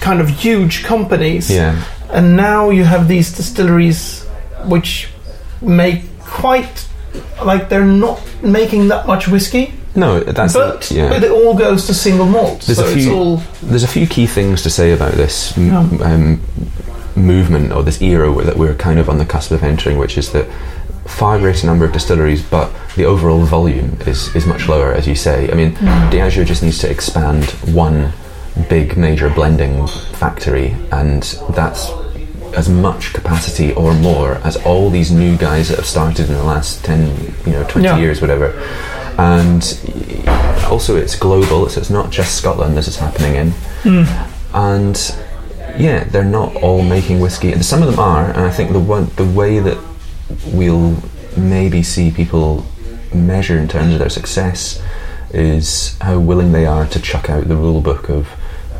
kind 0.00 0.20
of 0.20 0.28
huge 0.28 0.84
companies 0.84 1.50
Yeah. 1.50 1.82
and 2.10 2.36
now 2.36 2.70
you 2.70 2.84
have 2.84 3.08
these 3.08 3.32
distilleries 3.36 4.24
which 4.64 5.08
make 5.62 6.02
quite 6.20 6.86
like 7.44 7.68
they're 7.68 7.84
not 7.84 8.20
making 8.42 8.88
that 8.88 9.06
much 9.06 9.28
whiskey 9.28 9.72
No, 9.94 10.20
that's 10.20 10.52
but 10.54 10.90
yeah. 10.90 11.08
but 11.08 11.22
it 11.24 11.30
all 11.30 11.54
goes 11.56 11.86
to 11.86 11.94
single 11.94 12.26
malt 12.26 12.60
There's 12.62 12.78
so 12.78 12.84
a 12.86 12.92
it's 12.92 13.04
few- 13.04 13.14
all 13.14 13.36
There's 13.62 13.84
a 13.84 13.88
few 13.88 14.06
key 14.06 14.26
things 14.26 14.62
to 14.62 14.70
say 14.70 14.92
about 14.92 15.12
this 15.14 15.56
m- 15.56 16.02
um, 16.02 16.40
movement 17.14 17.72
or 17.72 17.82
this 17.82 18.02
era 18.02 18.30
that 18.44 18.56
we're 18.56 18.74
kind 18.74 18.98
of 18.98 19.08
on 19.08 19.16
the 19.18 19.24
cusp 19.24 19.50
of 19.50 19.62
entering, 19.62 19.96
which 19.96 20.18
is 20.18 20.32
that 20.32 20.46
far 21.06 21.38
greater 21.38 21.66
number 21.66 21.84
of 21.84 21.92
distilleries, 21.92 22.42
but 22.42 22.70
the 22.96 23.04
overall 23.04 23.44
volume 23.44 23.96
is, 24.06 24.34
is 24.34 24.46
much 24.46 24.68
lower, 24.68 24.92
as 24.92 25.06
you 25.06 25.14
say. 25.14 25.50
I 25.50 25.54
mean, 25.54 25.72
mm. 25.72 26.10
Diageo 26.10 26.44
just 26.44 26.62
needs 26.62 26.78
to 26.78 26.90
expand 26.90 27.44
one 27.74 28.12
big 28.68 28.96
major 28.96 29.28
blending 29.30 29.86
factory, 30.14 30.74
and 30.92 31.22
that's 31.50 31.90
as 32.54 32.68
much 32.68 33.12
capacity 33.12 33.72
or 33.74 33.92
more 33.94 34.34
as 34.36 34.56
all 34.64 34.88
these 34.88 35.10
new 35.12 35.36
guys 35.36 35.68
that 35.68 35.76
have 35.76 35.86
started 35.86 36.28
in 36.28 36.34
the 36.34 36.42
last 36.44 36.82
10, 36.84 37.34
you 37.44 37.52
know, 37.52 37.64
20 37.68 37.84
Yeah. 37.86 37.98
years, 37.98 38.20
whatever. 38.22 38.52
And 39.18 39.62
also, 40.70 40.96
it's 40.96 41.16
global, 41.16 41.68
so 41.68 41.80
it's 41.80 41.90
not 41.90 42.10
just 42.10 42.34
Scotland 42.36 42.76
this 42.76 42.88
is 42.88 42.96
happening 42.96 43.34
in. 43.36 43.50
Mm. 43.82 44.28
And 44.54 45.14
yeah, 45.78 46.04
they're 46.04 46.24
not 46.24 46.56
all 46.56 46.82
making 46.82 47.20
whiskey. 47.20 47.52
And 47.52 47.64
some 47.64 47.82
of 47.82 47.90
them 47.90 47.98
are, 48.00 48.24
and 48.24 48.40
I 48.40 48.50
think 48.50 48.72
the 48.72 48.80
one, 48.80 49.10
the 49.16 49.24
way 49.24 49.58
that 49.58 49.76
we'll 50.46 50.96
maybe 51.36 51.82
see 51.82 52.10
people 52.10 52.66
measure 53.14 53.58
in 53.58 53.68
terms 53.68 53.92
of 53.92 53.98
their 53.98 54.08
success 54.10 54.82
is 55.30 55.96
how 56.00 56.18
willing 56.18 56.52
they 56.52 56.66
are 56.66 56.86
to 56.86 57.00
chuck 57.00 57.28
out 57.28 57.48
the 57.48 57.56
rule 57.56 57.80
book 57.80 58.08
of 58.08 58.28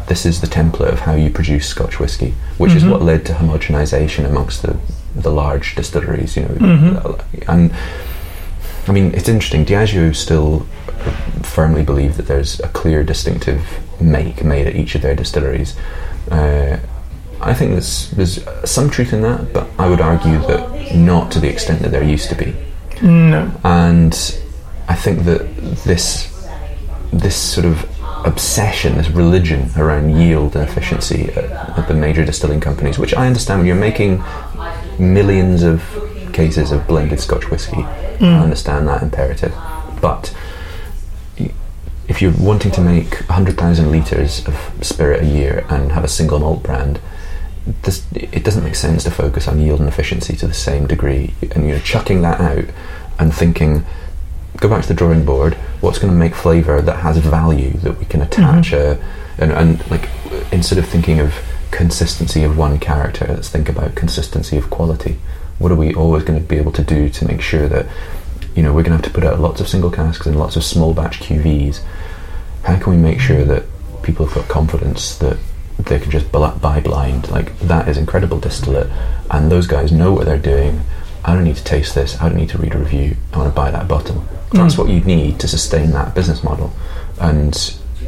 this 0.09 0.25
is 0.25 0.41
the 0.41 0.47
template 0.47 0.93
of 0.93 1.01
how 1.01 1.15
you 1.15 1.31
produce 1.31 1.67
Scotch 1.67 1.99
whisky, 1.99 2.35
which 2.59 2.73
is 2.73 2.85
what 2.85 3.03
led 3.03 3.27
to 3.27 3.33
homogenization 3.33 4.25
amongst 4.25 4.63
the 4.63 4.79
the 5.17 5.31
large 5.33 5.75
distilleries. 5.75 6.37
You 6.37 6.45
know, 6.45 7.19
and 7.49 7.73
I 8.87 8.93
mean 8.93 9.13
it's 9.15 9.29
interesting. 9.29 9.65
Diageo 9.65 10.15
still 10.15 10.61
firmly 11.43 11.83
believe 11.83 12.17
that 12.17 12.27
there's 12.27 12.61
a 12.61 12.69
clear, 12.69 13.03
distinctive 13.03 13.63
make 14.01 14.45
made 14.45 14.67
at 14.67 14.77
each 14.77 14.95
of 14.95 15.03
their 15.03 15.17
distilleries. 15.17 15.77
Uh, 16.31 16.79
I 17.47 17.55
think 17.55 17.73
there's 17.73 18.11
there's 18.11 18.71
some 18.71 18.91
truth 18.91 19.13
in 19.13 19.23
that, 19.23 19.53
but 19.53 19.69
I 19.79 19.89
would 19.89 20.01
argue 20.01 20.39
that 20.39 20.97
not 20.97 21.31
to 21.33 21.41
the 21.41 21.49
extent 21.49 21.81
that 21.83 21.93
there 21.93 22.03
used 22.03 22.29
to 22.31 22.35
be. 22.35 22.55
No. 23.03 23.51
And 23.63 24.13
I 24.89 24.95
think 24.95 25.25
that 25.25 25.57
this 25.85 26.33
this 27.13 27.37
sort 27.37 27.67
of 27.67 27.89
obsession, 28.27 28.97
this 28.97 29.11
religion 29.11 29.71
around 29.77 30.11
yield 30.21 30.57
and 30.57 30.69
efficiency 30.69 31.31
at, 31.31 31.79
at 31.79 31.87
the 31.87 31.95
major 31.95 32.25
distilling 32.25 32.61
companies, 32.61 32.99
which 32.99 33.15
I 33.15 33.29
understand 33.29 33.61
when 33.61 33.67
you're 33.69 33.77
making 33.77 34.25
millions 34.99 35.63
of 35.63 35.83
cases 36.33 36.73
of 36.73 36.87
blended 36.89 37.21
Scotch 37.21 37.49
whisky, 37.51 37.77
I 37.77 38.19
mm. 38.19 38.43
understand 38.43 38.89
that 38.89 39.03
imperative. 39.03 39.55
But 40.01 40.35
if 42.09 42.21
you're 42.21 42.35
wanting 42.39 42.73
to 42.73 42.81
make 42.81 43.15
100,000 43.29 43.91
litres 43.91 44.47
of 44.47 44.55
spirit 44.83 45.23
a 45.23 45.27
year 45.27 45.65
and 45.69 45.93
have 45.93 46.05
a 46.05 46.09
single 46.09 46.39
malt 46.41 46.63
brand, 46.63 47.01
this, 47.83 48.07
it 48.15 48.45
doesn't 48.45 48.65
make 48.65 48.77
sense 48.77 49.05
to 49.05 49.11
focus 49.11 49.49
on 49.49 49.61
yield 49.61 49.81
and 49.81 49.89
efficiency 49.89 50.37
to 50.37 50.47
the 50.47 50.55
same 50.55 50.87
degree. 50.87 51.35
And 51.55 51.69
you're 51.69 51.81
chucking 51.81 52.23
that 52.23 52.41
out 52.41 52.67
and 53.19 53.35
thinking, 53.35 53.85
go 54.59 54.69
back 54.69 54.83
to 54.83 54.89
the 54.89 54.95
drawing 54.95 55.25
board. 55.25 55.55
What's 55.81 55.99
going 55.99 56.13
to 56.13 56.19
make 56.19 56.35
flavour 56.35 56.81
that 56.81 57.01
has 57.01 57.19
value 57.19 57.73
that 57.79 57.99
we 57.99 58.05
can 58.05 58.23
attach? 58.23 58.71
Mm-hmm. 58.71 59.03
A, 59.03 59.43
and, 59.43 59.53
and 59.53 59.91
like 59.91 60.09
instead 60.53 60.79
of 60.79 60.87
thinking 60.89 61.21
of 61.21 61.35
consistency 61.71 62.43
of 62.45 62.57
one 62.57 62.79
character, 62.79 63.27
let's 63.29 63.49
think 63.49 63.69
about 63.69 63.95
consistency 63.95 64.57
of 64.57 64.71
quality. 64.71 65.19
What 65.59 65.73
are 65.73 65.77
we 65.77 65.95
always 65.95 66.23
going 66.25 66.41
to 66.41 66.47
be 66.47 66.57
able 66.57 66.73
to 66.73 66.83
do 66.83 67.09
to 67.09 67.27
make 67.27 67.41
sure 67.41 67.69
that 67.69 67.87
you 68.55 68.63
know 68.63 68.73
we're 68.73 68.83
going 68.83 68.97
to 68.97 69.03
have 69.03 69.03
to 69.03 69.11
put 69.11 69.25
out 69.25 69.41
lots 69.41 69.61
of 69.61 69.69
single 69.69 69.91
casks 69.91 70.27
and 70.27 70.39
lots 70.39 70.57
of 70.57 70.65
small 70.65 70.95
batch 70.95 71.21
QVs? 71.21 71.83
How 72.65 72.79
can 72.79 72.93
we 72.93 72.99
make 72.99 73.21
sure 73.21 73.45
that 73.45 73.65
people 74.03 74.27
have 74.27 74.35
got 74.35 74.49
confidence 74.49 75.17
that 75.19 75.39
they 75.79 75.99
can 75.99 76.11
just 76.11 76.31
buy 76.33 76.81
blind? 76.81 77.31
Like 77.31 77.59
that 77.61 77.89
is 77.89 77.97
incredible 77.97 78.41
distillate, 78.41 78.91
and 79.31 79.51
those 79.51 79.67
guys 79.67 79.93
know 79.93 80.13
what 80.13 80.27
they're 80.27 80.39
doing. 80.39 80.81
I 81.25 81.35
don't 81.35 81.45
need 81.45 81.57
to 81.57 81.65
taste 81.65 81.95
this. 81.95 82.21
I 82.21 82.29
don't 82.29 82.39
need 82.39 82.51
to 82.51 82.59
read 82.59 82.75
a 82.75 82.79
review. 82.79 83.17
I 83.33 83.39
want 83.39 83.51
to 83.51 83.55
buy 83.55 83.71
that 83.71 83.89
bottle. 83.89 84.25
That's 84.53 84.75
hmm. 84.75 84.83
what 84.83 84.91
you 84.91 85.01
need 85.01 85.41
to 85.41 85.49
sustain 85.49 85.91
that 85.91 86.15
business 86.15 86.43
model, 86.43 86.73
and 87.21 87.53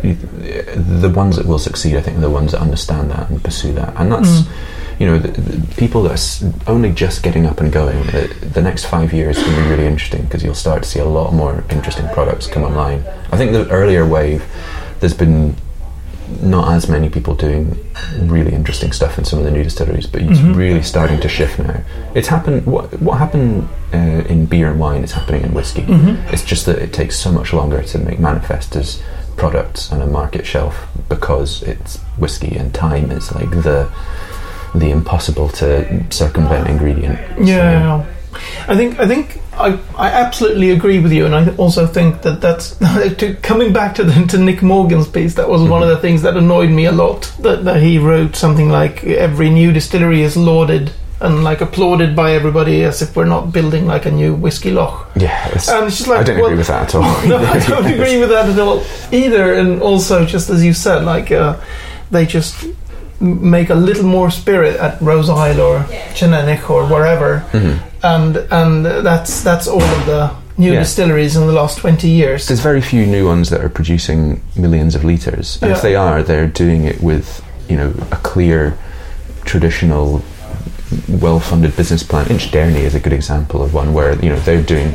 the 0.03 1.13
ones 1.15 1.37
that 1.37 1.47
will 1.47 1.59
succeed, 1.59 1.97
I 1.97 2.01
think, 2.01 2.19
are 2.19 2.21
the 2.21 2.31
ones 2.31 2.53
that 2.53 2.61
understand 2.61 3.11
that 3.11 3.31
and 3.31 3.43
pursue 3.43 3.73
that. 3.73 3.95
And 3.97 4.13
that's, 4.13 4.47
hmm. 4.47 5.03
you 5.03 5.07
know, 5.07 5.19
the, 5.19 5.29
the 5.41 5.75
people 5.75 6.03
that 6.05 6.43
are 6.43 6.73
only 6.73 6.93
just 6.93 7.23
getting 7.23 7.47
up 7.47 7.61
and 7.61 7.73
going. 7.73 7.99
The, 8.07 8.35
the 8.53 8.63
next 8.63 8.87
five 8.87 9.13
years 9.13 9.39
is 9.39 9.45
going 9.45 9.57
to 9.57 9.63
be 9.63 9.69
really 9.71 9.87
interesting 9.87 10.23
because 10.23 10.45
you'll 10.45 10.55
start 10.55 10.85
to 10.85 10.89
see 10.89 11.01
a 11.01 11.05
lot 11.05 11.33
more 11.33 11.65
interesting 11.71 12.09
products 12.11 12.47
come 12.47 12.63
online. 12.63 13.05
I 13.33 13.37
think 13.37 13.53
the 13.53 13.69
earlier 13.71 14.07
wave, 14.07 14.45
there's 15.01 15.15
been 15.15 15.57
not 16.43 16.73
as 16.73 16.89
many 16.89 17.09
people 17.09 17.35
doing 17.35 17.77
really 18.23 18.53
interesting 18.53 18.93
stuff 18.93 19.19
in 19.19 19.25
some 19.25 19.39
of 19.39 19.45
the 19.45 19.51
new 19.51 19.65
distilleries, 19.65 20.07
but 20.07 20.23
it's 20.23 20.41
really 20.41 20.83
starting 20.83 21.21
to 21.21 21.29
shift 21.29 21.59
now. 21.59 21.83
It's 22.15 22.29
happened. 22.29 22.67
What 22.67 23.01
what 23.01 23.19
happened 23.19 23.69
uh, 23.95 23.97
in 24.29 24.47
beer 24.47 24.71
and 24.71 24.79
wine 24.81 25.03
is 25.05 25.13
happening 25.13 25.43
in 25.43 25.55
whiskey. 25.55 25.85
It's 26.33 26.45
just 26.45 26.67
that 26.67 26.79
it 26.79 26.93
takes 26.93 27.17
so 27.19 27.33
much 27.33 27.53
longer 27.53 27.83
to 27.83 27.99
make 27.99 28.19
manifest 28.19 28.77
as 28.77 29.03
products 29.37 29.93
on 29.93 30.03
a 30.03 30.07
market 30.07 30.45
shelf 30.45 30.89
because 31.09 31.63
it's 31.63 31.99
whiskey 32.19 32.57
and 32.57 32.75
time 32.75 33.11
is 33.11 33.33
like 33.35 33.51
the 33.51 33.89
the 34.75 34.91
impossible 34.91 35.49
to 35.49 36.05
circumvent 36.11 36.69
ingredient. 36.69 37.19
Yeah, 37.41 37.71
yeah. 37.99 38.07
I 38.69 38.77
think 38.77 38.99
I 38.99 39.07
think 39.07 39.41
I, 39.55 39.79
I 39.97 40.11
absolutely 40.11 40.71
agree 40.71 40.99
with 41.01 41.13
you, 41.13 41.27
and 41.27 41.35
I 41.35 41.55
also 41.57 41.87
think 41.87 42.23
that 42.23 42.41
that's 42.41 42.77
to, 43.17 43.35
coming 43.43 43.73
back 43.73 43.95
to 43.97 44.05
the, 44.05 44.27
to 44.27 44.39
Nick 44.39 44.63
Morgan's 44.63 45.09
piece. 45.09 45.35
That 45.35 45.49
was 45.49 45.63
one 45.63 45.83
of 45.83 45.89
the 45.89 45.99
things 45.99 46.23
that 46.23 46.37
annoyed 46.37 46.71
me 46.71 46.87
a 46.87 46.93
lot. 46.93 47.33
That, 47.41 47.65
that 47.65 47.83
he 47.83 47.99
wrote 47.99 48.37
something 48.37 48.69
like 48.69 49.05
every 49.05 49.51
new 49.51 49.73
distillery 49.73 50.23
is 50.23 50.37
lauded 50.37 50.93
and 51.21 51.43
like 51.43 51.61
applauded 51.61 52.15
by 52.15 52.33
everybody 52.33 52.85
as 52.85 53.03
if 53.03 53.17
we're 53.17 53.25
not 53.25 53.53
building 53.53 53.87
like 53.87 54.07
a 54.07 54.11
new 54.11 54.35
whiskey 54.35 54.71
loch. 54.71 55.11
Yeah, 55.17 55.49
it's, 55.49 55.69
And 55.69 55.87
it's 55.87 55.97
just 55.99 56.09
like 56.09 56.21
I 56.21 56.23
don't 56.23 56.37
well, 56.37 56.47
agree 56.47 56.59
with 56.59 56.69
that 56.69 56.89
at 56.89 56.95
all. 56.95 57.03
no, 57.29 57.39
I 57.39 57.59
don't 57.59 57.87
agree 57.93 58.19
with 58.19 58.29
that 58.29 58.49
at 58.49 58.59
all 58.59 58.85
either. 59.13 59.55
And 59.55 59.83
also, 59.83 60.25
just 60.25 60.49
as 60.51 60.65
you 60.65 60.73
said, 60.73 61.05
like 61.05 61.33
uh, 61.33 61.61
they 62.11 62.25
just 62.27 62.65
make 63.21 63.71
a 63.71 63.75
little 63.75 64.05
more 64.05 64.31
spirit 64.31 64.77
at 64.77 65.01
Roseisle 65.01 65.61
or 65.61 65.81
Teaninich 66.15 66.71
or 66.71 66.87
wherever, 66.87 67.45
Mm-hmm. 67.53 67.79
and 68.05 68.37
and 68.51 68.87
that's 69.07 69.43
that's 69.43 69.67
all 69.67 69.83
of 69.83 70.07
the 70.07 70.31
new 70.57 70.73
Yeah. 70.73 70.81
distilleries 70.81 71.37
in 71.37 71.47
the 71.47 71.53
last 71.53 71.79
twenty 71.79 72.09
years. 72.09 72.47
There's 72.47 72.61
very 72.63 72.81
few 72.81 73.07
new 73.07 73.27
ones 73.27 73.49
that 73.51 73.61
are 73.61 73.69
producing 73.69 74.41
millions 74.57 74.95
of 74.95 75.03
litres, 75.05 75.59
and 75.63 75.71
Yeah. 75.71 75.77
if 75.77 75.83
they 75.83 75.97
are, 75.97 76.23
they're 76.23 76.47
doing 76.47 76.85
it 76.85 77.01
with 77.03 77.43
you 77.69 77.77
know 77.77 77.93
a 78.13 78.17
clear, 78.17 78.75
traditional, 79.45 80.23
well-funded 81.09 81.77
business 81.77 82.03
plan. 82.03 82.27
Inchdairnie 82.27 82.85
is 82.85 82.95
a 82.95 83.01
good 83.01 83.13
example 83.13 83.63
of 83.63 83.75
one 83.75 83.93
where 83.93 84.15
you 84.25 84.31
know 84.31 84.39
they're 84.41 84.63
doing 84.63 84.95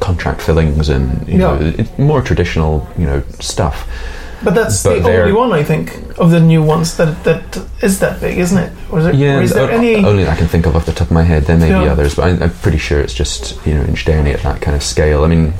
contract 0.00 0.40
fillings 0.42 0.88
and 0.88 1.26
you 1.28 1.38
know 1.38 1.58
Yeah. 1.58 1.80
it, 1.82 1.98
more 1.98 2.22
traditional 2.22 2.86
you 2.98 3.06
know 3.06 3.22
stuff. 3.40 3.86
But 4.46 4.54
that's 4.54 4.84
but 4.84 5.02
the 5.02 5.10
only 5.22 5.32
one 5.32 5.50
I 5.50 5.64
think 5.64 5.90
of 6.20 6.30
the 6.30 6.38
new 6.38 6.62
ones 6.62 6.96
that 6.98 7.24
that 7.24 7.42
is 7.82 7.98
that 7.98 8.20
big, 8.20 8.38
isn't 8.38 8.56
it? 8.56 8.70
Or 8.92 9.00
is, 9.00 9.06
it, 9.06 9.14
Yeah, 9.16 9.38
or 9.38 9.42
is 9.42 9.52
there 9.52 9.64
o- 9.68 9.76
any? 9.78 9.96
only 9.96 10.22
that 10.22 10.34
I 10.34 10.36
can 10.36 10.46
think 10.46 10.66
of 10.66 10.76
off 10.76 10.86
the 10.86 10.92
top 10.92 11.08
of 11.08 11.12
my 11.12 11.24
head. 11.24 11.42
There 11.46 11.58
may 11.58 11.70
be 11.70 11.88
others, 11.88 12.14
but 12.14 12.22
I, 12.26 12.44
I'm 12.44 12.52
pretty 12.62 12.78
sure 12.78 13.00
it's 13.00 13.12
just 13.12 13.58
you 13.66 13.74
know 13.74 13.82
Inchdairnie 13.82 14.32
at 14.32 14.42
that 14.44 14.62
kind 14.62 14.76
of 14.76 14.84
scale. 14.84 15.24
I 15.24 15.26
mean, 15.26 15.52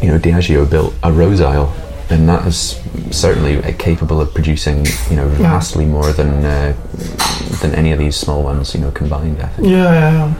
you 0.00 0.08
know, 0.08 0.18
Diageo 0.18 0.64
built 0.64 0.94
a 1.02 1.12
Roseisle, 1.12 1.68
and 2.08 2.26
that 2.30 2.46
is 2.46 2.80
certainly 3.10 3.58
uh, 3.62 3.72
capable 3.78 4.22
of 4.22 4.32
producing 4.32 4.86
you 5.10 5.16
know 5.16 5.28
vastly 5.36 5.84
more 5.84 6.10
than 6.14 6.30
uh, 6.46 6.72
than 7.60 7.74
any 7.74 7.92
of 7.92 7.98
these 7.98 8.16
small 8.16 8.42
ones 8.42 8.74
you 8.74 8.80
know 8.80 8.90
combined. 8.90 9.38
I 9.42 9.48
think. 9.48 9.68
Yeah, 9.68 9.92
yeah, 9.92 10.10
yeah. 10.12 10.34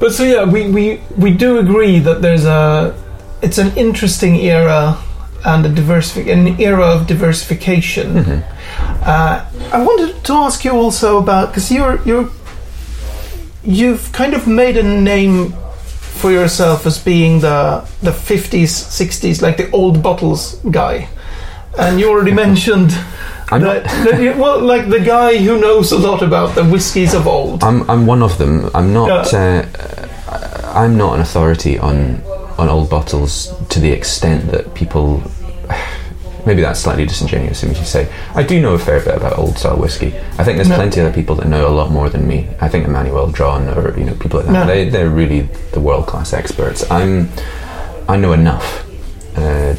But 0.00 0.14
so 0.14 0.24
yeah, 0.24 0.44
we, 0.44 0.70
we 0.70 1.00
we 1.18 1.30
do 1.36 1.58
agree 1.58 1.98
that 1.98 2.22
there's 2.22 2.46
a 2.46 2.94
it's 3.42 3.58
an 3.58 3.76
interesting 3.76 4.36
era 4.36 4.96
and 5.44 5.66
a 5.66 5.68
diversific 5.68 6.26
an 6.32 6.60
era 6.60 6.86
of 6.86 7.06
diversification. 7.06 8.14
Mm-hmm. 8.14 9.02
Uh, 9.04 9.44
I 9.72 9.82
wanted 9.84 10.24
to 10.24 10.32
ask 10.34 10.64
you 10.64 10.72
also 10.72 11.18
about 11.18 11.48
because 11.48 11.70
you're 11.70 12.00
you're 12.04 12.30
you've 13.64 14.12
kind 14.12 14.34
of 14.34 14.46
made 14.46 14.76
a 14.76 14.82
name 14.82 15.52
for 16.20 16.30
yourself 16.30 16.86
as 16.86 16.98
being 16.98 17.40
the 17.40 17.84
the 18.02 18.10
50s 18.10 18.70
60s 18.70 19.42
like 19.42 19.56
the 19.56 19.70
old 19.72 20.02
bottles 20.02 20.56
guy 20.70 21.08
and 21.78 21.98
you 21.98 22.08
already 22.10 22.32
mentioned 22.32 22.90
I'm 23.50 23.62
that, 23.62 23.84
that 24.04 24.20
you- 24.20 24.34
well 24.36 24.60
like 24.60 24.88
the 24.88 25.00
guy 25.00 25.36
who 25.38 25.58
knows 25.60 25.90
a 25.92 25.98
lot 25.98 26.22
about 26.22 26.54
the 26.54 26.64
whiskies 26.64 27.14
of 27.14 27.26
old 27.26 27.62
I'm 27.64 27.88
I'm 27.90 28.06
one 28.06 28.22
of 28.22 28.36
them. 28.38 28.70
I'm 28.74 28.92
not. 28.92 29.32
Uh, 29.34 29.62
I'm 30.74 30.96
not 30.96 31.14
an 31.16 31.20
authority 31.20 31.78
on 31.78 32.22
on 32.58 32.68
old 32.68 32.90
bottles 32.90 33.52
to 33.70 33.80
the 33.80 33.90
extent 33.90 34.50
that 34.50 34.74
people. 34.74 35.22
Maybe 36.44 36.60
that's 36.60 36.80
slightly 36.80 37.06
disingenuous 37.06 37.62
of 37.62 37.68
me 37.68 37.76
to 37.76 37.84
say. 37.84 38.12
I 38.34 38.42
do 38.42 38.60
know 38.60 38.74
a 38.74 38.78
fair 38.78 38.98
bit 38.98 39.14
about 39.16 39.38
old 39.38 39.56
style 39.58 39.76
whiskey. 39.76 40.08
I 40.38 40.42
think 40.42 40.56
there's 40.56 40.68
No. 40.68 40.74
plenty 40.74 40.98
of 40.98 41.06
other 41.06 41.14
people 41.14 41.36
that 41.36 41.46
know 41.46 41.68
a 41.68 41.70
lot 41.70 41.92
more 41.92 42.08
than 42.08 42.26
me. 42.26 42.48
I 42.60 42.68
think 42.68 42.84
Emmanuel 42.84 43.28
Dron 43.28 43.76
or 43.76 43.96
you 43.96 44.04
know 44.04 44.14
people 44.14 44.40
like 44.40 44.46
that. 44.48 44.52
No. 44.52 44.66
They 44.66 44.88
they're 44.88 45.08
really 45.08 45.42
the 45.72 45.78
world 45.78 46.08
class 46.08 46.32
experts. 46.32 46.84
I'm 46.90 47.28
I 48.08 48.16
know 48.16 48.32
enough, 48.32 48.84
uh, 49.38 49.76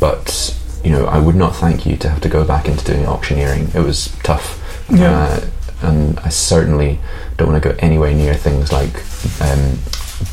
but 0.00 0.54
you 0.84 0.90
know 0.90 1.06
I 1.06 1.18
would 1.18 1.34
not 1.34 1.56
thank 1.56 1.86
you 1.86 1.96
to 1.96 2.10
have 2.10 2.20
to 2.20 2.28
go 2.28 2.44
back 2.44 2.68
into 2.68 2.84
doing 2.84 3.06
auctioneering. 3.06 3.68
It 3.74 3.80
was 3.80 4.14
tough. 4.22 4.60
Yeah. 4.90 5.12
Uh, 5.14 5.40
and 5.80 6.20
I 6.20 6.28
certainly 6.28 7.00
don't 7.38 7.48
want 7.50 7.62
to 7.62 7.68
go 7.70 7.74
anywhere 7.78 8.12
near 8.14 8.34
things 8.34 8.70
like 8.70 8.94
um, 9.40 9.78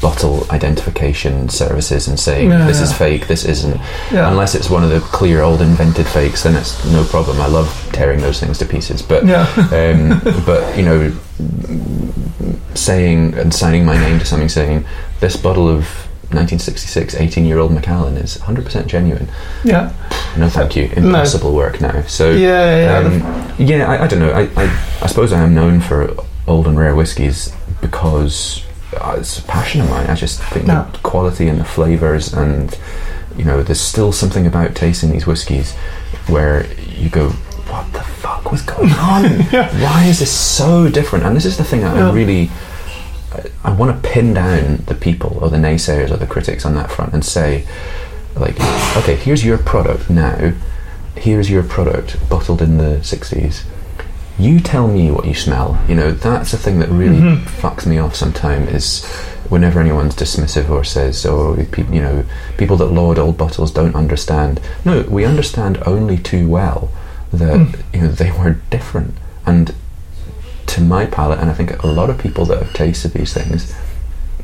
bottle 0.02 0.46
identification 0.52 1.50
services 1.50 2.08
and 2.08 2.20
saying 2.20 2.50
Yeah, 2.50 2.66
this 2.68 2.82
is 2.82 2.94
fake, 2.94 3.28
this 3.28 3.46
isn't. 3.46 3.78
Yeah. 4.12 4.30
Unless 4.30 4.56
it's 4.56 4.70
one 4.70 4.84
of 4.84 4.90
the 4.90 5.00
clear 5.00 5.42
old 5.42 5.62
invented 5.62 6.08
fakes, 6.08 6.44
then 6.44 6.56
it's 6.56 6.84
no 6.86 7.04
problem. 7.04 7.40
I 7.42 7.48
love 7.48 7.68
tearing 7.92 8.20
those 8.22 8.40
things 8.40 8.58
to 8.60 8.66
pieces. 8.66 9.02
But 9.02 9.26
Yeah. 9.26 9.46
um, 9.72 10.22
but 10.46 10.78
you 10.78 10.84
know, 10.84 11.12
saying 12.76 13.34
and 13.36 13.54
signing 13.54 13.86
my 13.86 13.98
name 13.98 14.20
to 14.20 14.26
something 14.26 14.50
saying 14.50 14.86
this 15.20 15.36
bottle 15.36 15.68
of 15.68 15.84
1966 16.32 17.16
18 17.16 17.46
year 17.46 17.58
old 17.58 17.72
Macallan 17.72 18.16
is 18.18 18.38
100% 18.38 18.86
genuine. 18.88 19.28
yeah 19.64 19.92
No, 20.38 20.48
thank 20.50 20.76
you. 20.76 20.86
Impossible 20.96 21.54
work 21.56 21.82
now. 21.82 22.04
So 22.04 22.32
Yeah, 22.32 23.02
yeah, 23.02 23.08
um, 23.08 23.56
yeah. 23.58 23.90
I, 23.90 24.04
I 24.04 24.08
don't 24.08 24.20
know. 24.20 24.32
I, 24.32 24.44
I, 24.56 24.66
I 25.02 25.08
suppose 25.08 25.34
I 25.34 25.42
am 25.42 25.56
known 25.56 25.82
for 25.82 26.16
old 26.48 26.68
and 26.68 26.78
rare 26.78 26.96
whiskies 26.96 27.52
because 27.82 28.64
Uh, 28.96 29.18
it's 29.20 29.40
a 29.40 29.44
passion 29.44 29.82
of 29.82 29.90
mine. 29.90 30.08
I 30.08 30.16
just 30.16 30.42
think 30.42 30.66
No. 30.66 30.88
the 30.92 30.98
quality 31.00 31.48
and 31.48 31.60
the 31.60 31.66
flavors, 31.66 32.34
and 32.34 32.78
you 33.38 33.46
know, 33.46 33.62
there's 33.64 33.80
still 33.82 34.12
something 34.12 34.46
about 34.48 34.76
tasting 34.76 35.12
these 35.12 35.28
whiskies 35.28 35.74
where 36.28 36.66
you 36.98 37.10
go, 37.10 37.30
"What 37.70 37.92
the 37.94 38.02
fuck 38.02 38.52
was 38.52 38.62
going 38.64 38.92
on? 39.14 39.24
Why 39.82 40.06
is 40.08 40.20
this 40.20 40.32
so 40.32 40.90
different?" 40.90 41.26
And 41.26 41.36
this 41.36 41.46
is 41.46 41.58
the 41.58 41.64
thing 41.64 41.82
that 41.82 41.96
Yeah. 41.96 42.10
I 42.10 42.14
really. 42.14 42.50
I- 43.34 43.50
I 43.64 43.72
want 43.72 43.92
to 44.02 44.10
pin 44.10 44.34
down 44.34 44.84
the 44.88 44.96
people 44.96 45.38
or 45.40 45.50
the 45.52 45.58
naysayers 45.58 46.10
or 46.10 46.18
the 46.18 46.26
critics 46.26 46.66
on 46.66 46.74
that 46.74 46.90
front 46.92 47.14
and 47.14 47.24
say, 47.24 47.64
like, 48.36 48.60
okay, 48.98 49.16
here's 49.16 49.46
your 49.46 49.60
product 49.60 50.10
now. 50.10 50.54
Here's 51.16 51.48
your 51.50 51.62
product 51.62 52.18
bottled 52.28 52.60
in 52.62 52.78
the 52.80 53.00
60s. 53.04 53.62
You 54.40 54.60
tell 54.60 54.88
me 54.88 55.12
what 55.12 55.26
you 55.26 55.34
smell. 55.34 55.84
You 55.88 55.96
know, 55.96 56.12
that's 56.12 56.52
the 56.52 56.58
thing 56.58 56.80
that 56.80 56.90
really 56.90 57.20
mm-hmm. 57.20 57.46
fucks 57.46 57.86
me 57.86 57.98
off 57.98 58.16
sometimes 58.16 58.70
is 58.70 59.06
whenever 59.50 59.80
anyone's 59.80 60.16
dismissive 60.16 60.70
or 60.70 60.84
says, 60.84 61.26
oh, 61.26 61.56
people, 61.72 61.94
you 61.94 62.02
know, 62.02 62.24
people 62.58 62.78
that 62.78 62.86
laud 62.86 63.20
old 63.20 63.38
bottles 63.38 63.72
don't 63.72 63.96
understand. 63.96 64.62
No, 64.86 65.02
we 65.04 65.26
understand 65.26 65.82
only 65.86 66.18
too 66.18 66.48
well 66.48 66.90
that, 67.34 67.58
mm. 67.58 67.84
you 67.94 68.02
know, 68.02 68.08
they 68.10 68.32
were 68.32 68.58
different. 68.70 69.16
And 69.46 69.74
to 70.68 70.82
my 70.82 71.06
palate, 71.06 71.40
and 71.40 71.50
I 71.50 71.54
think 71.54 71.84
a 71.84 71.88
lot 71.88 72.10
of 72.10 72.20
people 72.20 72.46
that 72.46 72.62
have 72.62 72.74
tasted 72.74 73.14
these 73.14 73.34
things, 73.34 73.76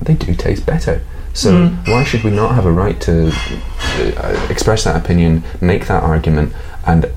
they 0.02 0.16
do 0.16 0.34
taste 0.36 0.66
better. 0.66 1.04
So 1.34 1.52
mm. 1.52 1.88
why 1.88 2.04
should 2.04 2.24
we 2.24 2.32
not 2.32 2.56
have 2.56 2.66
a 2.66 2.72
right 2.72 3.00
to 3.02 3.32
uh, 3.32 4.48
express 4.50 4.86
that 4.86 4.96
opinion, 4.96 5.44
make 5.62 5.88
that 5.88 6.04
argument, 6.04 6.54
and 6.86 7.12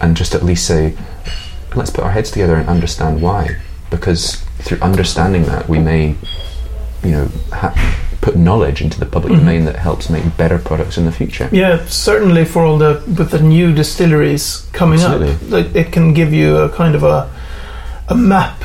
and 0.00 0.16
just 0.16 0.34
at 0.34 0.42
least 0.42 0.66
say, 0.66 0.96
let's 1.76 1.90
put 1.90 2.04
our 2.04 2.10
heads 2.10 2.30
together 2.30 2.56
and 2.56 2.68
understand 2.68 3.22
why? 3.22 3.56
Because 3.90 4.36
through 4.60 4.78
understanding 4.80 5.44
that, 5.44 5.68
we 5.68 5.78
may, 5.78 6.16
you 7.02 7.10
know, 7.10 7.28
ha- 7.52 7.74
put 8.20 8.36
knowledge 8.36 8.80
into 8.80 8.98
the 8.98 9.06
public 9.06 9.32
mm-hmm. 9.32 9.40
domain 9.44 9.64
that 9.64 9.76
helps 9.76 10.08
make 10.08 10.36
better 10.36 10.58
products 10.58 10.96
in 10.96 11.04
the 11.04 11.12
future. 11.12 11.48
Yeah, 11.52 11.84
certainly 11.86 12.44
for 12.44 12.64
all 12.64 12.78
the 12.78 13.02
with 13.06 13.30
the 13.30 13.42
new 13.42 13.74
distilleries 13.74 14.66
coming 14.72 15.00
Absolutely. 15.00 15.60
up, 15.60 15.76
it 15.76 15.92
can 15.92 16.14
give 16.14 16.32
you 16.32 16.56
a 16.56 16.68
kind 16.68 16.94
of 16.94 17.02
a 17.02 17.30
a 18.08 18.14
map 18.14 18.62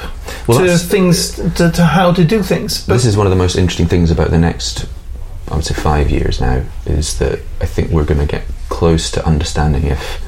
Well, 0.48 0.60
to 0.60 0.78
things 0.78 1.36
to, 1.56 1.72
to 1.72 1.84
how 1.84 2.14
to 2.14 2.24
do 2.24 2.44
things. 2.44 2.86
But 2.86 2.94
this 2.94 3.06
is 3.06 3.18
one 3.18 3.26
of 3.26 3.32
the 3.32 3.38
most 3.38 3.58
interesting 3.58 3.88
things 3.88 4.12
about 4.12 4.30
the 4.30 4.38
next, 4.38 4.88
I 5.50 5.56
would 5.56 5.66
say, 5.66 5.74
five 5.74 6.10
years 6.10 6.40
now, 6.40 6.64
is 6.86 7.18
that 7.20 7.40
I 7.62 7.66
think 7.66 7.92
we're 7.92 8.06
going 8.06 8.20
to 8.20 8.26
get 8.26 8.44
close 8.70 9.10
to 9.12 9.26
understanding 9.26 9.86
if 9.86 10.22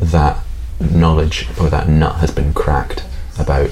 that 0.00 0.38
knowledge 0.80 1.46
or 1.60 1.68
that 1.70 1.88
nut 1.88 2.16
has 2.16 2.30
been 2.30 2.52
cracked 2.52 3.04
about 3.38 3.70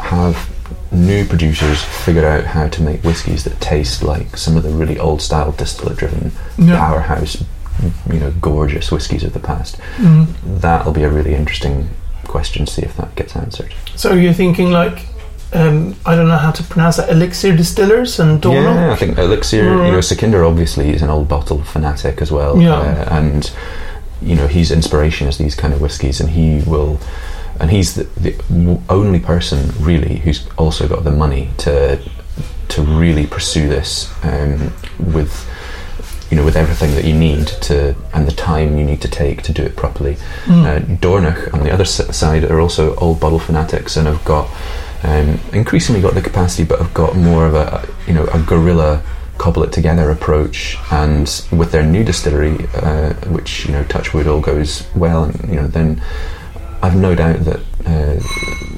have 0.00 0.48
new 0.90 1.24
producers 1.26 1.82
figured 1.84 2.24
out 2.24 2.44
how 2.44 2.68
to 2.68 2.82
make 2.82 3.02
whiskies 3.04 3.44
that 3.44 3.60
taste 3.60 4.02
like 4.02 4.36
some 4.36 4.56
of 4.56 4.62
the 4.62 4.70
really 4.70 4.98
old 4.98 5.20
style 5.20 5.52
distillate 5.52 5.98
driven 5.98 6.32
Yeah. 6.56 6.78
powerhouse 6.78 7.42
you 8.10 8.18
know 8.18 8.32
gorgeous 8.40 8.90
whiskies 8.90 9.22
of 9.24 9.32
the 9.34 9.38
past 9.40 9.78
Mhm. 9.98 10.26
that'll 10.60 10.92
be 10.92 11.02
a 11.04 11.10
really 11.10 11.34
interesting 11.34 11.90
question 12.26 12.64
to 12.66 12.72
see 12.72 12.82
if 12.82 12.96
that 12.96 13.14
gets 13.16 13.36
answered 13.36 13.72
so 13.94 14.14
you're 14.14 14.32
thinking 14.32 14.70
like 14.70 15.06
um, 15.54 15.94
I 16.04 16.14
don't 16.14 16.28
know 16.28 16.36
how 16.36 16.50
to 16.50 16.62
pronounce 16.62 16.96
that 16.98 17.08
elixir 17.08 17.56
distillers 17.56 18.20
and. 18.20 18.44
Yeah, 18.44 18.92
I 18.92 18.96
think 18.96 19.16
Elixir, 19.16 19.62
Mm. 19.64 19.86
you 19.86 19.92
know, 19.92 19.98
Sukhinder 20.00 20.46
obviously 20.46 20.90
is 20.92 21.00
an 21.00 21.08
old 21.08 21.26
bottle 21.26 21.62
fanatic 21.62 22.20
as 22.20 22.30
well. 22.30 22.60
Yeah. 22.60 22.74
Uh, 22.74 23.08
and, 23.16 23.50
you 24.22 24.34
know, 24.34 24.46
his 24.46 24.70
inspiration 24.70 25.28
is 25.28 25.38
these 25.38 25.54
kind 25.54 25.72
of 25.72 25.80
whiskies, 25.80 26.20
and 26.20 26.30
he 26.30 26.62
will. 26.68 27.00
And 27.60 27.72
he's 27.72 27.96
the, 27.96 28.04
the 28.04 28.80
only 28.88 29.18
person 29.18 29.72
really 29.80 30.18
who's 30.18 30.48
also 30.56 30.86
got 30.86 31.02
the 31.02 31.10
money 31.10 31.50
to 31.58 32.00
to 32.68 32.82
really 32.82 33.26
pursue 33.26 33.68
this 33.68 34.12
um, 34.22 34.72
with 34.98 35.46
you 36.30 36.36
know 36.36 36.44
with 36.44 36.56
everything 36.56 36.92
that 36.92 37.04
you 37.04 37.14
need 37.14 37.46
to 37.46 37.96
and 38.12 38.26
the 38.26 38.32
time 38.32 38.78
you 38.78 38.84
need 38.84 39.00
to 39.00 39.08
take 39.08 39.42
to 39.42 39.52
do 39.52 39.62
it 39.62 39.74
properly. 39.74 40.16
Mm. 40.44 40.64
Uh, 40.64 40.96
Dornoch 41.00 41.52
on 41.54 41.64
the 41.64 41.72
other 41.72 41.84
side 41.84 42.44
are 42.44 42.60
also 42.60 42.94
old 42.96 43.18
bottle 43.18 43.38
fanatics 43.38 43.96
and 43.96 44.06
have 44.06 44.24
got 44.24 44.48
um, 45.02 45.40
increasingly 45.52 46.00
got 46.00 46.14
the 46.14 46.20
capacity, 46.20 46.64
but 46.64 46.78
have 46.78 46.92
got 46.94 47.16
more 47.16 47.46
of 47.46 47.54
a 47.54 47.88
you 48.06 48.14
know 48.14 48.26
a 48.26 48.40
guerrilla 48.42 49.02
cobble 49.38 49.62
it 49.62 49.72
together 49.72 50.10
approach. 50.10 50.76
And 50.90 51.26
with 51.52 51.72
their 51.72 51.84
new 51.84 52.04
distillery, 52.04 52.66
uh, 52.74 53.14
which 53.30 53.66
you 53.66 53.72
know 53.72 53.84
Touchwood 53.84 54.26
all 54.26 54.40
goes 54.40 54.86
well, 54.94 55.24
and 55.24 55.48
you 55.48 55.56
know 55.56 55.66
then 55.68 56.02
I've 56.82 56.96
no 56.96 57.14
doubt 57.14 57.40
that 57.44 57.60
uh, 57.86 58.20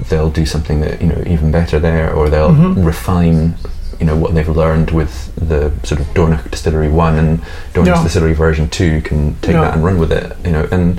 they'll 0.09 0.31
do 0.31 0.47
something 0.47 0.81
that 0.81 1.01
you 1.03 1.09
know 1.09 1.23
even 1.27 1.51
better 1.51 1.79
there, 1.79 2.13
or 2.13 2.29
they'll 2.31 2.51
Mhm. 2.53 2.85
refine 2.85 3.55
you 3.99 4.07
know 4.07 4.17
what 4.17 4.33
they've 4.35 4.49
learned 4.49 4.91
with 4.93 5.31
the 5.37 5.71
sort 5.83 6.01
of 6.01 6.07
Dornoch 6.15 6.51
Distillery 6.51 6.89
One 6.89 7.17
and 7.19 7.41
Dornoch 7.75 7.97
Yeah. 7.97 8.03
Distillery 8.03 8.33
Version 8.33 8.69
Two 8.71 9.03
can 9.03 9.37
take 9.43 9.53
Yeah. 9.55 9.61
that 9.63 9.75
and 9.75 9.85
run 9.85 9.99
with 9.99 10.11
it. 10.13 10.35
You 10.45 10.53
know, 10.53 10.67
and 10.71 10.99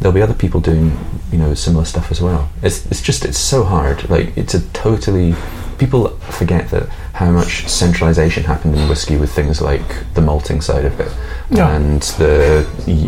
there'll 0.00 0.12
be 0.12 0.20
other 0.20 0.34
people 0.34 0.60
doing 0.60 0.92
you 1.32 1.38
know 1.38 1.54
similar 1.54 1.86
stuff 1.86 2.10
as 2.10 2.20
well. 2.20 2.50
It's 2.62 2.84
it's 2.90 3.00
just 3.00 3.24
it's 3.24 3.38
so 3.38 3.64
hard. 3.64 4.08
Like 4.10 4.32
it's 4.36 4.52
a 4.54 4.60
totally 4.74 5.34
people 5.78 6.08
forget 6.30 6.70
that 6.70 6.88
how 7.14 7.30
much 7.30 7.66
centralization 7.68 8.44
happened 8.44 8.74
in 8.76 8.88
whiskey 8.88 9.16
with 9.16 9.30
things 9.32 9.60
like 9.60 10.12
the 10.14 10.20
malting 10.20 10.60
side 10.60 10.84
of 10.84 10.98
it 11.00 11.12
Yeah. 11.50 11.68
and 11.74 12.02
the 12.18 12.64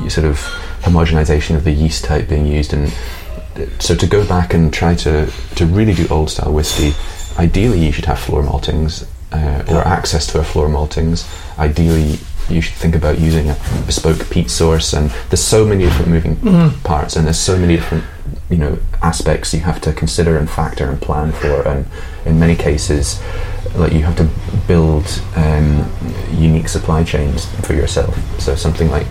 sort 0.08 0.26
of 0.26 0.38
homogenization 0.82 1.56
of 1.56 1.64
the 1.64 1.72
yeast 1.72 2.04
type 2.04 2.28
being 2.28 2.46
used. 2.46 2.72
And 2.72 2.92
so 3.78 3.94
to 3.94 4.06
go 4.06 4.24
back 4.26 4.54
and 4.54 4.72
try 4.72 4.94
to 4.96 5.30
to 5.56 5.66
really 5.66 5.94
do 5.94 6.06
old 6.08 6.30
style 6.30 6.52
whiskey 6.52 6.92
ideally 7.38 7.84
you 7.84 7.92
should 7.92 8.04
have 8.06 8.18
floor 8.18 8.42
maltings 8.42 9.06
uh, 9.32 9.62
or 9.74 9.82
access 9.86 10.26
to 10.28 10.38
a 10.40 10.44
floor 10.44 10.68
maltings. 10.68 11.24
Ideally 11.58 12.18
you 12.48 12.60
should 12.60 12.74
think 12.74 12.94
about 12.94 13.18
using 13.18 13.50
a 13.50 13.56
bespoke 13.86 14.30
peat 14.30 14.50
source. 14.50 14.92
And 14.92 15.10
there's 15.30 15.42
so 15.42 15.64
many 15.66 15.84
different 15.84 16.08
moving 16.08 16.36
Mhm. 16.36 16.82
parts 16.84 17.16
and 17.16 17.26
there's 17.26 17.38
so 17.40 17.56
many 17.56 17.76
different 17.76 18.04
you 18.50 18.56
know 18.58 18.78
aspects 19.02 19.52
you 19.52 19.60
have 19.60 19.80
to 19.80 19.92
consider 19.92 20.36
and 20.38 20.48
factor 20.48 20.88
and 20.88 21.00
plan 21.00 21.32
for. 21.32 21.62
And 21.68 21.86
in 22.26 22.38
many 22.38 22.56
cases 22.56 23.20
like 23.74 23.92
you 23.92 24.02
have 24.02 24.16
to 24.16 24.28
build 24.66 25.04
um, 25.36 25.88
unique 26.32 26.68
supply 26.68 27.04
chains 27.04 27.46
for 27.66 27.74
yourself. 27.74 28.16
So 28.40 28.54
something 28.54 28.90
like 28.90 29.06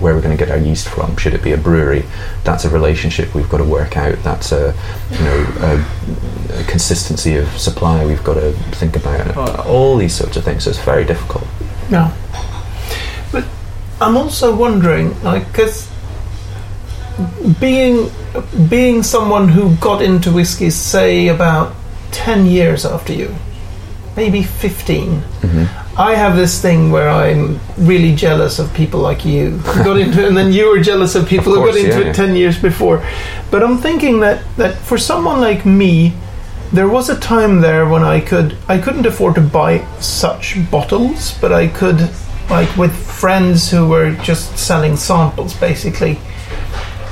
where 0.00 0.14
we're 0.14 0.20
going 0.20 0.36
to 0.36 0.44
get 0.44 0.50
our 0.50 0.58
yeast 0.58 0.88
from 0.88 1.16
should 1.16 1.34
it 1.34 1.42
be 1.42 1.52
a 1.52 1.56
brewery 1.56 2.04
that's 2.42 2.64
a 2.64 2.68
relationship 2.68 3.32
we've 3.34 3.48
got 3.48 3.58
to 3.58 3.64
work 3.64 3.96
out. 3.96 4.16
That's 4.22 4.52
a 4.52 4.74
you 5.10 5.18
know 5.18 5.46
a, 5.60 6.60
a 6.60 6.64
consistency 6.64 7.36
of 7.36 7.48
supply 7.58 8.04
we've 8.04 8.24
got 8.24 8.34
to 8.34 8.52
think 8.72 8.96
about 8.96 9.66
all 9.66 9.96
these 9.96 10.14
sorts 10.14 10.36
of 10.36 10.44
things. 10.44 10.64
So 10.64 10.70
it's 10.70 10.78
very 10.80 11.04
difficult. 11.04 11.46
Yeah. 11.90 12.14
But 13.32 13.44
I'm 14.00 14.16
also 14.16 14.54
wondering, 14.54 15.20
like, 15.22 15.46
because 15.46 15.90
being 17.60 18.10
being 18.68 19.02
someone 19.02 19.48
who 19.48 19.76
got 19.76 20.02
into 20.02 20.32
whiskey, 20.32 20.70
say 20.70 21.28
about 21.28 21.74
ten 22.14 22.46
years 22.46 22.86
after 22.86 23.12
you, 23.12 23.34
maybe 24.16 24.42
15 24.42 25.10
mm-hmm. 25.10 25.84
I 25.96 26.16
have 26.16 26.36
this 26.36 26.60
thing 26.60 26.90
where 26.90 27.08
I'm 27.08 27.60
really 27.76 28.16
jealous 28.16 28.58
of 28.58 28.72
people 28.74 28.98
like 28.98 29.24
you 29.24 29.50
who 29.50 29.84
got 29.84 29.96
into 29.96 30.22
it, 30.22 30.28
and 30.28 30.36
then 30.36 30.52
you 30.52 30.68
were 30.68 30.80
jealous 30.80 31.14
of 31.14 31.28
people 31.28 31.52
Of 31.52 31.60
who 31.60 31.66
got 31.66 31.76
into 31.76 31.90
yeah, 31.90 32.00
it 32.00 32.06
yeah. 32.06 32.12
ten 32.12 32.34
years 32.34 32.60
before. 32.60 33.06
But 33.52 33.62
I'm 33.62 33.78
thinking 33.78 34.18
that 34.20 34.42
that 34.56 34.74
for 34.74 34.98
someone 34.98 35.40
like 35.40 35.64
me, 35.64 36.12
there 36.72 36.88
was 36.88 37.08
a 37.08 37.18
time 37.20 37.60
there 37.60 37.86
when 37.88 38.02
I 38.02 38.20
could 38.20 38.56
I 38.68 38.78
couldn't 38.78 39.06
afford 39.06 39.36
to 39.36 39.40
buy 39.40 39.86
such 40.00 40.56
bottles, 40.68 41.38
but 41.40 41.52
I 41.52 41.68
could 41.68 42.10
like 42.50 42.76
with 42.76 42.92
friends 42.92 43.70
who 43.70 43.86
were 43.88 44.10
just 44.16 44.58
selling 44.58 44.96
samples 44.96 45.54
basically. 45.54 46.18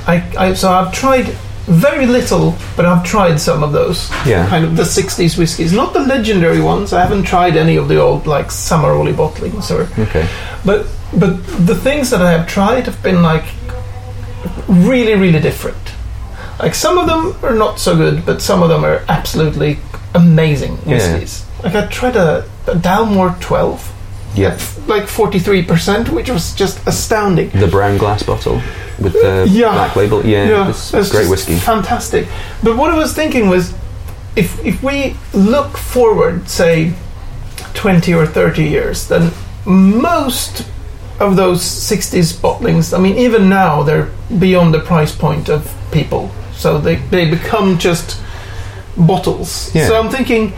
I, 0.05 0.15
I 0.37 0.53
so 0.55 0.73
I've 0.73 0.93
tried 0.93 1.33
very 1.65 2.05
little, 2.05 2.55
but 2.75 2.85
I've 2.85 3.03
tried 3.05 3.39
some 3.39 3.63
of 3.63 3.71
those 3.71 4.09
Yeah. 4.25 4.47
kind 4.49 4.65
of 4.65 4.75
the 4.75 4.83
'60s 4.83 5.37
whiskies, 5.37 5.71
not 5.71 5.93
the 5.93 6.01
legendary 6.01 6.59
ones. 6.61 6.91
I 6.93 6.99
haven't 7.01 7.23
tried 7.23 7.55
any 7.55 7.77
of 7.77 7.87
the 7.87 7.97
old 8.01 8.27
like 8.27 8.47
Samaroli 8.49 9.13
bottlings 9.13 9.71
or 9.71 9.87
okay 10.03 10.27
but 10.65 10.85
but 11.17 11.45
the 11.67 11.75
things 11.75 12.09
that 12.09 12.21
I 12.21 12.31
have 12.31 12.47
tried 12.47 12.85
have 12.85 13.01
been 13.03 13.21
like 13.21 13.45
really 14.67 15.15
really 15.15 15.39
different. 15.39 15.77
Like 16.59 16.75
some 16.75 16.97
of 16.97 17.07
them 17.07 17.35
are 17.43 17.55
not 17.55 17.79
so 17.79 17.95
good, 17.95 18.25
but 18.25 18.41
some 18.41 18.61
of 18.63 18.69
them 18.69 18.83
are 18.85 19.01
absolutely 19.09 19.79
amazing 20.13 20.77
Yeah. 20.85 20.95
whiskies. 20.97 21.45
Like 21.63 21.75
I 21.75 21.87
tried 21.87 22.15
a, 22.15 22.45
a 22.67 22.75
Dalmore 22.75 23.39
12, 23.39 23.91
yeah 24.35 24.57
like 24.87 25.03
43%, 25.03 26.09
which 26.09 26.29
was 26.29 26.53
just 26.53 26.85
astounding. 26.87 27.49
the 27.51 27.67
brown 27.67 27.97
glass 27.97 28.21
bottle 28.23 28.61
with 28.99 29.13
the 29.13 29.45
Yeah. 29.49 29.73
black 29.73 29.95
label 29.95 30.25
yeah, 30.25 30.69
it's 30.69 30.93
it's 30.93 31.09
great 31.11 31.29
whiskey 31.29 31.55
Fantastic. 31.55 32.27
But 32.63 32.77
what 32.77 32.91
I 32.91 32.97
was 32.97 33.13
thinking 33.13 33.49
was 33.49 33.73
if 34.35 34.63
if 34.65 34.81
we 34.83 35.15
look 35.33 35.77
forward, 35.77 36.47
say 36.49 36.93
20 37.73 38.13
or 38.13 38.25
30 38.25 38.63
years, 38.63 39.07
then 39.07 39.31
most 39.65 40.65
of 41.19 41.35
those 41.35 41.61
60s 41.61 42.33
bottlings, 42.41 42.93
I 42.93 42.99
mean, 42.99 43.17
even 43.17 43.49
now 43.49 43.83
they're 43.83 44.09
beyond 44.39 44.73
the 44.73 44.79
price 44.79 45.15
point 45.15 45.49
of 45.49 45.71
people. 45.91 46.29
So 46.55 46.77
they, 46.79 46.95
they 46.95 47.29
become 47.29 47.77
just 47.77 48.19
bottles. 48.97 49.73
Yeah. 49.75 49.87
So 49.87 49.99
I'm 49.99 50.09
thinking, 50.09 50.53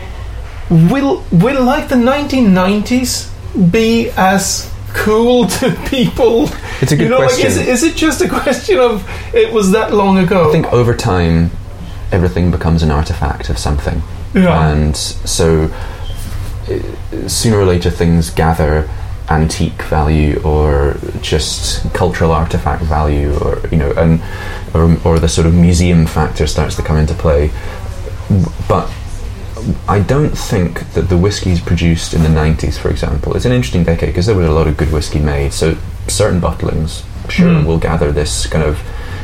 will, 0.69 1.23
will 1.31 1.63
like 1.63 1.87
the 1.89 1.95
1990s 1.95 3.29
be 3.71 4.09
as 4.17 4.71
cool 4.95 5.47
to 5.59 5.71
people? 5.89 6.49
It's 6.81 6.91
a 6.91 6.95
good 6.97 7.03
you 7.03 7.09
know, 7.09 7.17
question. 7.17 7.43
Like, 7.43 7.51
is, 7.51 7.57
it, 7.57 7.67
is 7.67 7.83
it 7.83 7.95
just 7.95 8.21
a 8.21 8.29
question 8.41 8.79
of 8.79 9.07
it 9.33 9.51
was 9.53 9.71
that 9.71 9.93
long 9.93 10.17
ago? 10.17 10.49
I 10.49 10.51
think 10.51 10.71
over 10.73 10.95
time, 10.95 11.51
everything 12.11 12.51
becomes 12.51 12.81
an 12.83 12.91
artifact 12.91 13.49
of 13.49 13.57
something, 13.57 14.01
Yeah. 14.33 14.71
and 14.71 14.95
so 14.95 15.69
sooner 17.27 17.57
or 17.59 17.65
later 17.65 17.89
things 17.91 18.29
gather 18.31 18.89
antique 19.29 19.81
value 19.83 20.39
or 20.43 20.97
just 21.21 21.91
cultural 21.93 22.31
artifact 22.31 22.83
value 22.83 23.35
or 23.39 23.59
you 23.71 23.77
know 23.77 23.91
and 23.93 24.21
or, 24.73 24.97
or 25.05 25.19
the 25.19 25.27
sort 25.27 25.47
of 25.47 25.53
museum 25.53 26.05
factor 26.05 26.45
starts 26.45 26.75
to 26.75 26.83
come 26.83 26.97
into 26.97 27.13
play 27.15 27.49
but 28.67 28.91
I 29.87 29.99
don't 29.99 30.37
think 30.37 30.91
that 30.93 31.09
the 31.09 31.17
whiskies 31.17 31.59
produced 31.59 32.13
in 32.13 32.21
the 32.23 32.29
90s, 32.29 32.77
for 32.77 32.89
example, 32.89 33.35
it's 33.35 33.45
an 33.45 33.51
interesting 33.51 33.83
decade 33.83 34.09
because 34.09 34.25
there 34.25 34.35
was 34.35 34.47
a 34.47 34.51
lot 34.51 34.67
of 34.67 34.77
good 34.77 34.91
whiskey 34.91 35.19
made. 35.19 35.53
So 35.53 35.75
certain 36.07 36.39
bottlings, 36.39 37.03
sure, 37.29 37.47
Mm. 37.47 37.65
will 37.65 37.77
gather 37.79 38.11
this 38.11 38.45
kind 38.47 38.63
of 38.63 38.79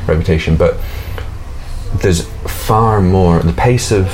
reputation, 0.07 0.55
but 0.55 0.77
there's 2.01 2.25
far 2.47 3.01
more. 3.01 3.39
The 3.39 3.53
pace 3.53 3.91
of 3.91 4.09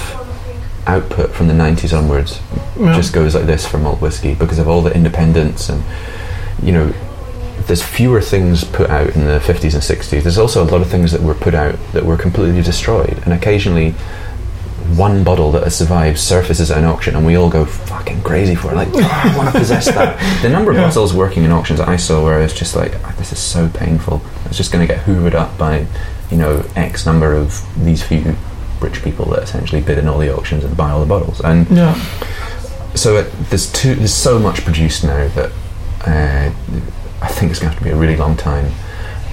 output 0.86 1.34
from 1.34 1.48
the 1.48 1.54
90s 1.54 1.94
onwards 1.94 2.40
Yeah. 2.80 2.94
just 2.96 3.12
goes 3.14 3.36
like 3.36 3.46
this 3.46 3.66
for 3.66 3.78
malt 3.78 4.00
whiskey 4.02 4.34
because 4.34 4.58
of 4.60 4.68
all 4.70 4.82
the 4.82 4.94
independence 4.96 5.68
and 5.68 5.84
you 6.64 6.72
know 6.72 6.94
there's 7.68 7.84
fewer 7.84 8.22
things 8.22 8.64
put 8.64 8.90
out 8.90 9.10
in 9.10 9.26
the 9.28 9.40
50s 9.42 9.74
and 9.74 9.84
60s 9.84 10.24
there's 10.24 10.38
also 10.38 10.64
a 10.64 10.68
lot 10.72 10.80
of 10.80 10.88
things 10.88 11.12
that 11.12 11.22
were 11.22 11.34
put 11.34 11.54
out 11.54 11.76
that 11.92 12.06
were 12.06 12.16
completely 12.16 12.62
destroyed 12.62 13.20
and 13.26 13.34
occasionally 13.34 13.94
one 14.96 15.24
bottle 15.24 15.52
that 15.52 15.64
has 15.64 15.76
survived 15.76 16.18
surfaces 16.18 16.72
at 16.72 16.78
an 16.78 16.86
auction 16.86 17.16
and 17.16 17.26
we 17.26 17.36
all 17.36 17.50
go 17.50 17.66
fucking 17.66 18.22
crazy 18.24 18.56
for 18.56 18.72
it 18.72 18.76
like 18.76 18.88
"Oh, 18.94 19.00
I 19.02 19.36
want 19.38 19.52
to 19.52 19.60
possess 19.60 19.86
that 19.86 20.18
the 20.42 20.50
number 20.50 20.72
of 20.72 20.78
Yeah. 20.78 20.88
bottles 20.88 21.14
working 21.14 21.44
in 21.44 21.52
auctions 21.52 21.80
that 21.80 21.88
I 21.90 21.98
saw 21.98 22.24
where 22.24 22.40
I 22.40 22.44
was 22.44 22.54
just 22.54 22.76
like 22.76 22.94
"Ah, 23.04 23.14
this 23.18 23.32
is 23.32 23.40
so 23.40 23.68
painful 23.70 24.22
it's 24.46 24.58
just 24.58 24.72
going 24.72 24.88
to 24.88 24.94
get 24.94 25.04
hoovered 25.06 25.34
up 25.34 25.58
by 25.58 25.86
you 26.32 26.38
know 26.38 26.64
X 26.76 27.06
number 27.06 27.34
of 27.34 27.62
these 27.84 28.02
few 28.04 28.36
rich 28.80 29.02
people 29.04 29.26
that 29.32 29.44
essentially 29.44 29.82
bid 29.82 29.98
in 29.98 30.08
all 30.08 30.20
the 30.20 30.34
auctions 30.36 30.64
and 30.64 30.78
buy 30.78 30.92
all 30.92 31.00
the 31.00 31.06
bottles 31.08 31.42
and 31.42 31.68
Yeah. 31.70 31.94
so 32.96 33.18
it, 33.18 33.32
there's 33.50 33.72
too 33.72 33.96
there's 33.96 34.14
so 34.14 34.40
much 34.40 34.64
produced 34.64 35.04
now 35.04 35.28
that 35.30 35.52
uh, 36.06 36.52
I 37.22 37.28
think 37.28 37.52
it's 37.52 37.60
going 37.60 37.72
to 37.72 37.76
have 37.76 37.78
to 37.80 37.84
be 37.84 37.90
a 37.90 37.96
really 37.96 38.16
long 38.16 38.38
time. 38.38 38.72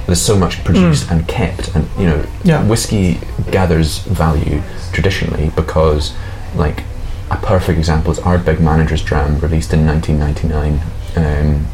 There's 0.07 0.21
so 0.21 0.37
much 0.39 0.63
produced 0.65 1.11
and 1.11 1.27
kept, 1.27 1.75
and 1.75 1.89
you 1.99 2.07
know, 2.07 2.23
Yeah. 2.43 2.63
whiskey 2.65 3.21
gathers 3.51 3.99
value 3.99 4.63
traditionally 4.93 5.51
because, 5.57 6.13
like, 6.55 6.83
a 7.31 7.37
perfect 7.37 7.79
example 7.79 8.13
is 8.13 8.19
Ardbeg 8.21 8.61
Manager's 8.61 9.03
Dram, 9.03 9.39
released 9.41 9.73
in 9.73 9.87
1999. 9.87 10.81
Um, 11.17 11.67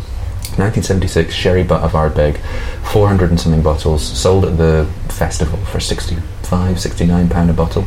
1976 0.56 1.34
sherry 1.34 1.62
butt 1.62 1.82
of 1.82 1.92
Ardbeg, 1.92 2.38
400 2.82 3.30
and 3.30 3.40
something 3.40 3.62
bottles, 3.62 4.02
sold 4.02 4.44
at 4.44 4.58
the 4.58 4.86
festival 5.08 5.58
for 5.66 5.80
65, 5.80 6.78
69 6.80 7.28
pound 7.28 7.50
a 7.50 7.52
bottle, 7.52 7.86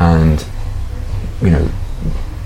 and 0.00 0.44
you 1.40 1.50
know, 1.50 1.68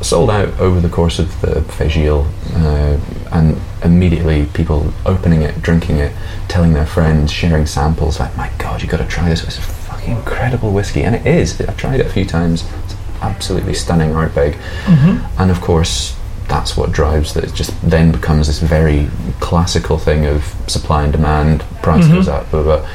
sold 0.03 0.31
out 0.31 0.49
over 0.61 0.81
the 0.81 0.89
course 0.89 1.19
of 1.19 1.41
the 1.41 1.61
Fèis 1.77 1.93
Ìle, 1.93 2.27
uh, 2.55 2.99
and 3.37 3.57
immediately 3.85 4.47
people 4.55 4.93
opening 5.05 5.43
it, 5.43 5.61
drinking 5.63 5.97
it, 5.99 6.13
telling 6.49 6.73
their 6.75 6.87
friends, 6.87 7.33
sharing 7.33 7.67
samples. 7.67 8.21
Like, 8.21 8.37
my 8.37 8.51
God, 8.59 8.83
you've 8.83 8.91
got 8.91 8.99
to 8.99 9.07
try 9.07 9.29
this! 9.29 9.43
It's 9.45 9.59
a 9.59 9.63
fucking 9.63 10.17
incredible 10.17 10.73
whiskey, 10.73 11.03
and 11.03 11.15
it 11.15 11.27
is. 11.27 11.61
I've 11.61 11.77
tried 11.77 12.01
it 12.01 12.07
a 12.07 12.11
few 12.11 12.25
times. 12.25 12.65
It's 12.85 12.95
absolutely 13.23 13.75
stunning 13.75 14.11
Ardbeg, 14.11 14.55
Mm-hmm. 14.85 15.41
and 15.43 15.51
of 15.51 15.61
course. 15.61 16.15
That's 16.49 16.77
what 16.77 16.93
drives 16.93 17.35
that. 17.35 17.43
It 17.43 17.55
just 17.55 17.73
then 17.83 18.13
becomes 18.13 18.47
this 18.47 18.61
very 18.61 19.09
classical 19.41 19.99
thing 19.99 20.27
of 20.27 20.45
supply 20.69 21.03
and 21.03 21.11
demand. 21.13 21.65
Price 21.83 22.05
Mhm. 22.07 22.13
goes 22.13 22.29
up, 22.29 22.49
blah. 22.53 22.87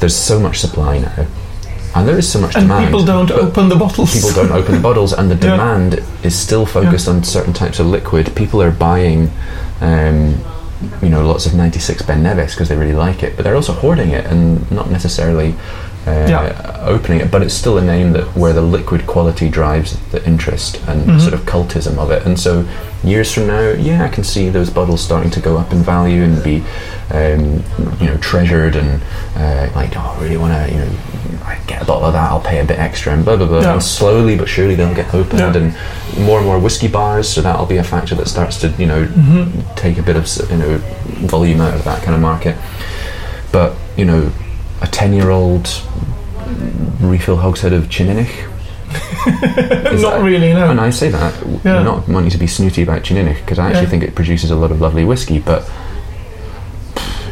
There's 0.00 0.14
so 0.14 0.38
much 0.38 0.58
supply 0.58 0.98
now, 0.98 1.26
and 1.94 2.08
there 2.08 2.18
is 2.18 2.30
so 2.30 2.40
much 2.40 2.54
And 2.56 2.64
demand. 2.64 2.86
people 2.86 3.04
don't 3.04 3.30
open 3.30 3.68
the 3.68 3.76
bottles. 3.76 4.12
people 4.14 4.32
don't 4.32 4.52
open 4.52 4.74
the 4.76 4.80
bottles, 4.88 5.12
and 5.12 5.30
the 5.30 5.34
Yeah. 5.34 5.56
demand 5.56 6.02
is 6.22 6.34
still 6.38 6.66
focused 6.66 7.08
on 7.08 7.22
certain 7.24 7.52
types 7.52 7.78
of 7.80 7.86
liquid. 7.86 8.34
People 8.34 8.62
are 8.62 8.70
buying, 8.70 9.30
um, 9.80 10.36
you 11.02 11.08
know, 11.08 11.26
lots 11.26 11.46
of 11.46 11.54
96 11.54 12.02
Ben 12.02 12.22
Nevis 12.22 12.54
because 12.54 12.68
they 12.68 12.76
really 12.76 12.94
like 12.94 13.22
it, 13.22 13.36
but 13.36 13.42
they're 13.44 13.56
also 13.56 13.72
hoarding 13.72 14.10
it 14.10 14.24
and 14.26 14.70
not 14.70 14.90
necessarily 14.90 15.54
uh, 16.06 16.26
Yeah. 16.28 16.84
opening 16.86 17.20
it. 17.20 17.30
But 17.30 17.42
it's 17.42 17.54
still 17.54 17.78
a 17.78 17.82
name 17.82 18.12
that 18.12 18.36
where 18.36 18.52
the 18.52 18.60
liquid 18.62 19.06
quality 19.06 19.48
drives 19.48 19.96
the 20.10 20.24
interest 20.26 20.80
and 20.88 21.06
Mhm. 21.06 21.20
sort 21.20 21.34
of 21.34 21.46
cultism 21.46 21.98
of 21.98 22.10
it. 22.10 22.24
And 22.26 22.38
so, 22.38 22.64
years 23.04 23.32
from 23.32 23.46
now, 23.46 23.70
yeah, 23.78 24.04
I 24.04 24.08
can 24.08 24.24
see 24.24 24.48
those 24.48 24.68
bottles 24.70 25.00
starting 25.00 25.30
to 25.30 25.40
go 25.40 25.56
up 25.58 25.72
in 25.72 25.82
value 25.82 26.22
and 26.24 26.42
be, 26.42 26.62
um, 27.12 27.62
you 28.00 28.06
know, 28.08 28.16
treasured 28.20 28.74
and 28.76 29.00
uh, 29.38 29.66
like, 29.76 29.92
oh, 29.96 30.16
I 30.18 30.22
really 30.22 30.36
want 30.36 30.52
to, 30.54 30.72
you 30.74 30.78
know, 30.80 30.88
I 31.46 31.56
get 31.66 31.82
a 31.82 31.84
bottle 31.84 32.04
of 32.06 32.12
that, 32.14 32.30
I'll 32.30 32.40
pay 32.40 32.58
a 32.60 32.64
bit 32.64 32.78
extra 32.78 33.12
and 33.12 33.24
blah 33.24 33.36
blah 33.36 33.46
blah. 33.46 33.60
Yeah. 33.60 33.72
And 33.74 33.82
slowly 33.82 34.36
but 34.36 34.48
surely 34.48 34.74
they'll 34.74 34.94
get 34.94 35.12
opened 35.14 35.40
Yeah. 35.40 35.54
and 35.56 35.74
more 36.26 36.38
and 36.38 36.46
more 36.46 36.58
whiskey 36.58 36.88
bars. 36.88 37.28
So 37.28 37.40
that'll 37.42 37.66
be 37.66 37.76
a 37.78 37.84
factor 37.84 38.14
that 38.16 38.28
starts 38.28 38.56
to, 38.58 38.72
you 38.78 38.86
know, 38.86 39.06
Mhm. 39.06 39.50
take 39.76 39.98
a 39.98 40.02
bit 40.02 40.16
of 40.16 40.26
you 40.50 40.56
know 40.56 40.80
volume 41.26 41.60
out 41.60 41.74
of 41.74 41.84
that 41.84 42.02
kind 42.02 42.14
of 42.14 42.20
market. 42.20 42.56
But 43.52 43.74
you 43.96 44.04
know, 44.04 44.30
a 44.80 44.86
ten-year-old 44.86 45.68
refill 47.00 47.36
hogshead 47.36 47.72
of 47.72 47.84
Teaninich. 47.88 48.48
Not 50.02 50.16
that- 50.16 50.22
really, 50.22 50.52
no. 50.52 50.70
And 50.70 50.80
I 50.80 50.90
say 50.90 51.08
that 51.10 51.34
Yeah. 51.64 51.82
not 51.82 52.08
wanting 52.08 52.30
to 52.30 52.38
be 52.38 52.46
snooty 52.46 52.82
about 52.82 53.02
Teaninich 53.02 53.40
because 53.40 53.58
I 53.58 53.68
actually 53.68 53.82
Yeah. 53.84 53.88
think 53.90 54.02
it 54.04 54.14
produces 54.14 54.50
a 54.50 54.56
lot 54.56 54.70
of 54.70 54.80
lovely 54.80 55.04
whiskey, 55.04 55.38
but. 55.38 55.68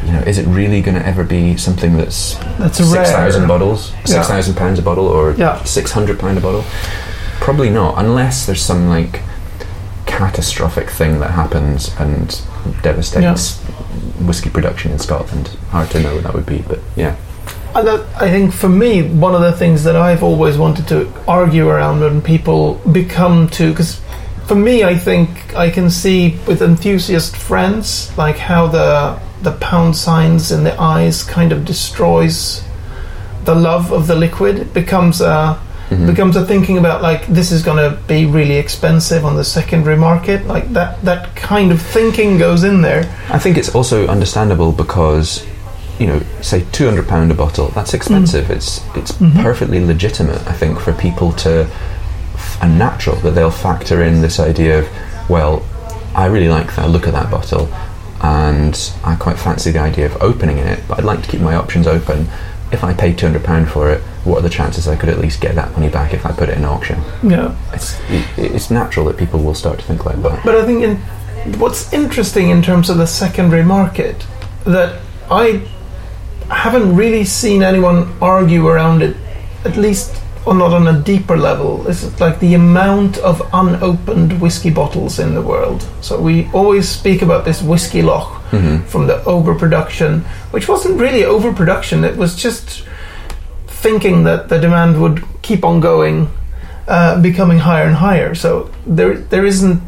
You 0.06 0.12
know, 0.12 0.20
is 0.22 0.38
it 0.38 0.46
really 0.46 0.80
going 0.80 0.96
to 0.96 1.06
ever 1.06 1.22
be 1.24 1.56
something 1.56 1.96
that's 1.96 2.34
That's 2.58 2.80
a 2.80 2.84
six 2.84 3.10
thousand 3.10 3.46
bottles, 3.46 3.92
Yeah. 3.92 4.04
six 4.06 4.26
thousand 4.28 4.54
pounds 4.56 4.78
a 4.78 4.82
bottle, 4.82 5.06
or 5.06 5.36
six 5.66 5.92
hundred 5.92 6.18
pound 6.18 6.38
a 6.38 6.40
bottle? 6.40 6.64
Probably 7.38 7.70
not, 7.70 7.94
unless 7.98 8.46
there's 8.46 8.62
some 8.62 8.88
like 8.88 9.20
catastrophic 10.06 10.90
thing 10.90 11.20
that 11.20 11.30
happens 11.32 11.94
and 11.98 12.40
devastates 12.82 13.58
whiskey 14.20 14.50
production 14.50 14.90
in 14.90 14.98
Scotland. 14.98 15.50
Hard 15.70 15.90
to 15.90 16.00
know 16.00 16.14
what 16.14 16.24
that 16.24 16.34
would 16.34 16.46
be, 16.46 16.64
but 16.66 16.80
yeah. 16.96 17.14
I 17.74 18.28
think 18.30 18.52
for 18.52 18.68
me, 18.68 19.02
one 19.02 19.34
of 19.34 19.40
the 19.42 19.52
things 19.52 19.84
that 19.84 19.96
I've 19.96 20.22
always 20.22 20.56
wanted 20.58 20.86
to 20.88 21.12
argue 21.28 21.68
around 21.68 22.00
when 22.00 22.20
people 22.22 22.74
become 22.92 23.48
to, 23.50 23.70
because 23.70 24.00
for 24.46 24.54
me, 24.54 24.82
I 24.84 24.96
think 24.96 25.54
I 25.56 25.70
can 25.70 25.90
see 25.90 26.36
with 26.46 26.60
enthusiast 26.62 27.36
friends 27.36 28.10
like 28.18 28.36
how 28.38 28.66
the 28.66 29.18
the 29.42 29.52
pound 29.52 29.96
signs 29.96 30.52
in 30.52 30.64
the 30.64 30.78
eyes 30.78 31.22
kind 31.22 31.50
of 31.52 31.64
destroys 31.64 32.62
the 33.44 33.54
love 33.54 33.90
of 33.92 34.06
the 34.06 34.14
liquid. 34.14 34.58
It 34.58 34.74
becomes 34.74 35.20
a 35.20 35.56
Mhm. 35.90 36.06
becomes 36.06 36.36
a 36.36 36.44
thinking 36.46 36.78
about 36.78 37.02
like 37.02 37.26
this 37.26 37.50
is 37.50 37.62
going 37.62 37.78
to 37.78 37.96
be 38.06 38.24
really 38.24 38.56
expensive 38.56 39.24
on 39.24 39.34
the 39.36 39.42
secondary 39.44 39.96
market. 39.96 40.46
Like 40.46 40.72
that 40.72 41.02
that 41.04 41.34
kind 41.36 41.72
of 41.72 41.80
thinking 41.82 42.38
goes 42.38 42.62
in 42.64 42.82
there. 42.82 43.08
I 43.30 43.38
think 43.38 43.56
it's 43.56 43.74
also 43.74 44.06
understandable 44.06 44.70
because, 44.72 45.42
you 46.00 46.06
know, 46.06 46.20
say 46.40 46.64
two 46.72 46.86
hundred 46.86 47.06
pound 47.06 47.30
a 47.30 47.34
bottle. 47.34 47.68
That's 47.68 47.94
expensive. 47.94 48.50
It's 48.50 48.80
it's 48.96 49.12
Mhm. 49.12 49.42
perfectly 49.42 49.84
legitimate. 49.84 50.40
I 50.48 50.52
think 50.54 50.80
for 50.80 50.92
people 50.94 51.32
to 51.44 51.68
and 52.62 52.78
natural 52.78 53.16
that 53.16 53.32
they'll 53.34 53.50
factor 53.50 54.02
in 54.02 54.22
this 54.22 54.40
idea 54.40 54.78
of, 54.80 54.88
well, 55.28 55.62
I 56.14 56.26
really 56.26 56.48
like 56.48 56.74
that 56.76 56.88
look 56.90 57.06
at 57.06 57.12
that 57.12 57.30
bottle, 57.30 57.68
and 58.22 58.74
I 59.04 59.14
quite 59.14 59.38
fancy 59.38 59.70
the 59.70 59.78
idea 59.80 60.06
of 60.06 60.16
opening 60.22 60.58
it, 60.58 60.80
but 60.88 60.98
I'd 60.98 61.04
like 61.04 61.22
to 61.22 61.28
keep 61.28 61.40
my 61.40 61.54
options 61.54 61.86
open. 61.86 62.28
If 62.72 62.82
I 62.84 62.92
paid 62.94 63.18
two 63.18 63.26
hundred 63.26 63.44
pound 63.44 63.68
for 63.68 63.90
it, 63.90 64.00
what 64.24 64.38
are 64.38 64.42
the 64.42 64.48
chances 64.50 64.86
I 64.88 64.96
could 64.96 65.08
at 65.10 65.18
least 65.18 65.40
get 65.40 65.54
that 65.56 65.72
money 65.72 65.88
back 65.88 66.14
if 66.14 66.24
I 66.24 66.32
put 66.32 66.48
it 66.48 66.56
in 66.56 66.64
auction? 66.64 67.02
Yeah. 67.22 67.54
It's 67.74 67.96
it, 68.08 68.24
it's 68.38 68.70
natural 68.70 69.04
that 69.06 69.16
people 69.18 69.40
will 69.40 69.54
start 69.54 69.78
to 69.80 69.84
think 69.84 70.06
like 70.06 70.22
that. 70.22 70.44
But 70.44 70.54
I 70.54 70.64
think 70.64 70.82
in, 70.82 70.96
what's 71.58 71.92
interesting 71.92 72.48
in 72.50 72.62
terms 72.62 72.88
of 72.88 72.96
the 72.96 73.06
secondary 73.06 73.64
market 73.64 74.24
that 74.64 75.00
I 75.30 75.62
haven't 76.56 76.96
really 76.96 77.24
seen 77.24 77.62
anyone 77.62 78.12
argue 78.20 78.66
around 78.66 79.02
it, 79.02 79.16
at 79.64 79.76
least 79.76 80.20
or 80.46 80.54
not 80.54 80.72
on 80.72 80.88
a 80.88 80.98
deeper 81.02 81.36
level. 81.36 81.86
It's 81.86 82.18
like 82.20 82.40
the 82.40 82.54
amount 82.54 83.18
of 83.18 83.42
unopened 83.52 84.40
whiskey 84.40 84.70
bottles 84.70 85.18
in 85.18 85.34
the 85.34 85.42
world. 85.42 85.86
So 86.00 86.20
we 86.20 86.48
always 86.52 86.88
speak 86.88 87.22
about 87.22 87.44
this 87.44 87.62
whiskey 87.62 88.02
loch 88.02 88.36
hmm 88.50 88.78
from 88.88 89.06
the 89.06 89.22
overproduction, 89.26 90.20
which 90.50 90.66
wasn't 90.68 90.98
really 91.00 91.24
overproduction. 91.24 92.04
It 92.04 92.16
was 92.16 92.34
just 92.34 92.84
thinking 93.66 94.24
that 94.24 94.48
the 94.48 94.58
demand 94.58 95.00
would 95.00 95.22
keep 95.42 95.64
on 95.64 95.80
going, 95.80 96.28
uh, 96.88 97.20
becoming 97.22 97.58
higher 97.58 97.84
and 97.84 97.94
higher. 97.94 98.34
So 98.34 98.70
there, 98.86 99.14
there 99.14 99.46
isn't. 99.46 99.80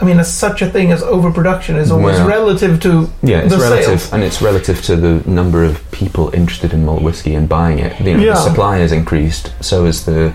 I 0.00 0.04
mean, 0.04 0.22
such 0.24 0.60
a 0.60 0.66
thing 0.68 0.92
as 0.92 1.02
overproduction 1.02 1.76
is 1.76 1.90
always 1.90 2.16
Well, 2.18 2.28
relative 2.28 2.80
to 2.80 3.08
Yeah, 3.22 3.38
it's 3.38 3.54
the 3.54 3.60
relative, 3.60 4.00
sales. 4.00 4.12
and 4.12 4.22
it's 4.22 4.42
relative 4.42 4.82
to 4.82 4.96
the 4.96 5.28
number 5.30 5.64
of 5.64 5.80
people 5.90 6.30
interested 6.34 6.72
in 6.74 6.84
malt 6.84 7.00
whiskey 7.02 7.34
and 7.34 7.48
buying 7.48 7.78
it. 7.78 7.98
You 8.00 8.16
know, 8.16 8.22
Yeah. 8.22 8.34
The 8.34 8.40
supply 8.48 8.78
has 8.78 8.92
increased, 8.92 9.52
so 9.60 9.86
is 9.86 10.04
the 10.04 10.32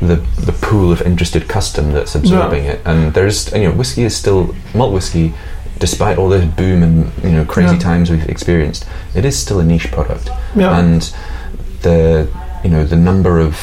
the 0.00 0.16
the 0.46 0.52
pool 0.52 0.90
of 0.90 1.02
interested 1.02 1.48
custom 1.48 1.92
that's 1.92 2.14
absorbing 2.14 2.64
it. 2.64 2.80
And 2.84 3.12
there's, 3.14 3.52
you 3.52 3.64
know, 3.68 3.72
whiskey 3.72 4.04
is 4.04 4.16
still 4.16 4.54
malt 4.74 4.92
whiskey, 4.92 5.34
despite 5.78 6.16
all 6.18 6.30
this 6.30 6.44
boom 6.44 6.82
and 6.82 7.12
you 7.22 7.30
know 7.30 7.44
crazy 7.44 7.74
Yeah. 7.74 7.80
times 7.80 8.10
we've 8.10 8.28
experienced. 8.28 8.86
It 9.14 9.24
is 9.26 9.36
still 9.38 9.60
a 9.60 9.64
niche 9.64 9.90
product, 9.92 10.30
Yeah. 10.56 10.78
and 10.78 11.12
the 11.82 12.26
you 12.64 12.70
know 12.70 12.84
the 12.84 12.96
number 12.96 13.38
of 13.38 13.54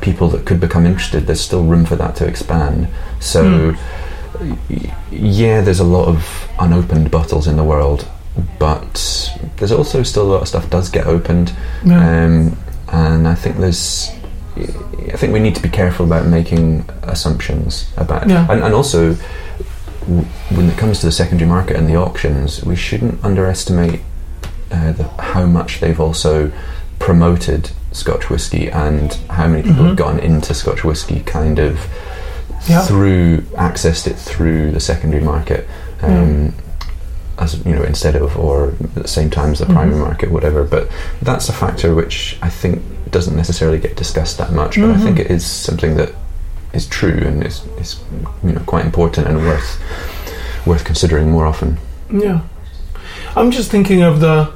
people 0.00 0.28
that 0.28 0.44
could 0.44 0.60
become 0.60 0.84
interested. 0.84 1.26
There's 1.26 1.40
still 1.40 1.62
room 1.64 1.84
for 1.86 1.96
that 1.96 2.16
to 2.16 2.26
expand. 2.26 2.88
So. 3.18 3.72
Hmm. 3.72 3.76
Yeah, 5.10 5.60
there's 5.60 5.80
a 5.80 5.84
lot 5.84 6.08
of 6.08 6.48
unopened 6.58 7.10
bottles 7.10 7.46
in 7.46 7.56
the 7.56 7.64
world, 7.64 8.06
but 8.58 9.30
there's 9.56 9.72
also 9.72 10.02
still 10.02 10.22
a 10.24 10.30
lot 10.32 10.42
of 10.42 10.48
stuff 10.48 10.68
does 10.70 10.88
get 10.88 11.06
opened, 11.06 11.52
Yeah. 11.84 12.24
um, 12.24 12.56
and 12.92 13.28
I 13.28 13.34
think 13.34 13.56
there's. 13.58 14.10
I 14.56 15.16
think 15.16 15.32
we 15.32 15.40
need 15.40 15.54
to 15.54 15.62
be 15.62 15.68
careful 15.68 16.04
about 16.04 16.26
making 16.26 16.84
assumptions 17.04 17.90
about, 17.96 18.28
Yeah. 18.28 18.46
and, 18.50 18.62
and 18.62 18.74
also 18.74 19.16
w- 20.02 20.24
when 20.50 20.68
it 20.68 20.76
comes 20.76 21.00
to 21.00 21.06
the 21.06 21.12
secondary 21.12 21.48
market 21.48 21.76
and 21.76 21.88
the 21.88 21.96
auctions, 21.96 22.62
we 22.64 22.76
shouldn't 22.76 23.24
underestimate 23.24 24.00
uh, 24.70 24.92
the, 24.92 25.04
how 25.18 25.46
much 25.46 25.80
they've 25.80 25.98
also 26.00 26.52
promoted 26.98 27.70
Scotch 27.92 28.28
whisky 28.28 28.70
and 28.70 29.14
how 29.30 29.48
many 29.48 29.62
people 29.62 29.84
have 29.84 29.94
Mhm. 29.94 29.98
gotten 29.98 30.18
into 30.20 30.52
Scotch 30.52 30.84
whisky 30.84 31.20
kind 31.20 31.58
of 31.58 31.78
Yeah. 32.68 32.82
through 32.82 33.38
accessed 33.56 34.06
it 34.06 34.16
through 34.16 34.72
the 34.72 34.80
secondary 34.80 35.22
market. 35.22 35.66
Um, 36.02 36.54
As 37.38 37.56
you 37.64 37.74
know, 37.74 37.82
instead 37.84 38.16
of 38.16 38.36
or 38.36 38.74
at 38.96 39.02
the 39.02 39.08
same 39.08 39.30
time 39.30 39.52
as 39.52 39.60
the 39.60 39.66
primary 39.66 39.96
Mhm. 39.96 40.00
market, 40.08 40.30
whatever. 40.30 40.62
But 40.62 40.88
that's 41.22 41.48
a 41.48 41.54
factor 41.54 41.94
which 41.94 42.36
I 42.42 42.50
think 42.50 42.82
doesn't 43.10 43.34
necessarily 43.34 43.78
get 43.78 43.96
discussed 43.96 44.36
that 44.36 44.52
much. 44.52 44.76
But 44.78 44.90
I 44.90 44.94
Mhm. 44.94 45.02
think 45.02 45.18
it 45.20 45.30
is 45.30 45.42
something 45.46 45.96
that 45.96 46.10
is 46.74 46.84
true 46.86 47.18
and 47.26 47.42
is, 47.42 47.62
is 47.80 47.96
you 48.44 48.52
know 48.52 48.60
quite 48.66 48.84
important 48.84 49.26
and 49.26 49.38
worth 49.38 49.78
worth 50.66 50.84
considering 50.84 51.30
more 51.30 51.46
often. 51.46 51.78
Yeah, 52.12 52.40
I'm 53.34 53.50
just 53.50 53.70
thinking 53.70 54.02
of 54.02 54.20
the. 54.20 54.48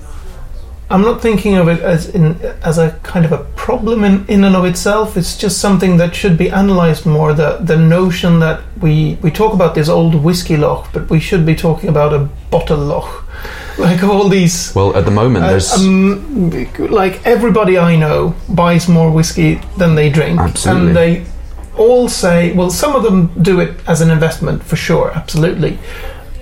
I'm 0.94 1.02
not 1.02 1.20
thinking 1.20 1.56
of 1.56 1.66
it 1.66 1.80
as 1.80 2.08
in 2.10 2.40
as 2.62 2.78
a 2.78 2.92
kind 3.02 3.24
of 3.24 3.32
a 3.32 3.38
problem 3.56 4.04
in, 4.04 4.24
in 4.28 4.44
and 4.44 4.54
of 4.54 4.64
itself. 4.64 5.16
It's 5.16 5.36
just 5.36 5.58
something 5.58 5.96
that 5.96 6.14
should 6.14 6.38
be 6.38 6.46
analysed 6.46 7.04
more. 7.04 7.34
The 7.34 7.56
the 7.56 7.76
notion 7.76 8.38
that 8.38 8.62
we 8.80 9.18
we 9.20 9.32
talk 9.32 9.54
about 9.54 9.74
this 9.74 9.88
old 9.88 10.14
whiskey 10.14 10.56
loch, 10.56 10.92
but 10.92 11.10
we 11.10 11.18
should 11.18 11.44
be 11.44 11.56
talking 11.56 11.88
about 11.88 12.12
a 12.12 12.28
bottle 12.48 12.78
loch, 12.78 13.26
like 13.78 14.04
all 14.04 14.28
these. 14.28 14.72
Well, 14.72 14.94
at 14.96 15.04
the 15.04 15.10
moment, 15.10 15.44
uh, 15.44 15.48
there's 15.48 15.72
um, 15.72 16.50
like 16.78 17.26
everybody 17.26 17.76
I 17.76 17.96
know 17.96 18.36
buys 18.48 18.88
more 18.88 19.10
whiskey 19.10 19.60
than 19.76 19.96
they 19.96 20.10
drink, 20.10 20.38
Absolutely. 20.38 20.86
and 20.86 20.96
they 20.96 21.26
all 21.76 22.08
say, 22.08 22.52
well, 22.52 22.70
some 22.70 22.94
of 22.94 23.02
them 23.02 23.32
do 23.42 23.58
it 23.58 23.74
as 23.88 24.00
an 24.00 24.10
investment 24.10 24.62
for 24.62 24.76
sure, 24.76 25.10
absolutely. 25.10 25.76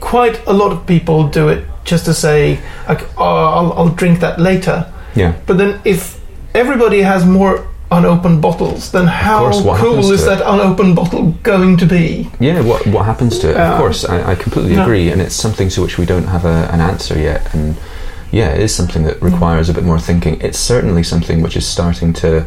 Quite 0.00 0.46
a 0.46 0.53
lot 0.53 0.72
of 0.72 0.86
people 0.86 1.28
do 1.28 1.48
it 1.48 1.64
just 1.85 2.05
to 2.07 2.14
say, 2.14 2.61
like, 2.89 3.03
oh, 3.18 3.24
I'll, 3.24 3.72
I'll 3.74 3.89
drink 3.89 4.20
that 4.20 4.39
later. 4.39 4.93
yeah. 5.14 5.35
But 5.47 5.59
then 5.59 5.80
if 5.85 6.20
everybody 6.55 7.01
has 7.03 7.24
more 7.24 7.66
unopened 7.91 8.41
bottles, 8.41 8.91
then 8.93 9.07
how 9.07 9.51
course, 9.51 9.80
cool 9.80 10.12
is 10.12 10.24
that 10.24 10.41
unopened 10.41 10.97
bottle 10.97 11.33
going 11.43 11.76
to 11.76 11.87
be? 11.87 12.30
Yeah, 12.41 12.61
what 12.62 12.87
what 12.87 13.05
happens 13.05 13.39
to 13.41 13.51
it? 13.51 13.57
Yeah. 13.57 13.72
of 13.72 13.78
course, 13.78 14.05
I, 14.05 14.33
I 14.33 14.35
completely 14.35 14.74
Yeah. 14.74 14.85
agree, 14.85 15.11
and 15.11 15.20
it's 15.20 15.35
something 15.35 15.68
to 15.70 15.83
which 15.83 15.99
we 15.99 16.07
don't 16.07 16.28
have 16.28 16.45
a, 16.45 16.68
an 16.72 16.80
answer 16.80 17.18
yet. 17.18 17.55
And 17.55 17.76
yeah, 18.30 18.49
it 18.55 18.61
is 18.61 18.74
something 18.74 19.03
that 19.05 19.20
requires 19.20 19.68
a 19.68 19.74
bit 19.74 19.85
more 19.85 19.99
thinking. 20.01 20.41
It's 20.41 20.59
certainly 20.59 21.03
something 21.03 21.43
which 21.43 21.57
is 21.57 21.66
starting 21.66 22.14
to 22.14 22.47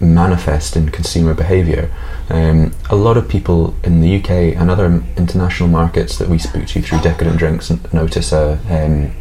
manifest 0.00 0.76
in 0.76 0.88
consumer 0.90 1.34
behaviour. 1.34 1.90
Um, 2.28 2.72
a 2.88 2.96
lot 2.96 3.16
of 3.16 3.28
people 3.28 3.74
in 3.84 4.00
the 4.00 4.16
UK 4.16 4.30
and 4.56 4.70
other 4.70 5.02
international 5.16 5.68
markets 5.68 6.18
that 6.18 6.28
we 6.28 6.38
speak 6.38 6.66
to 6.68 6.82
through 6.82 7.00
Decadent 7.00 7.38
Drinks 7.38 7.70
notice 7.92 8.32
a, 8.32 8.58
um, 8.68 9.12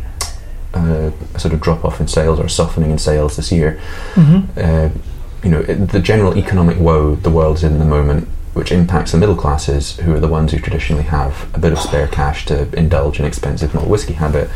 a, 0.73 1.11
a 1.33 1.39
sort 1.39 1.53
of 1.53 1.59
drop 1.61 1.83
off 1.83 1.99
in 1.99 2.07
sales 2.07 2.39
or 2.39 2.47
softening 2.47 2.91
in 2.91 2.97
sales 2.97 3.35
this 3.35 3.51
year 3.51 3.79
Mm-hmm. 4.13 4.59
uh, 4.59 4.89
you 5.43 5.49
know, 5.49 5.61
the 5.61 5.99
general 6.01 6.37
economic 6.37 6.77
woe 6.79 7.15
the 7.15 7.29
world's 7.29 7.63
in 7.63 7.73
at 7.73 7.79
the 7.79 7.85
moment, 7.85 8.27
which 8.53 8.71
impacts 8.71 9.11
the 9.13 9.17
middle 9.17 9.35
classes, 9.35 9.95
who 9.97 10.13
are 10.13 10.19
the 10.19 10.27
ones 10.27 10.51
who 10.51 10.59
traditionally 10.59 11.03
have 11.03 11.49
a 11.55 11.59
bit 11.59 11.71
of 11.71 11.79
spare 11.79 12.07
cash 12.07 12.45
to 12.47 12.67
indulge 12.77 13.19
in 13.19 13.25
expensive 13.25 13.73
malt 13.73 13.87
whiskey 13.87 14.13
habit. 14.13 14.49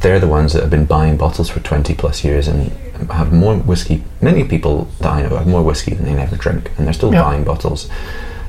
They're 0.00 0.20
the 0.20 0.28
ones 0.28 0.52
that 0.52 0.60
have 0.62 0.70
been 0.70 0.84
buying 0.84 1.16
bottles 1.16 1.48
for 1.48 1.60
20 1.60 1.94
plus 1.94 2.22
years 2.24 2.46
and 2.48 2.70
have 3.10 3.32
more 3.32 3.56
whiskey. 3.56 4.04
Many 4.20 4.44
people 4.44 4.88
that 5.00 5.10
I 5.10 5.22
know 5.22 5.36
have 5.36 5.46
more 5.46 5.62
whiskey 5.62 5.94
than 5.94 6.04
they 6.04 6.14
never 6.14 6.36
drink, 6.36 6.70
and 6.76 6.86
they're 6.86 6.94
still 6.94 7.12
Yeah. 7.12 7.22
buying 7.22 7.44
bottles. 7.44 7.88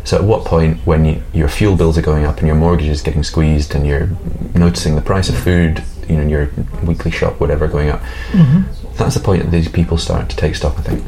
So, 0.04 0.18
at 0.18 0.24
what 0.24 0.44
point, 0.46 0.80
when 0.86 1.06
you, 1.06 1.22
your 1.34 1.48
fuel 1.50 1.76
bills 1.76 1.98
are 1.98 2.02
going 2.02 2.26
up 2.26 2.40
and 2.40 2.48
your 2.48 2.56
mortgage 2.56 2.88
is 2.88 3.02
getting 3.02 3.24
squeezed, 3.24 3.76
and 3.76 3.86
you're 3.86 4.10
noticing 4.56 4.96
the 4.96 5.02
price 5.02 5.30
of 5.30 5.36
food, 5.38 5.84
you 6.08 6.16
know, 6.18 6.24
your 6.28 6.50
weekly 6.84 7.12
shop, 7.12 7.40
whatever, 7.40 7.68
going 7.68 7.90
up, 7.90 8.02
Mm-hmm. 8.32 8.62
that's 8.98 9.16
the 9.16 9.20
point 9.22 9.44
that 9.44 9.52
these 9.52 9.70
people 9.70 9.98
start 9.98 10.30
to 10.30 10.36
take 10.36 10.56
stock 10.56 10.76
and 10.78 10.86
think, 10.86 11.04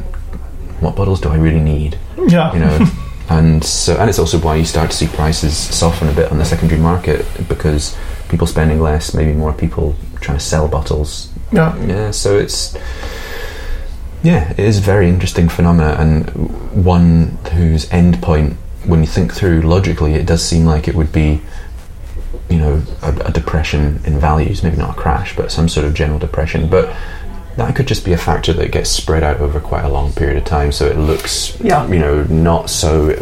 what 0.82 0.96
bottles 0.96 1.20
do 1.22 1.30
I 1.30 1.36
really 1.38 1.60
need? 1.62 1.98
Yeah. 2.28 2.54
You 2.54 2.60
know, 2.60 2.88
and 3.30 3.64
so 3.64 3.96
and 3.98 4.10
it's 4.10 4.20
also 4.20 4.38
why 4.40 4.56
you 4.56 4.66
start 4.66 4.92
to 4.92 4.98
see 4.98 5.08
prices 5.08 5.56
soften 5.58 6.08
a 6.10 6.14
bit 6.14 6.32
on 6.32 6.38
the 6.38 6.46
secondary 6.46 6.80
market 6.82 7.26
because 7.48 7.98
people 8.30 8.46
spending 8.48 8.80
less, 8.82 9.14
maybe 9.14 9.32
more 9.34 9.54
people 9.54 9.96
trying 10.22 10.38
to 10.38 10.44
sell 10.44 10.68
bottles. 10.68 11.30
yeah. 11.52 11.76
Yeah, 11.86 12.12
so 12.12 12.38
it's 12.38 12.78
yeah, 14.24 14.52
it 14.52 14.60
is 14.60 14.78
a 14.78 14.82
very 14.82 15.10
interesting 15.10 15.50
phenomena 15.50 15.96
and 16.00 16.30
one 16.86 17.38
whose 17.54 17.92
end 17.92 18.22
point, 18.22 18.54
when 18.86 19.00
you 19.02 19.08
think 19.08 19.34
through 19.34 19.62
logically, 19.62 20.14
it 20.14 20.26
does 20.28 20.44
seem 20.44 20.66
like 20.66 20.88
it 20.88 20.96
would 20.96 21.12
be. 21.12 21.42
You 22.50 22.58
know, 22.58 22.82
a, 23.02 23.10
a 23.28 23.32
depression 23.32 24.02
in 24.06 24.20
values, 24.20 24.62
maybe 24.62 24.76
not 24.76 24.90
a 24.92 24.94
crash, 25.00 25.36
but 25.38 25.52
some 25.54 25.70
sort 25.70 25.86
of 25.86 25.94
general 25.94 26.20
depression. 26.20 26.68
But 26.70 26.94
that 27.56 27.76
could 27.76 27.88
just 27.88 28.04
be 28.04 28.12
a 28.12 28.18
factor 28.18 28.52
that 28.54 28.72
gets 28.72 28.90
spread 28.90 29.24
out 29.24 29.40
over 29.40 29.60
quite 29.62 29.86
a 29.86 29.90
long 29.90 30.12
period 30.14 30.38
of 30.38 30.44
time, 30.44 30.72
so 30.74 30.86
it 30.86 30.98
looks, 30.98 31.58
Yeah. 31.62 31.88
you 31.88 32.00
know, 32.00 32.24
not 32.24 32.70
so, 32.70 33.16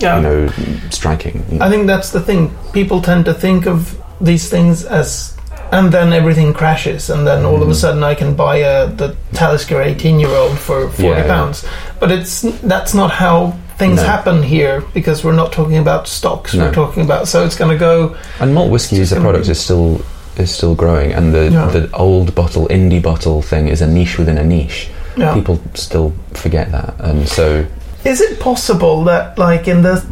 Yeah. 0.00 0.16
you 0.16 0.22
know, 0.22 0.48
striking. 0.90 1.44
I 1.60 1.68
think 1.70 1.86
that's 1.86 2.10
the 2.10 2.20
thing. 2.20 2.50
People 2.72 3.00
tend 3.00 3.24
to 3.26 3.34
think 3.34 3.66
of 3.66 3.96
these 4.20 4.48
things 4.48 4.84
as, 4.84 5.33
and 5.76 5.92
then 5.92 6.12
everything 6.12 6.52
crashes, 6.54 7.10
and 7.10 7.26
then 7.26 7.44
all 7.44 7.60
of 7.62 7.68
a 7.68 7.72
Mhm. 7.72 7.80
sudden 7.82 8.02
I 8.12 8.14
can 8.14 8.34
buy 8.34 8.56
a 8.58 8.86
the 9.00 9.08
Talisker 9.32 9.78
eighteen 9.82 10.16
year 10.20 10.34
old 10.42 10.56
for 10.58 10.88
forty 10.88 11.02
Yeah, 11.08 11.18
yeah. 11.26 11.34
pounds. 11.34 11.64
But 12.00 12.10
it's 12.10 12.32
that's 12.72 12.94
not 12.94 13.10
how 13.10 13.52
things 13.78 13.96
No. 14.00 14.06
happen 14.06 14.42
here 14.42 14.82
because 14.94 15.24
we're 15.24 15.36
not 15.42 15.50
talking 15.52 15.78
about 15.78 16.06
stocks. 16.06 16.54
No. 16.54 16.64
We're 16.64 16.74
talking 16.82 17.02
about 17.08 17.26
so 17.28 17.44
it's 17.46 17.56
going 17.60 17.72
to 17.78 17.80
go. 17.90 18.14
And 18.40 18.54
malt 18.54 18.70
whiskey 18.70 19.00
as 19.02 19.12
a 19.12 19.20
product 19.20 19.48
is 19.48 19.58
still 19.58 20.00
is 20.36 20.50
still 20.50 20.74
growing, 20.74 21.12
and 21.16 21.32
the 21.34 21.44
Yeah. 21.50 21.66
the 21.76 21.88
old 21.94 22.34
bottle, 22.34 22.66
indie 22.68 23.02
bottle 23.02 23.40
thing 23.42 23.68
is 23.68 23.80
a 23.82 23.86
niche 23.86 24.16
within 24.18 24.38
a 24.38 24.44
niche. 24.44 24.88
Yeah. 25.16 25.32
People 25.34 25.58
still 25.74 26.12
forget 26.34 26.66
that, 26.72 26.94
and 27.08 27.28
so 27.28 27.64
Is 28.04 28.20
it 28.20 28.38
possible 28.38 28.96
that, 29.04 29.38
like 29.38 29.66
in 29.66 29.82
the 29.82 30.02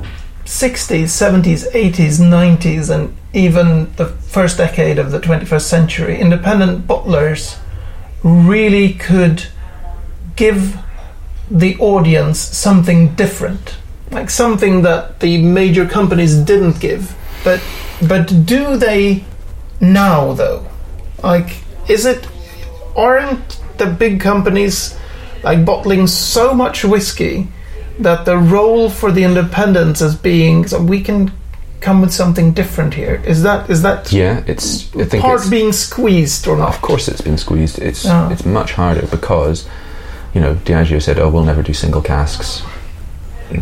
60s, 0.46 1.10
70s, 1.12 1.66
80s, 1.74 2.18
90s, 2.20 2.88
and 2.90 3.12
even 3.33 3.93
the 3.97 4.07
first 4.07 4.59
decade 4.59 4.99
of 4.99 5.11
the 5.11 5.20
21st 5.20 5.62
century, 5.62 6.20
independent 6.20 6.87
bottlers 6.87 7.59
really 8.22 8.93
could 8.95 9.47
give 10.37 10.78
the 11.51 11.76
audience 11.76 12.39
something 12.39 13.14
different? 13.14 13.76
Like 14.11 14.30
something 14.30 14.83
that 14.83 15.20
the 15.20 15.43
major 15.43 15.87
companies 15.87 16.37
didn't 16.37 16.80
give. 16.80 17.16
But, 17.45 17.62
but 18.07 18.47
do 18.47 18.76
they 18.76 19.24
now, 19.80 20.33
though? 20.35 20.66
Like, 21.22 21.62
is 21.89 22.07
it. 22.07 22.28
Aren't 22.95 23.61
the 23.78 23.87
big 23.87 24.20
companies 24.20 24.97
like 25.43 25.64
bottling 25.64 26.07
so 26.07 26.55
much 26.55 26.85
whiskey 26.85 27.49
that 27.99 28.24
the 28.24 28.37
role 28.37 28.89
for 28.89 29.11
the 29.11 29.24
independents 29.24 30.01
as 30.01 30.14
being 30.14 30.66
so 30.66 30.80
we 30.80 31.01
can 31.01 31.33
come 31.83 32.01
with 32.01 32.12
something 32.12 32.53
different 32.53 32.95
here 32.95 33.20
is 33.26 33.43
that 33.43 33.68
is 33.68 33.83
that 33.83 34.12
yeah, 34.12 34.43
it's 34.47 34.95
I 34.97 35.05
think 35.05 35.22
part 35.22 35.41
it's, 35.41 35.51
being 35.51 35.72
squeezed 35.72 36.47
or 36.49 36.57
not 36.57 36.68
Of 36.74 36.80
course, 36.80 37.09
it's 37.09 37.20
been 37.20 37.37
squeezed. 37.37 37.78
It's 37.78 38.05
Yeah. 38.05 38.30
it's 38.33 38.45
much 38.47 38.72
harder 38.72 39.07
because, 39.07 39.68
you 40.35 40.41
know, 40.41 40.55
Diageo 40.64 41.01
said, 41.03 41.18
"Oh, 41.18 41.28
we'll 41.28 41.45
never 41.45 41.62
do 41.62 41.74
single 41.74 42.01
casks." 42.03 42.62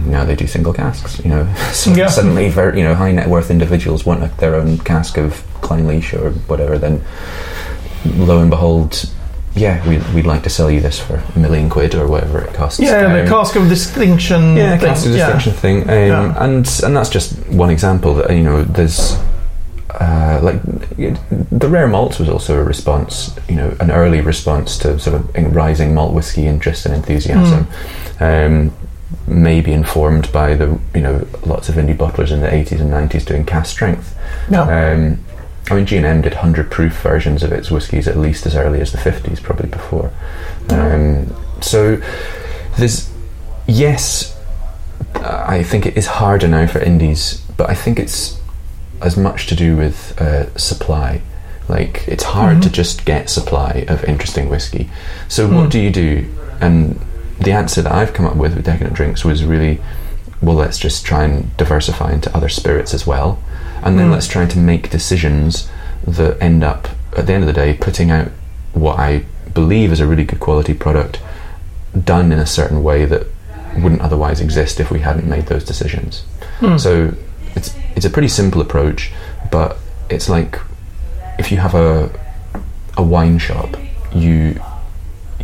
Now 0.06 0.24
they 0.24 0.36
do 0.36 0.46
single 0.46 0.72
casks. 0.72 1.18
You 1.24 1.30
know, 1.30 1.54
so 1.72 1.90
Yeah. 1.92 2.08
suddenly, 2.08 2.48
very 2.50 2.78
you 2.78 2.84
know, 2.84 2.94
high 2.94 3.12
net 3.12 3.28
worth 3.28 3.50
individuals 3.50 4.04
want 4.06 4.36
their 4.38 4.54
own 4.54 4.78
cask 4.78 5.16
of 5.16 5.42
Clynelish 5.62 6.12
or 6.14 6.30
whatever. 6.46 6.78
Then, 6.78 7.02
lo 8.04 8.38
and 8.40 8.50
behold, 8.50 9.08
yeah, 9.54 9.86
we'd, 9.88 10.02
we'd 10.14 10.26
like 10.26 10.42
to 10.44 10.50
sell 10.50 10.70
you 10.70 10.80
this 10.80 10.98
for 11.00 11.16
a 11.34 11.38
million 11.38 11.68
quid 11.68 11.94
or 11.94 12.06
whatever 12.06 12.40
it 12.40 12.54
costs. 12.54 12.78
yeah 12.80 13.12
the 13.12 13.22
Um, 13.22 13.28
cask 13.28 13.56
of 13.56 13.68
distinction 13.68 14.56
yeah, 14.56 14.76
thing. 14.78 14.88
cask 14.88 15.06
of 15.06 15.12
yeah. 15.12 15.18
distinction 15.32 15.52
thing, 15.52 15.82
um, 15.82 15.88
Yeah. 15.96 16.44
and 16.44 16.80
and 16.84 16.96
that's 16.96 17.08
just 17.10 17.36
one 17.48 17.70
example. 17.70 18.14
That 18.14 18.30
you 18.30 18.42
know, 18.44 18.62
there's 18.64 19.18
uh, 20.00 20.38
like 20.42 20.62
the 20.62 21.68
rare 21.68 21.88
malts 21.88 22.18
was 22.18 22.28
also 22.28 22.58
a 22.60 22.62
response, 22.62 23.36
you 23.48 23.56
know, 23.56 23.76
an 23.80 23.90
early 23.90 24.20
response 24.20 24.78
to 24.78 24.98
sort 24.98 25.16
of 25.16 25.56
rising 25.56 25.94
malt 25.94 26.14
whiskey 26.14 26.46
interest 26.46 26.86
and 26.86 26.94
enthusiasm. 26.94 27.66
Um, 28.20 28.72
maybe 29.26 29.72
informed 29.72 30.30
by 30.32 30.54
the 30.54 30.78
you 30.94 31.00
know 31.00 31.26
lots 31.44 31.68
of 31.68 31.74
indie 31.74 31.96
bottlers 31.96 32.30
in 32.30 32.40
the 32.40 32.48
80s 32.48 32.80
and 32.80 32.90
90s 32.92 33.24
doing 33.26 33.44
cask 33.44 33.70
strength. 33.72 34.16
No. 34.48 34.62
Um, 34.62 35.18
I 35.68 35.74
mean, 35.74 35.86
G&M 35.86 36.22
did 36.22 36.34
100 36.34 36.70
proof 36.70 36.94
versions 37.00 37.42
of 37.42 37.52
its 37.52 37.70
whiskies 37.70 38.08
at 38.08 38.16
least 38.16 38.46
as 38.46 38.56
early 38.56 38.80
as 38.80 38.92
the 38.92 38.98
50s, 38.98 39.42
probably 39.42 39.68
before. 39.68 40.12
Um, 40.68 41.34
so 41.60 42.00
there's, 42.76 43.10
yes, 43.68 44.36
I 45.14 45.62
think 45.62 45.86
it 45.86 45.96
is 45.96 46.06
harder 46.06 46.48
now 46.48 46.66
for 46.66 46.80
indies 46.80 47.40
but 47.60 47.68
I 47.68 47.74
think 47.74 47.98
it's 47.98 48.40
as 49.02 49.18
much 49.18 49.46
to 49.48 49.54
do 49.54 49.76
with 49.76 50.18
uh, 50.18 50.56
supply. 50.56 51.20
Like 51.68 52.08
it's 52.08 52.24
hard 52.24 52.62
to 52.62 52.70
just 52.70 53.04
get 53.04 53.28
supply 53.28 53.84
of 53.86 54.02
interesting 54.04 54.48
whiskey. 54.48 54.88
So 55.28 55.46
what 55.46 55.70
do 55.70 55.78
you 55.78 55.90
do? 55.90 56.26
And 56.62 56.98
the 57.38 57.52
answer 57.52 57.82
that 57.82 57.92
I've 57.92 58.14
come 58.14 58.24
up 58.24 58.36
with 58.36 58.54
with 58.56 58.64
Decadent 58.64 58.96
Drinks 58.96 59.26
was 59.26 59.44
really, 59.44 59.78
well, 60.40 60.56
let's 60.56 60.78
just 60.78 61.04
try 61.04 61.24
and 61.24 61.54
diversify 61.58 62.12
into 62.12 62.34
other 62.34 62.48
spirits 62.48 62.94
as 62.94 63.06
well, 63.06 63.42
and 63.82 63.98
then 63.98 64.06
hmm. 64.06 64.12
let's 64.12 64.28
try 64.28 64.46
to 64.46 64.58
make 64.58 64.90
decisions 64.90 65.70
that 66.06 66.40
end 66.40 66.64
up 66.64 66.88
at 67.16 67.26
the 67.26 67.32
end 67.32 67.42
of 67.42 67.46
the 67.46 67.52
day 67.52 67.76
putting 67.76 68.10
out 68.10 68.28
what 68.72 68.98
I 68.98 69.24
believe 69.52 69.92
is 69.92 70.00
a 70.00 70.06
really 70.06 70.24
good 70.24 70.40
quality 70.40 70.74
product, 70.74 71.20
done 72.04 72.32
in 72.32 72.38
a 72.38 72.46
certain 72.46 72.82
way 72.82 73.04
that 73.04 73.26
wouldn't 73.76 74.00
otherwise 74.00 74.40
exist 74.40 74.80
if 74.80 74.90
we 74.90 75.00
hadn't 75.00 75.28
made 75.28 75.46
those 75.46 75.64
decisions. 75.64 76.22
Hmm. 76.58 76.76
So 76.76 77.14
it's 77.54 77.74
it's 77.96 78.06
a 78.06 78.10
pretty 78.10 78.28
simple 78.28 78.60
approach, 78.60 79.12
but 79.50 79.76
it's 80.08 80.28
like 80.28 80.58
if 81.38 81.50
you 81.50 81.58
have 81.58 81.74
a 81.74 82.10
a 82.96 83.02
wine 83.02 83.38
shop, 83.38 83.76
you 84.14 84.60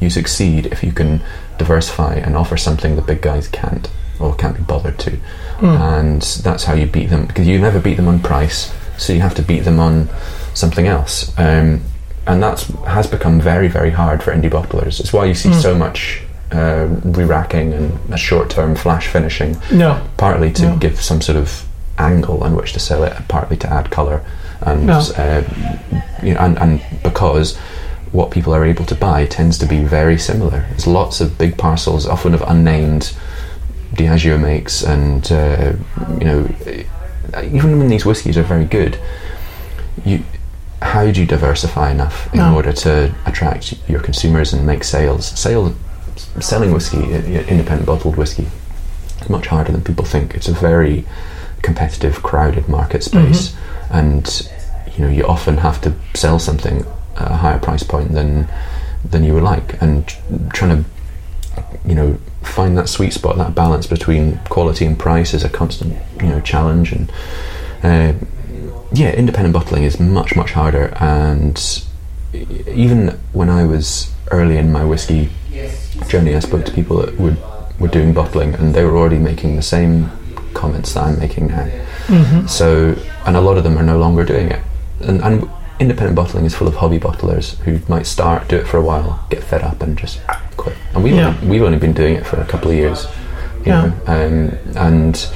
you 0.00 0.10
succeed 0.10 0.66
if 0.66 0.82
you 0.82 0.92
can 0.92 1.22
diversify 1.58 2.14
and 2.14 2.36
offer 2.36 2.56
something 2.56 2.96
the 2.96 3.02
big 3.02 3.22
guys 3.22 3.48
can't 3.48 3.90
or 4.20 4.34
can't 4.34 4.56
be 4.56 4.62
bothered 4.62 4.98
to, 4.98 5.18
and 5.60 6.22
that's 6.22 6.64
how 6.64 6.74
you 6.74 6.86
beat 6.86 7.06
them 7.10 7.26
because 7.26 7.46
you 7.46 7.58
never 7.58 7.80
beat 7.80 7.94
them 7.96 8.08
on 8.08 8.20
price, 8.20 8.72
so 8.98 9.12
you 9.12 9.20
have 9.20 9.34
to 9.36 9.42
beat 9.42 9.60
them 9.60 9.78
on 9.80 10.08
something 10.54 10.86
else. 10.86 11.36
Um, 11.38 11.82
and 12.26 12.42
that 12.42 12.60
has 12.86 13.06
become 13.06 13.40
very 13.40 13.68
very 13.68 13.90
hard 13.90 14.22
for 14.22 14.32
indie 14.32 14.50
bottlers. 14.50 15.00
It's 15.00 15.12
why 15.12 15.26
you 15.26 15.34
see 15.34 15.52
so 15.54 15.74
much 15.74 16.22
uh, 16.52 16.86
re-racking 17.04 17.72
and 17.72 17.98
a 18.12 18.16
short-term 18.16 18.76
flash 18.76 19.08
finishing 19.08 19.56
No. 19.72 20.00
partly 20.16 20.52
to 20.52 20.62
Yeah. 20.62 20.76
give 20.76 21.00
some 21.02 21.20
sort 21.20 21.36
of 21.38 21.64
angle 21.98 22.42
on 22.44 22.54
which 22.54 22.72
to 22.74 22.78
sell 22.78 23.02
it, 23.04 23.12
partly 23.28 23.56
to 23.58 23.72
add 23.72 23.90
colour, 23.90 24.22
and 24.60 24.86
Yeah. 24.88 24.98
uh, 25.18 25.42
you 26.22 26.34
know, 26.34 26.40
and, 26.40 26.58
and 26.58 26.80
because 27.02 27.56
what 28.12 28.30
people 28.30 28.54
are 28.54 28.64
able 28.64 28.84
to 28.86 28.94
buy 28.94 29.26
tends 29.26 29.58
to 29.58 29.66
be 29.66 29.80
very 29.80 30.18
similar. 30.18 30.64
There's 30.70 30.86
lots 30.86 31.20
of 31.20 31.36
big 31.36 31.56
parcels, 31.58 32.06
often 32.06 32.32
of 32.34 32.42
unnamed 32.46 33.12
Diageo 33.96 34.40
makes, 34.40 34.82
and 34.82 35.30
uh, 35.32 35.72
you 36.18 36.24
know, 36.24 36.48
even 37.42 37.78
when 37.78 37.88
these 37.88 38.04
whiskies 38.04 38.36
are 38.36 38.42
very 38.42 38.64
good, 38.64 38.98
you 40.04 40.22
how 40.82 41.10
do 41.10 41.20
you 41.20 41.26
diversify 41.26 41.90
enough 41.90 42.32
in 42.34 42.40
Yeah. 42.40 42.54
order 42.54 42.72
to 42.72 43.14
attract 43.24 43.74
your 43.88 44.00
consumers 44.00 44.52
and 44.52 44.66
make 44.66 44.84
sales? 44.84 45.26
Sale, 45.38 45.74
selling 46.40 46.72
whiskey, 46.72 46.98
independent 47.48 47.86
bottled 47.86 48.16
whiskey, 48.16 48.46
is 49.22 49.28
much 49.30 49.46
harder 49.46 49.72
than 49.72 49.82
people 49.82 50.04
think. 50.04 50.34
It's 50.34 50.48
a 50.48 50.52
very 50.52 51.04
competitive, 51.62 52.22
crowded 52.22 52.68
market 52.68 53.02
space, 53.02 53.56
and 53.90 54.48
you 54.96 55.04
know 55.04 55.10
you 55.10 55.26
often 55.26 55.56
have 55.58 55.80
to 55.82 55.94
sell 56.14 56.38
something 56.38 56.84
at 57.16 57.30
a 57.30 57.36
higher 57.36 57.58
price 57.58 57.82
point 57.82 58.12
than 58.12 58.46
than 59.10 59.24
you 59.24 59.32
would 59.34 59.42
like, 59.42 59.80
and 59.82 60.06
trying 60.52 60.76
to 60.84 60.84
you 61.84 61.94
know 61.94 62.18
find 62.42 62.78
that 62.78 62.88
sweet 62.88 63.12
spot, 63.12 63.36
that 63.36 63.54
balance 63.54 63.86
between 63.86 64.38
quality 64.48 64.84
and 64.86 64.98
price 64.98 65.34
is 65.34 65.44
a 65.44 65.48
constant 65.48 65.96
you 66.20 66.28
know 66.28 66.40
challenge, 66.40 66.92
and 66.92 67.10
uh, 67.82 68.12
yeah, 68.92 69.12
independent 69.12 69.52
bottling 69.52 69.82
is 69.82 69.98
much 70.00 70.36
much 70.36 70.52
harder, 70.52 70.94
and 71.00 71.82
even 72.68 73.18
when 73.32 73.48
I 73.50 73.64
was 73.64 74.12
early 74.30 74.56
in 74.58 74.72
my 74.72 74.84
whiskey 74.84 75.30
journey, 76.08 76.34
I 76.34 76.40
spoke 76.40 76.64
to 76.66 76.72
people 76.72 76.98
that 76.98 77.18
would 77.18 77.36
were 77.78 77.88
doing 77.88 78.14
bottling, 78.14 78.54
and 78.54 78.74
they 78.74 78.84
were 78.84 78.96
already 78.96 79.18
making 79.18 79.56
the 79.56 79.62
same 79.62 80.10
comments 80.54 80.94
that 80.94 81.04
I'm 81.04 81.18
making 81.18 81.48
now. 81.48 81.68
So, 82.46 82.96
and 83.26 83.36
a 83.36 83.40
lot 83.40 83.58
of 83.58 83.64
them 83.64 83.76
are 83.78 83.82
no 83.82 83.98
longer 83.98 84.24
doing 84.24 84.50
it. 84.50 84.62
And, 85.00 85.20
and 85.22 85.50
independent 85.78 86.16
bottling 86.16 86.44
is 86.46 86.54
full 86.54 86.68
of 86.68 86.76
hobby 86.76 86.98
bottlers 86.98 87.56
who 87.58 87.78
might 87.88 88.06
start, 88.06 88.48
do 88.48 88.56
it 88.56 88.66
for 88.66 88.78
a 88.78 88.82
while, 88.82 89.24
get 89.30 89.42
fed 89.42 89.62
up, 89.62 89.82
and 89.82 89.96
just 89.98 90.20
quit. 90.56 90.76
And 90.94 91.02
we've 91.04 91.14
Yeah. 91.14 91.28
only, 91.28 91.46
we've 91.48 91.62
only 91.62 91.78
been 91.78 91.92
doing 91.92 92.14
it 92.16 92.26
for 92.26 92.36
a 92.40 92.44
couple 92.44 92.70
of 92.70 92.76
years, 92.76 93.06
you 93.64 93.72
Yeah. 93.72 93.86
know. 93.86 93.92
Um, 94.06 94.58
and 94.76 95.26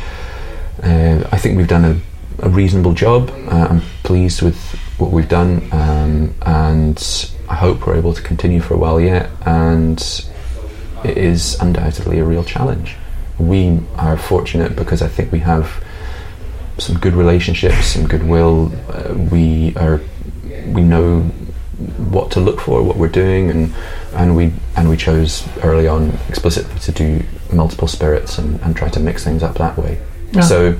uh, 0.82 1.28
I 1.30 1.36
think 1.36 1.56
we've 1.58 1.68
done 1.68 1.84
a, 1.84 2.46
a 2.46 2.48
reasonable 2.48 2.92
job. 2.94 3.30
Uh, 3.50 3.66
I'm 3.70 3.82
pleased 4.02 4.40
with 4.42 4.56
what 4.98 5.10
we've 5.10 5.28
done, 5.28 5.62
um, 5.72 6.34
and 6.42 7.30
I 7.48 7.54
hope 7.56 7.86
we're 7.86 7.96
able 7.96 8.14
to 8.14 8.22
continue 8.22 8.60
for 8.60 8.74
a 8.74 8.78
while 8.78 9.00
yet. 9.00 9.28
And 9.44 10.00
it 11.04 11.16
is 11.18 11.58
undoubtedly 11.60 12.18
a 12.18 12.24
real 12.24 12.44
challenge. 12.44 12.96
We 13.38 13.80
are 13.96 14.16
fortunate 14.16 14.76
because 14.76 15.02
I 15.02 15.08
think 15.08 15.32
we 15.32 15.40
have 15.40 15.82
some 16.78 16.98
good 16.98 17.14
relationships, 17.14 17.86
some 17.86 18.06
goodwill. 18.06 18.72
Uh, 18.88 19.14
we 19.14 19.74
are 19.76 20.00
we 20.66 20.82
know 20.82 21.22
what 22.10 22.30
to 22.32 22.40
look 22.40 22.60
for, 22.60 22.82
what 22.82 22.96
we're 22.96 23.08
doing, 23.08 23.50
and 23.50 23.74
and 24.14 24.36
we 24.36 24.52
and 24.76 24.88
we 24.88 24.96
chose 24.96 25.46
early 25.62 25.88
on 25.88 26.18
explicitly 26.28 26.78
to 26.80 26.92
do 26.92 27.22
multiple 27.52 27.88
spirits 27.88 28.38
and, 28.38 28.60
and 28.60 28.76
try 28.76 28.88
to 28.88 29.00
mix 29.00 29.24
things 29.24 29.42
up 29.42 29.56
that 29.56 29.76
way. 29.76 30.00
Yeah. 30.32 30.42
So, 30.42 30.78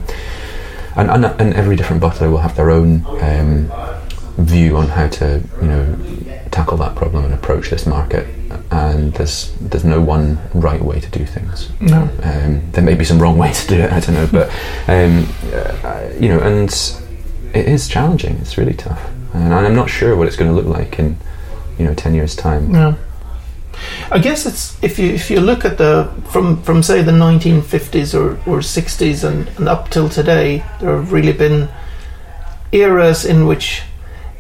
and, 0.97 1.11
and 1.11 1.25
and 1.25 1.55
every 1.55 1.77
different 1.77 2.03
bottler 2.03 2.31
will 2.31 2.39
have 2.39 2.57
their 2.57 2.71
own 2.71 3.05
um, 3.23 3.71
view 4.37 4.77
on 4.77 4.89
how 4.89 5.09
to 5.09 5.43
you 5.61 5.69
know 5.69 5.97
tackle 6.51 6.77
that 6.79 6.97
problem 6.97 7.25
and 7.25 7.35
approach 7.35 7.71
this 7.71 7.87
market. 7.87 8.27
And 8.71 9.13
there's 9.15 9.53
there's 9.61 9.85
no 9.85 10.01
one 10.01 10.39
right 10.55 10.83
way 10.83 11.01
to 11.01 11.11
do 11.11 11.25
things. 11.25 11.71
No. 11.81 12.09
Um, 12.23 12.71
there 12.73 12.85
may 12.85 12.95
be 12.95 13.05
some 13.05 13.21
wrong 13.21 13.39
way 13.45 13.53
to 13.53 13.67
do 13.67 13.77
it. 13.77 13.93
I 13.93 14.01
don't 14.01 14.15
know, 14.15 14.29
but 14.31 14.49
um, 14.89 15.27
uh, 15.53 16.11
you 16.19 16.29
know, 16.29 16.41
and 16.41 16.71
it 17.55 17.67
is 17.67 17.89
challenging. 17.89 18.37
It's 18.41 18.57
really 18.59 18.75
tough, 18.75 19.01
and 19.35 19.53
I'm 19.55 19.75
not 19.75 19.91
sure 19.91 20.17
what 20.17 20.27
it's 20.27 20.37
going 20.37 20.51
to 20.51 20.57
look 20.57 20.67
like 20.79 20.99
in 20.99 21.17
you 21.79 21.85
know 21.85 21.95
ten 21.95 22.15
years' 22.15 22.35
time. 22.37 22.73
Yeah. 22.75 22.95
I 24.11 24.19
guess 24.19 24.45
it's 24.47 24.77
if 24.83 24.99
you 24.99 25.07
if 25.15 25.31
you 25.31 25.41
look 25.41 25.65
at 25.65 25.79
the 25.79 26.11
from 26.31 26.61
from 26.63 26.83
say 26.83 27.03
the 27.03 27.13
1950s 27.13 28.15
or, 28.15 28.33
or 28.51 28.59
60s 28.61 29.25
and, 29.25 29.49
and 29.59 29.69
up 29.69 29.89
till 29.91 30.09
today, 30.09 30.63
there 30.81 30.97
have 30.97 31.13
really 31.13 31.33
been 31.33 31.69
eras 32.73 33.25
in 33.25 33.47
which 33.47 33.83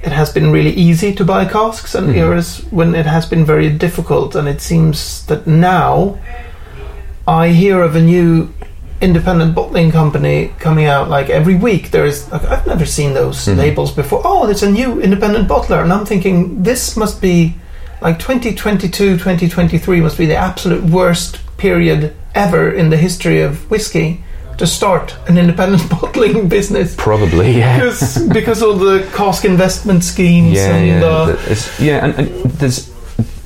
it 0.02 0.12
has 0.12 0.32
been 0.32 0.50
really 0.50 0.72
easy 0.72 1.14
to 1.14 1.24
buy 1.24 1.44
casks 1.44 1.94
and 1.94 2.08
Mhm. 2.08 2.16
eras 2.16 2.62
when 2.70 2.94
it 2.94 3.06
has 3.06 3.26
been 3.26 3.44
very 3.44 3.70
difficult. 3.70 4.34
And 4.34 4.48
it 4.48 4.60
seems 4.60 5.24
that 5.26 5.46
now 5.46 6.18
I 7.26 7.48
hear 7.48 7.82
of 7.82 7.94
a 7.96 8.00
new 8.02 8.48
independent 9.00 9.54
bottling 9.54 9.90
company 9.90 10.52
coming 10.58 10.84
out 10.86 11.08
like 11.08 11.30
every 11.30 11.54
week. 11.56 11.90
There 11.90 12.04
is 12.04 12.30
like, 12.30 12.44
I've 12.44 12.66
never 12.66 12.84
seen 12.84 13.14
those 13.14 13.46
Mhm. 13.46 13.56
labels 13.56 13.92
before. 13.92 14.20
Oh, 14.24 14.46
there's 14.46 14.62
a 14.62 14.70
new 14.70 15.00
independent 15.00 15.48
bottler, 15.48 15.82
and 15.82 15.92
I'm 15.92 16.04
thinking 16.04 16.62
this 16.62 16.96
must 16.96 17.20
be 17.20 17.54
like 18.02 18.18
2022, 18.18 19.16
2023 19.18 20.00
must 20.00 20.18
be 20.18 20.26
the 20.26 20.36
absolute 20.36 20.84
worst 20.84 21.38
period 21.56 22.12
ever 22.34 22.70
in 22.70 22.90
the 22.90 22.96
history 22.96 23.40
of 23.42 23.70
whiskey 23.70 24.22
to 24.58 24.66
start 24.66 25.14
an 25.28 25.38
independent 25.38 25.88
bottling 26.00 26.48
business. 26.48 26.94
Probably, 26.94 27.56
yeah. 27.58 27.78
Because, 27.78 28.18
because 28.28 28.62
all 28.62 28.74
the 28.74 29.06
cask 29.14 29.44
investment 29.44 30.04
schemes 30.04 30.52
Yeah, 30.56 30.74
and 30.76 30.86
yeah, 30.86 31.04
uh, 31.06 31.36
it's, 31.48 31.80
yeah, 31.80 32.04
and, 32.04 32.14
and 32.18 32.28
there's 32.60 32.90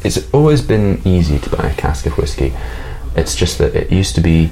it's 0.03 0.19
always 0.33 0.61
been 0.61 1.01
easy 1.05 1.39
to 1.39 1.49
buy 1.51 1.69
a 1.69 1.75
cask 1.75 2.05
of 2.07 2.19
whiskey. 2.19 2.53
It's 3.17 3.35
just 3.35 3.59
that 3.59 3.75
it 3.75 3.91
used 3.93 4.15
to 4.17 4.21
be 4.21 4.51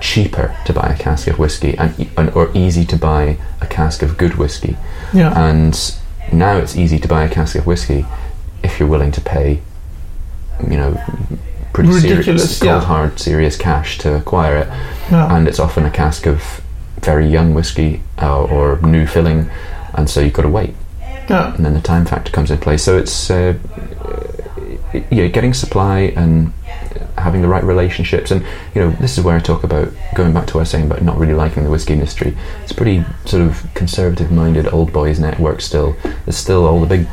cheaper 0.00 0.56
to 0.66 0.72
buy 0.72 0.88
a 0.88 0.96
cask 0.98 1.26
of 1.26 1.38
whiskey 1.38 1.76
and, 1.78 2.08
and 2.16 2.30
or 2.30 2.50
easy 2.54 2.84
to 2.86 2.96
buy 2.96 3.38
a 3.60 3.66
cask 3.66 4.02
of 4.02 4.16
good 4.16 4.34
whiskey. 4.36 4.76
yeah, 5.12 5.32
And 5.38 5.94
now 6.32 6.56
it's 6.56 6.76
easy 6.76 6.98
to 6.98 7.08
buy 7.08 7.24
a 7.24 7.28
cask 7.28 7.56
of 7.56 7.66
whiskey 7.66 8.06
if 8.62 8.78
you're 8.78 8.88
willing 8.88 9.12
to 9.12 9.20
pay, 9.20 9.60
you 10.68 10.76
know, 10.76 11.00
pretty 11.72 11.90
serious, 11.92 12.04
Ridiculous, 12.18 12.58
cold 12.58 12.66
yeah. 12.68 12.80
hard, 12.80 13.18
serious 13.18 13.56
cash 13.56 13.98
to 13.98 14.14
acquire 14.16 14.56
it. 14.58 14.68
yeah. 15.10 15.34
And 15.34 15.48
it's 15.48 15.58
often 15.60 15.84
a 15.84 15.90
cask 15.90 16.26
of 16.26 16.60
very 17.00 17.26
young 17.28 17.54
whiskey 17.54 18.02
uh, 18.20 18.42
or 18.44 18.80
new 18.82 19.06
filling, 19.06 19.50
and 19.94 20.10
so 20.10 20.20
you've 20.20 20.32
got 20.34 20.42
to 20.42 20.48
wait 20.48 20.74
yeah. 21.28 21.54
and 21.54 21.64
then 21.64 21.74
the 21.74 21.80
time 21.80 22.04
factor 22.04 22.32
comes 22.32 22.50
in 22.50 22.58
play. 22.58 22.76
So 22.76 22.98
it's 22.98 23.30
uh, 23.30 23.54
uh, 24.94 25.00
yeah, 25.10 25.26
getting 25.28 25.54
supply 25.54 26.12
and 26.16 26.52
having 27.16 27.42
the 27.42 27.48
right 27.48 27.64
relationships, 27.64 28.30
and 28.30 28.42
you 28.74 28.80
know 28.80 28.90
this 28.92 29.18
is 29.18 29.24
where 29.24 29.36
I 29.36 29.40
talk 29.40 29.64
about 29.64 29.92
going 30.14 30.32
back 30.32 30.46
to 30.48 30.54
what 30.54 30.60
I 30.60 30.62
was 30.62 30.70
saying 30.70 30.86
about 30.86 31.02
not 31.02 31.18
really 31.18 31.34
liking 31.34 31.64
the 31.64 31.70
whiskey 31.70 31.94
industry. 31.94 32.36
It's 32.62 32.72
pretty 32.72 33.04
sort 33.24 33.42
of 33.42 33.66
conservative-minded 33.74 34.68
old 34.72 34.92
boys 34.92 35.18
network 35.18 35.60
still. 35.60 35.96
There's 36.24 36.36
still 36.36 36.66
all 36.66 36.80
the 36.80 36.86
big, 36.86 37.06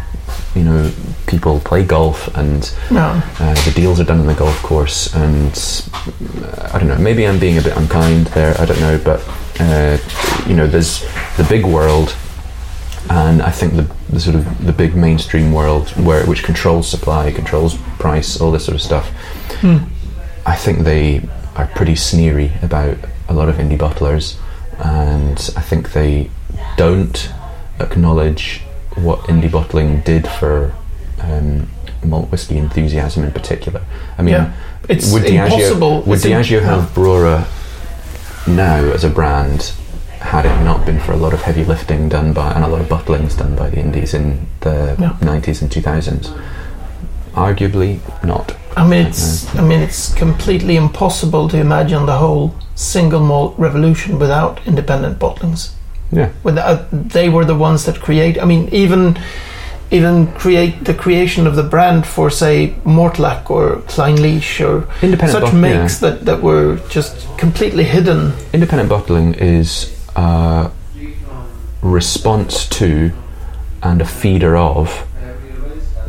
you 0.56 0.64
know, 0.64 0.92
people 1.28 1.60
play 1.60 1.84
golf 1.84 2.28
and 2.36 2.74
yeah. 2.92 3.22
uh, 3.40 3.54
the 3.66 3.72
deals 3.76 4.00
are 4.00 4.06
done 4.06 4.20
on 4.20 4.28
the 4.28 4.34
golf 4.36 4.62
course, 4.62 5.14
and 5.16 5.54
uh, 6.44 6.70
I 6.74 6.80
don't 6.80 6.88
know. 6.88 6.98
Maybe 6.98 7.28
I'm 7.28 7.40
being 7.40 7.58
a 7.58 7.62
bit 7.62 7.76
unkind 7.76 8.28
there. 8.28 8.60
I 8.60 8.66
don't 8.66 8.80
know, 8.80 9.00
but 9.04 9.24
uh, 9.60 9.98
you 10.48 10.56
know, 10.56 10.68
there's 10.68 11.02
the 11.38 11.46
big 11.50 11.66
world, 11.66 12.16
and 13.10 13.42
I 13.42 13.52
think 13.52 13.74
the, 13.76 13.88
the 14.10 14.20
sort 14.20 14.36
of 14.36 14.66
the 14.66 14.74
big 14.74 14.96
mainstream 14.96 15.52
world, 15.54 15.90
where 15.92 16.26
which 16.26 16.44
controls 16.44 16.90
supply, 16.90 17.32
controls 17.32 17.78
price, 18.00 18.40
all 18.42 18.52
this 18.52 18.66
sort 18.66 18.76
of 18.76 18.82
stuff. 18.82 19.10
Hmm. 19.62 19.78
I 20.46 20.56
think 20.56 20.80
they 20.80 21.22
are 21.56 21.68
pretty 21.76 21.96
sneery 21.96 22.52
about 22.62 22.98
a 23.30 23.34
lot 23.34 23.50
of 23.50 23.56
indie 23.56 23.78
bottlers, 23.78 24.38
and 24.80 25.38
I 25.58 25.62
think 25.62 25.94
they 25.94 26.30
don't 26.78 27.32
acknowledge 27.80 28.62
what 28.96 29.20
indie 29.22 29.52
bottling 29.52 30.02
did 30.02 30.28
for 30.28 30.74
um, 31.22 31.68
malt 32.04 32.32
whiskey 32.32 32.58
enthusiasm 32.58 33.24
in 33.24 33.32
particular. 33.32 33.82
I 34.18 34.22
mean, 34.22 34.34
Yeah. 34.36 34.54
It's 34.88 35.12
would 35.12 35.24
Diageo, 35.24 35.46
impossible. 35.46 36.02
would 36.04 36.20
Diageo 36.20 36.62
have 36.62 36.94
Brora 36.94 37.48
now 38.48 38.84
as 38.94 39.04
a 39.04 39.10
brand 39.10 39.74
had 40.26 40.46
it 40.46 40.64
not 40.64 40.86
been 40.86 41.00
for 41.00 41.14
a 41.14 41.18
lot 41.18 41.34
of 41.34 41.42
heavy 41.42 41.64
lifting 41.64 42.10
done 42.10 42.34
by 42.34 42.52
and 42.54 42.64
a 42.64 42.68
lot 42.68 42.82
of 42.82 42.88
bottlings 42.88 43.38
done 43.38 43.56
by 43.56 43.70
the 43.70 43.80
indies 43.80 44.14
in 44.14 44.46
the 44.62 44.96
Yeah. 45.00 45.14
90s 45.22 45.62
and 45.62 45.70
2000s? 45.72 46.30
Arguably 47.34 48.00
not. 48.24 48.56
I 48.78 48.88
mean, 48.88 49.08
it's 49.08 49.46
uh, 49.56 49.60
I 49.60 49.62
mean, 49.62 49.82
it's 49.82 50.14
completely 50.14 50.76
impossible 50.78 51.48
to 51.50 51.58
imagine 51.58 52.06
the 52.06 52.18
whole 52.18 52.56
single 52.76 53.20
malt 53.22 53.56
revolution 53.58 54.20
without 54.20 54.60
independent 54.66 55.20
bottlings. 55.20 55.72
Yeah. 56.12 56.30
Without 56.44 56.80
uh, 56.80 56.86
they 56.92 57.30
were 57.30 57.46
the 57.46 57.56
ones 57.56 57.86
that 57.86 58.00
create. 58.00 58.42
I 58.42 58.46
mean, 58.46 58.70
even 58.74 59.18
even 59.92 60.28
create 60.34 60.84
the 60.86 60.94
creation 60.94 61.46
of 61.48 61.56
the 61.56 61.64
brand 61.64 62.06
for 62.06 62.30
say 62.30 62.74
Mortlach 62.86 63.50
or 63.50 63.78
Clynelish 63.88 64.60
or 64.66 64.88
Independent 65.02 65.32
such 65.32 65.44
bot- 65.44 65.54
makes 65.54 66.00
that 66.00 66.26
that 66.26 66.42
were 66.42 66.78
just 66.90 67.28
completely 67.38 67.84
hidden. 67.84 68.34
Independent 68.54 68.90
bottling 68.90 69.34
is 69.36 69.92
a 70.16 70.72
response 71.82 72.68
to 72.70 73.12
and 73.84 74.02
a 74.02 74.06
feeder 74.06 74.56
of 74.56 74.90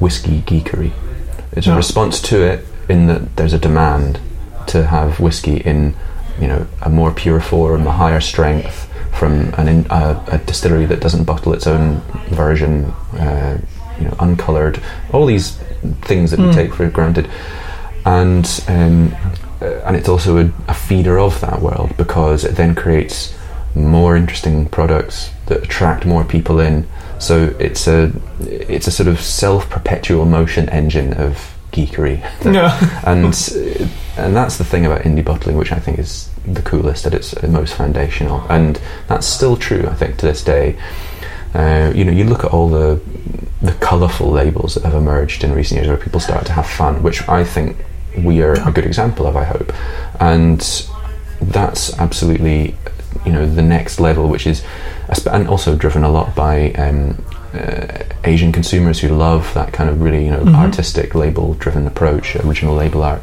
whiskey 0.01 0.41
geekery. 0.43 0.93
It's 1.53 1.67
a 1.67 1.71
Yeah. 1.71 1.77
response 1.77 2.21
to 2.23 2.43
it 2.43 2.67
in 2.89 3.07
that 3.09 3.37
there's 3.37 3.53
a 3.53 3.59
demand 3.59 4.19
to 4.67 4.87
have 4.87 5.21
whiskey 5.21 5.57
in, 5.59 5.95
you 6.41 6.47
know, 6.49 6.67
a 6.83 6.89
more 6.91 7.11
pure 7.11 7.41
form, 7.41 7.87
a 7.87 7.93
higher 7.93 8.21
strength 8.21 8.89
from 9.13 9.55
an 9.57 9.69
in, 9.69 9.87
a, 9.91 10.21
a 10.29 10.39
distillery 10.39 10.87
that 10.87 11.01
doesn't 11.01 11.25
bottle 11.25 11.53
its 11.55 11.67
own 11.67 12.03
version, 12.31 12.93
uh, 13.19 13.59
you 13.99 14.05
know, 14.07 14.15
uncolored. 14.19 14.81
All 15.13 15.25
these 15.27 15.57
things 16.03 16.31
that 16.31 16.41
we 16.41 16.53
take 16.53 16.75
for 16.75 16.89
granted, 16.91 17.29
and 18.05 18.45
um, 18.69 19.15
uh, 19.63 19.67
and 19.87 19.97
it's 19.97 20.09
also 20.09 20.37
a, 20.39 20.51
a 20.69 20.75
feeder 20.75 21.19
of 21.19 21.41
that 21.41 21.61
world 21.63 21.97
because 21.97 22.45
it 22.45 22.57
then 22.57 22.75
creates 22.75 23.33
more 23.77 24.17
interesting 24.17 24.67
products 24.67 25.31
that 25.47 25.63
attract 25.63 26.07
more 26.07 26.25
people 26.25 26.59
in. 26.59 26.89
So 27.19 27.55
it's 27.59 27.87
a 27.87 28.11
it's 28.41 28.87
a 28.87 28.91
sort 28.91 29.09
of 29.09 29.21
self 29.21 29.69
perpetual 29.71 30.25
motion 30.25 30.69
engine 30.71 31.13
of 31.15 31.55
geekery, 31.73 32.21
Yeah. 32.45 32.73
and 33.07 33.25
and 34.17 34.35
that's 34.37 34.57
the 34.57 34.65
thing 34.65 34.87
about 34.87 35.03
indie 35.03 35.25
bottling, 35.25 35.57
which 35.57 35.73
I 35.73 35.79
think 35.79 35.99
is 35.99 36.29
the 36.47 36.63
coolest, 36.63 37.07
at 37.07 37.15
its 37.15 37.41
most 37.43 37.75
foundational, 37.75 38.41
and 38.51 38.81
that's 39.09 39.27
still 39.27 39.57
true. 39.57 39.87
I 39.89 39.95
think 39.95 40.17
to 40.19 40.27
this 40.27 40.43
day. 40.43 40.77
Uh, 41.55 41.91
you 41.95 42.05
know, 42.05 42.13
you 42.13 42.25
look 42.25 42.45
at 42.45 42.51
all 42.53 42.69
the 42.69 43.01
the 43.63 43.73
colourful 43.81 44.31
labels 44.31 44.75
that 44.75 44.85
have 44.85 44.95
emerged 44.95 45.43
in 45.43 45.53
recent 45.55 45.79
years, 45.79 45.89
where 45.89 45.97
people 45.97 46.21
start 46.21 46.45
to 46.47 46.53
have 46.53 46.67
fun, 46.67 47.03
which 47.03 47.27
I 47.31 47.45
think 47.45 47.79
we 48.19 48.43
are 48.43 48.55
a 48.69 48.71
good 48.73 48.85
example 48.85 49.27
of. 49.27 49.37
I 49.37 49.45
hope, 49.45 49.73
and 50.21 50.61
that's 51.41 51.99
absolutely 51.99 52.75
you 53.25 53.33
know 53.33 53.47
the 53.47 53.63
next 53.63 54.01
level, 54.01 54.29
which 54.29 54.47
is 54.47 54.63
and 55.31 55.49
also 55.49 55.77
driven 55.77 56.03
a 56.05 56.09
lot 56.11 56.35
by 56.35 56.73
um, 56.73 57.23
uh, 57.55 58.03
Asian 58.25 58.53
consumers 58.53 59.01
who 59.01 59.09
love 59.09 59.53
that 59.55 59.73
kind 59.73 59.89
of 59.89 60.03
really 60.03 60.25
you 60.25 60.31
know 60.31 60.45
artistic 60.55 61.15
label 61.15 61.55
driven 61.55 61.87
approach, 61.87 62.37
original 62.37 62.75
label 62.75 63.03
art. 63.03 63.23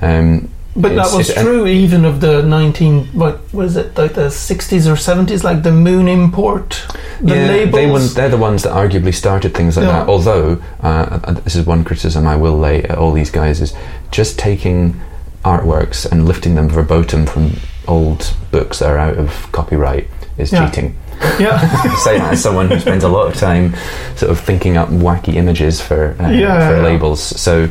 Um, 0.00 0.48
But 0.76 0.94
that 0.94 1.10
was 1.16 1.32
true 1.32 1.66
even 1.66 2.04
of 2.04 2.20
the 2.20 2.42
19 2.42 3.06
what 3.14 3.40
was 3.54 3.76
it 3.78 3.96
like 3.96 4.12
the 4.12 4.28
60s 4.28 4.86
or 4.86 4.94
70s 4.94 5.42
like 5.42 5.62
the 5.62 5.72
moon 5.72 6.06
import 6.06 6.84
the 7.22 7.34
yeah, 7.34 7.46
labels 7.48 7.74
they 7.74 7.86
won, 7.90 8.02
they're 8.14 8.28
the 8.28 8.36
ones 8.36 8.62
that 8.64 8.72
arguably 8.72 9.14
started 9.14 9.54
things 9.54 9.78
like 9.78 9.86
Yeah. 9.86 10.00
that. 10.00 10.08
Although, 10.08 10.60
uh, 10.82 11.20
uh, 11.24 11.32
this 11.32 11.56
is 11.56 11.64
one 11.66 11.82
criticism 11.82 12.26
I 12.26 12.36
will 12.36 12.58
lay 12.58 12.82
at 12.82 12.98
all 12.98 13.12
these 13.14 13.30
guys 13.30 13.62
is 13.62 13.72
just 14.10 14.38
taking 14.38 15.00
artworks 15.44 16.04
and 16.10 16.26
lifting 16.28 16.56
them 16.56 16.68
verbatim 16.68 17.24
from 17.24 17.52
old 17.88 18.34
books 18.50 18.78
that 18.80 18.90
are 18.90 18.98
out 18.98 19.16
of 19.18 19.50
copyright 19.52 20.08
is 20.38 20.52
Yeah. 20.52 20.68
cheating. 20.68 20.96
yeah 21.40 21.58
say 22.04 22.18
that 22.18 22.34
as 22.34 22.42
someone 22.42 22.68
who 22.70 22.78
spends 22.78 23.02
a 23.04 23.08
lot 23.08 23.26
of 23.26 23.34
time 23.34 23.74
sort 24.16 24.30
of 24.30 24.38
thinking 24.38 24.76
up 24.76 24.88
wacky 24.90 25.34
images 25.34 25.80
for 25.80 26.14
uh, 26.20 26.28
Yeah, 26.30 26.68
for 26.68 26.76
yeah. 26.76 26.82
labels. 26.82 27.20
So. 27.22 27.68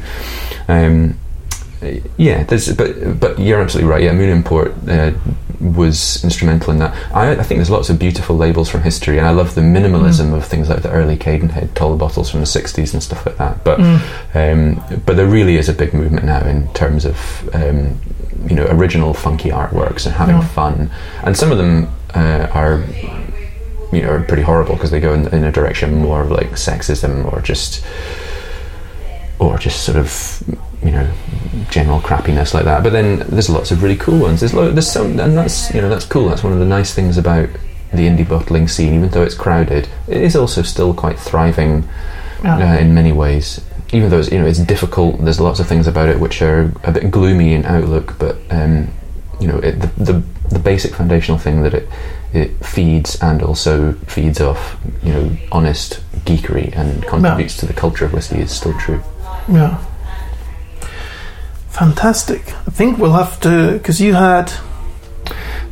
Um, 0.67 1.19
yeah, 2.17 2.43
there's, 2.45 2.73
but 2.75 3.19
but 3.19 3.37
you're 3.37 3.61
absolutely 3.61 3.91
right. 3.91 4.01
Yeah, 4.01 4.13
Moon 4.13 4.29
Import 4.29 4.73
uh, 4.89 5.11
was 5.61 6.23
instrumental 6.23 6.73
in 6.73 6.79
that. 6.79 6.95
I, 7.13 7.31
I 7.33 7.43
think 7.43 7.59
there's 7.59 7.69
lots 7.69 7.91
of 7.91 7.99
beautiful 7.99 8.35
labels 8.35 8.69
from 8.69 8.81
history, 8.81 9.19
and 9.19 9.27
I 9.27 9.31
love 9.31 9.53
the 9.53 9.61
minimalism 9.61 10.33
of 10.33 10.45
things 10.45 10.67
like 10.69 10.81
the 10.81 10.89
early 10.89 11.15
Cadenhead 11.15 11.75
tall 11.75 11.95
bottles 11.97 12.31
from 12.31 12.39
the 12.39 12.47
'60s 12.47 12.93
and 12.93 13.03
stuff 13.03 13.23
like 13.27 13.37
that. 13.37 13.63
But 13.63 13.79
um, 14.33 14.81
but 15.05 15.15
there 15.15 15.27
really 15.27 15.57
is 15.57 15.69
a 15.69 15.73
big 15.73 15.93
movement 15.93 16.25
now 16.25 16.43
in 16.47 16.73
terms 16.73 17.05
of 17.05 17.49
um, 17.53 17.99
you 18.47 18.55
know 18.55 18.65
original 18.67 19.13
funky 19.13 19.49
artworks 19.49 20.05
and 20.05 20.15
having 20.15 20.35
Yeah. 20.37 20.47
fun, 20.47 20.91
and 21.23 21.35
some 21.37 21.51
of 21.51 21.57
them 21.57 21.87
uh, 22.13 22.47
are 22.53 22.83
you 23.91 24.01
know 24.01 24.09
are 24.09 24.21
pretty 24.23 24.43
horrible 24.43 24.75
because 24.75 24.91
they 24.91 24.99
go 24.99 25.13
in, 25.13 25.27
in 25.33 25.43
a 25.43 25.51
direction 25.51 25.95
more 25.95 26.21
of 26.21 26.31
like 26.31 26.51
sexism 26.51 27.31
or 27.31 27.41
just 27.41 27.83
or 29.39 29.57
just 29.57 29.83
sort 29.83 29.97
of 29.97 30.41
you 30.83 30.91
know 30.91 31.09
general 31.69 31.99
crappiness 31.99 32.53
like 32.53 32.65
that. 32.65 32.83
But 32.83 32.91
then 32.93 33.19
there's 33.29 33.49
lots 33.49 33.71
of 33.71 33.81
really 33.83 33.95
cool 33.97 34.19
ones. 34.19 34.39
There's 34.39 34.53
lo- 34.53 34.71
there's 34.71 34.89
some, 34.91 35.19
and 35.19 35.37
that's 35.37 35.73
you 35.73 35.81
know 35.81 35.89
that's 35.89 36.05
cool. 36.05 36.29
That's 36.29 36.43
one 36.43 36.53
of 36.53 36.59
the 36.59 36.65
nice 36.65 36.93
things 36.93 37.17
about 37.17 37.49
the 37.93 38.03
indie 38.07 38.27
bottling 38.27 38.67
scene. 38.67 38.93
Even 38.93 39.09
though 39.09 39.23
it's 39.23 39.35
crowded, 39.35 39.87
it 40.07 40.21
is 40.21 40.35
also 40.35 40.61
still 40.61 40.93
quite 40.93 41.17
thriving 41.19 41.87
uh, 42.43 42.77
in 42.79 42.93
many 42.93 43.11
ways. 43.11 43.61
Even 43.91 44.09
though 44.09 44.19
it's 44.19 44.31
you 44.31 44.39
know 44.39 44.45
it's 44.45 44.59
difficult. 44.59 45.23
There's 45.23 45.39
lots 45.39 45.59
of 45.59 45.67
things 45.67 45.87
about 45.87 46.09
it 46.09 46.19
which 46.19 46.41
are 46.41 46.71
a 46.83 46.91
bit 46.91 47.11
gloomy 47.11 47.53
in 47.53 47.65
outlook, 47.65 48.15
but 48.19 48.35
um, 48.49 48.87
you 49.39 49.47
know 49.47 49.57
it, 49.59 49.73
the, 49.79 49.87
the 50.03 50.23
the 50.49 50.59
basic 50.59 50.93
foundational 50.93 51.37
thing 51.39 51.63
that 51.63 51.73
it 51.73 51.87
it 52.33 52.51
feeds 52.65 53.15
and 53.21 53.41
also 53.41 53.93
feeds 54.07 54.41
off 54.41 54.77
you 55.03 55.11
know 55.13 55.37
honest 55.51 56.01
geekery 56.25 56.75
and 56.75 57.05
contributes 57.07 57.57
to 57.57 57.65
the 57.65 57.73
culture 57.73 58.05
of 58.05 58.13
whiskey 58.13 58.39
is 58.41 58.51
still 58.51 58.77
true. 58.79 59.01
yeah 59.49 59.83
fantastic 61.69 62.47
i 62.67 62.71
think 62.71 62.97
we'll 62.97 63.13
have 63.13 63.39
to 63.39 63.73
because 63.73 63.99
you 63.99 64.13
had 64.13 64.51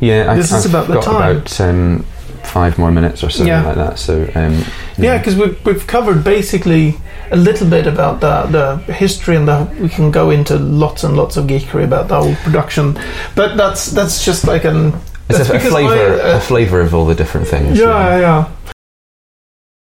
Yeah, 0.00 0.30
I, 0.32 0.36
This 0.36 0.52
is 0.52 0.66
I've 0.66 0.72
about 0.74 0.88
the 0.88 1.00
time. 1.00 1.36
about 1.36 1.60
um, 1.60 2.04
five 2.42 2.78
more 2.78 2.90
minutes 2.90 3.22
or 3.24 3.30
something 3.30 3.46
Yeah. 3.46 3.62
like 3.64 3.76
that. 3.76 3.98
So 3.98 4.28
um, 4.34 4.62
yeah 4.98 5.16
because 5.18 5.36
we've, 5.36 5.56
we've 5.64 5.86
covered 5.86 6.22
basically 6.24 6.96
a 7.30 7.36
little 7.36 7.68
bit 7.68 7.86
about 7.86 8.20
the, 8.20 8.42
the 8.86 8.92
history 8.92 9.36
and 9.36 9.48
the, 9.48 9.68
we 9.80 9.88
can 9.88 10.10
go 10.10 10.30
into 10.30 10.56
lots 10.56 11.04
and 11.04 11.16
lots 11.16 11.36
of 11.36 11.46
geekery 11.46 11.84
about 11.84 12.08
the 12.08 12.20
whole 12.20 12.34
production 12.36 12.98
but 13.34 13.56
that's 13.56 13.86
that's 13.86 14.24
just 14.24 14.46
like 14.46 14.64
an 14.64 14.92
it's 15.28 15.48
a, 15.48 15.56
a 15.56 15.60
flavour, 15.60 16.20
I, 16.22 16.32
uh, 16.32 16.36
a 16.36 16.40
flavour 16.40 16.80
of 16.80 16.94
all 16.94 17.06
the 17.06 17.14
different 17.14 17.46
things. 17.46 17.78
Yeah, 17.78 18.18
yeah. 18.18 18.72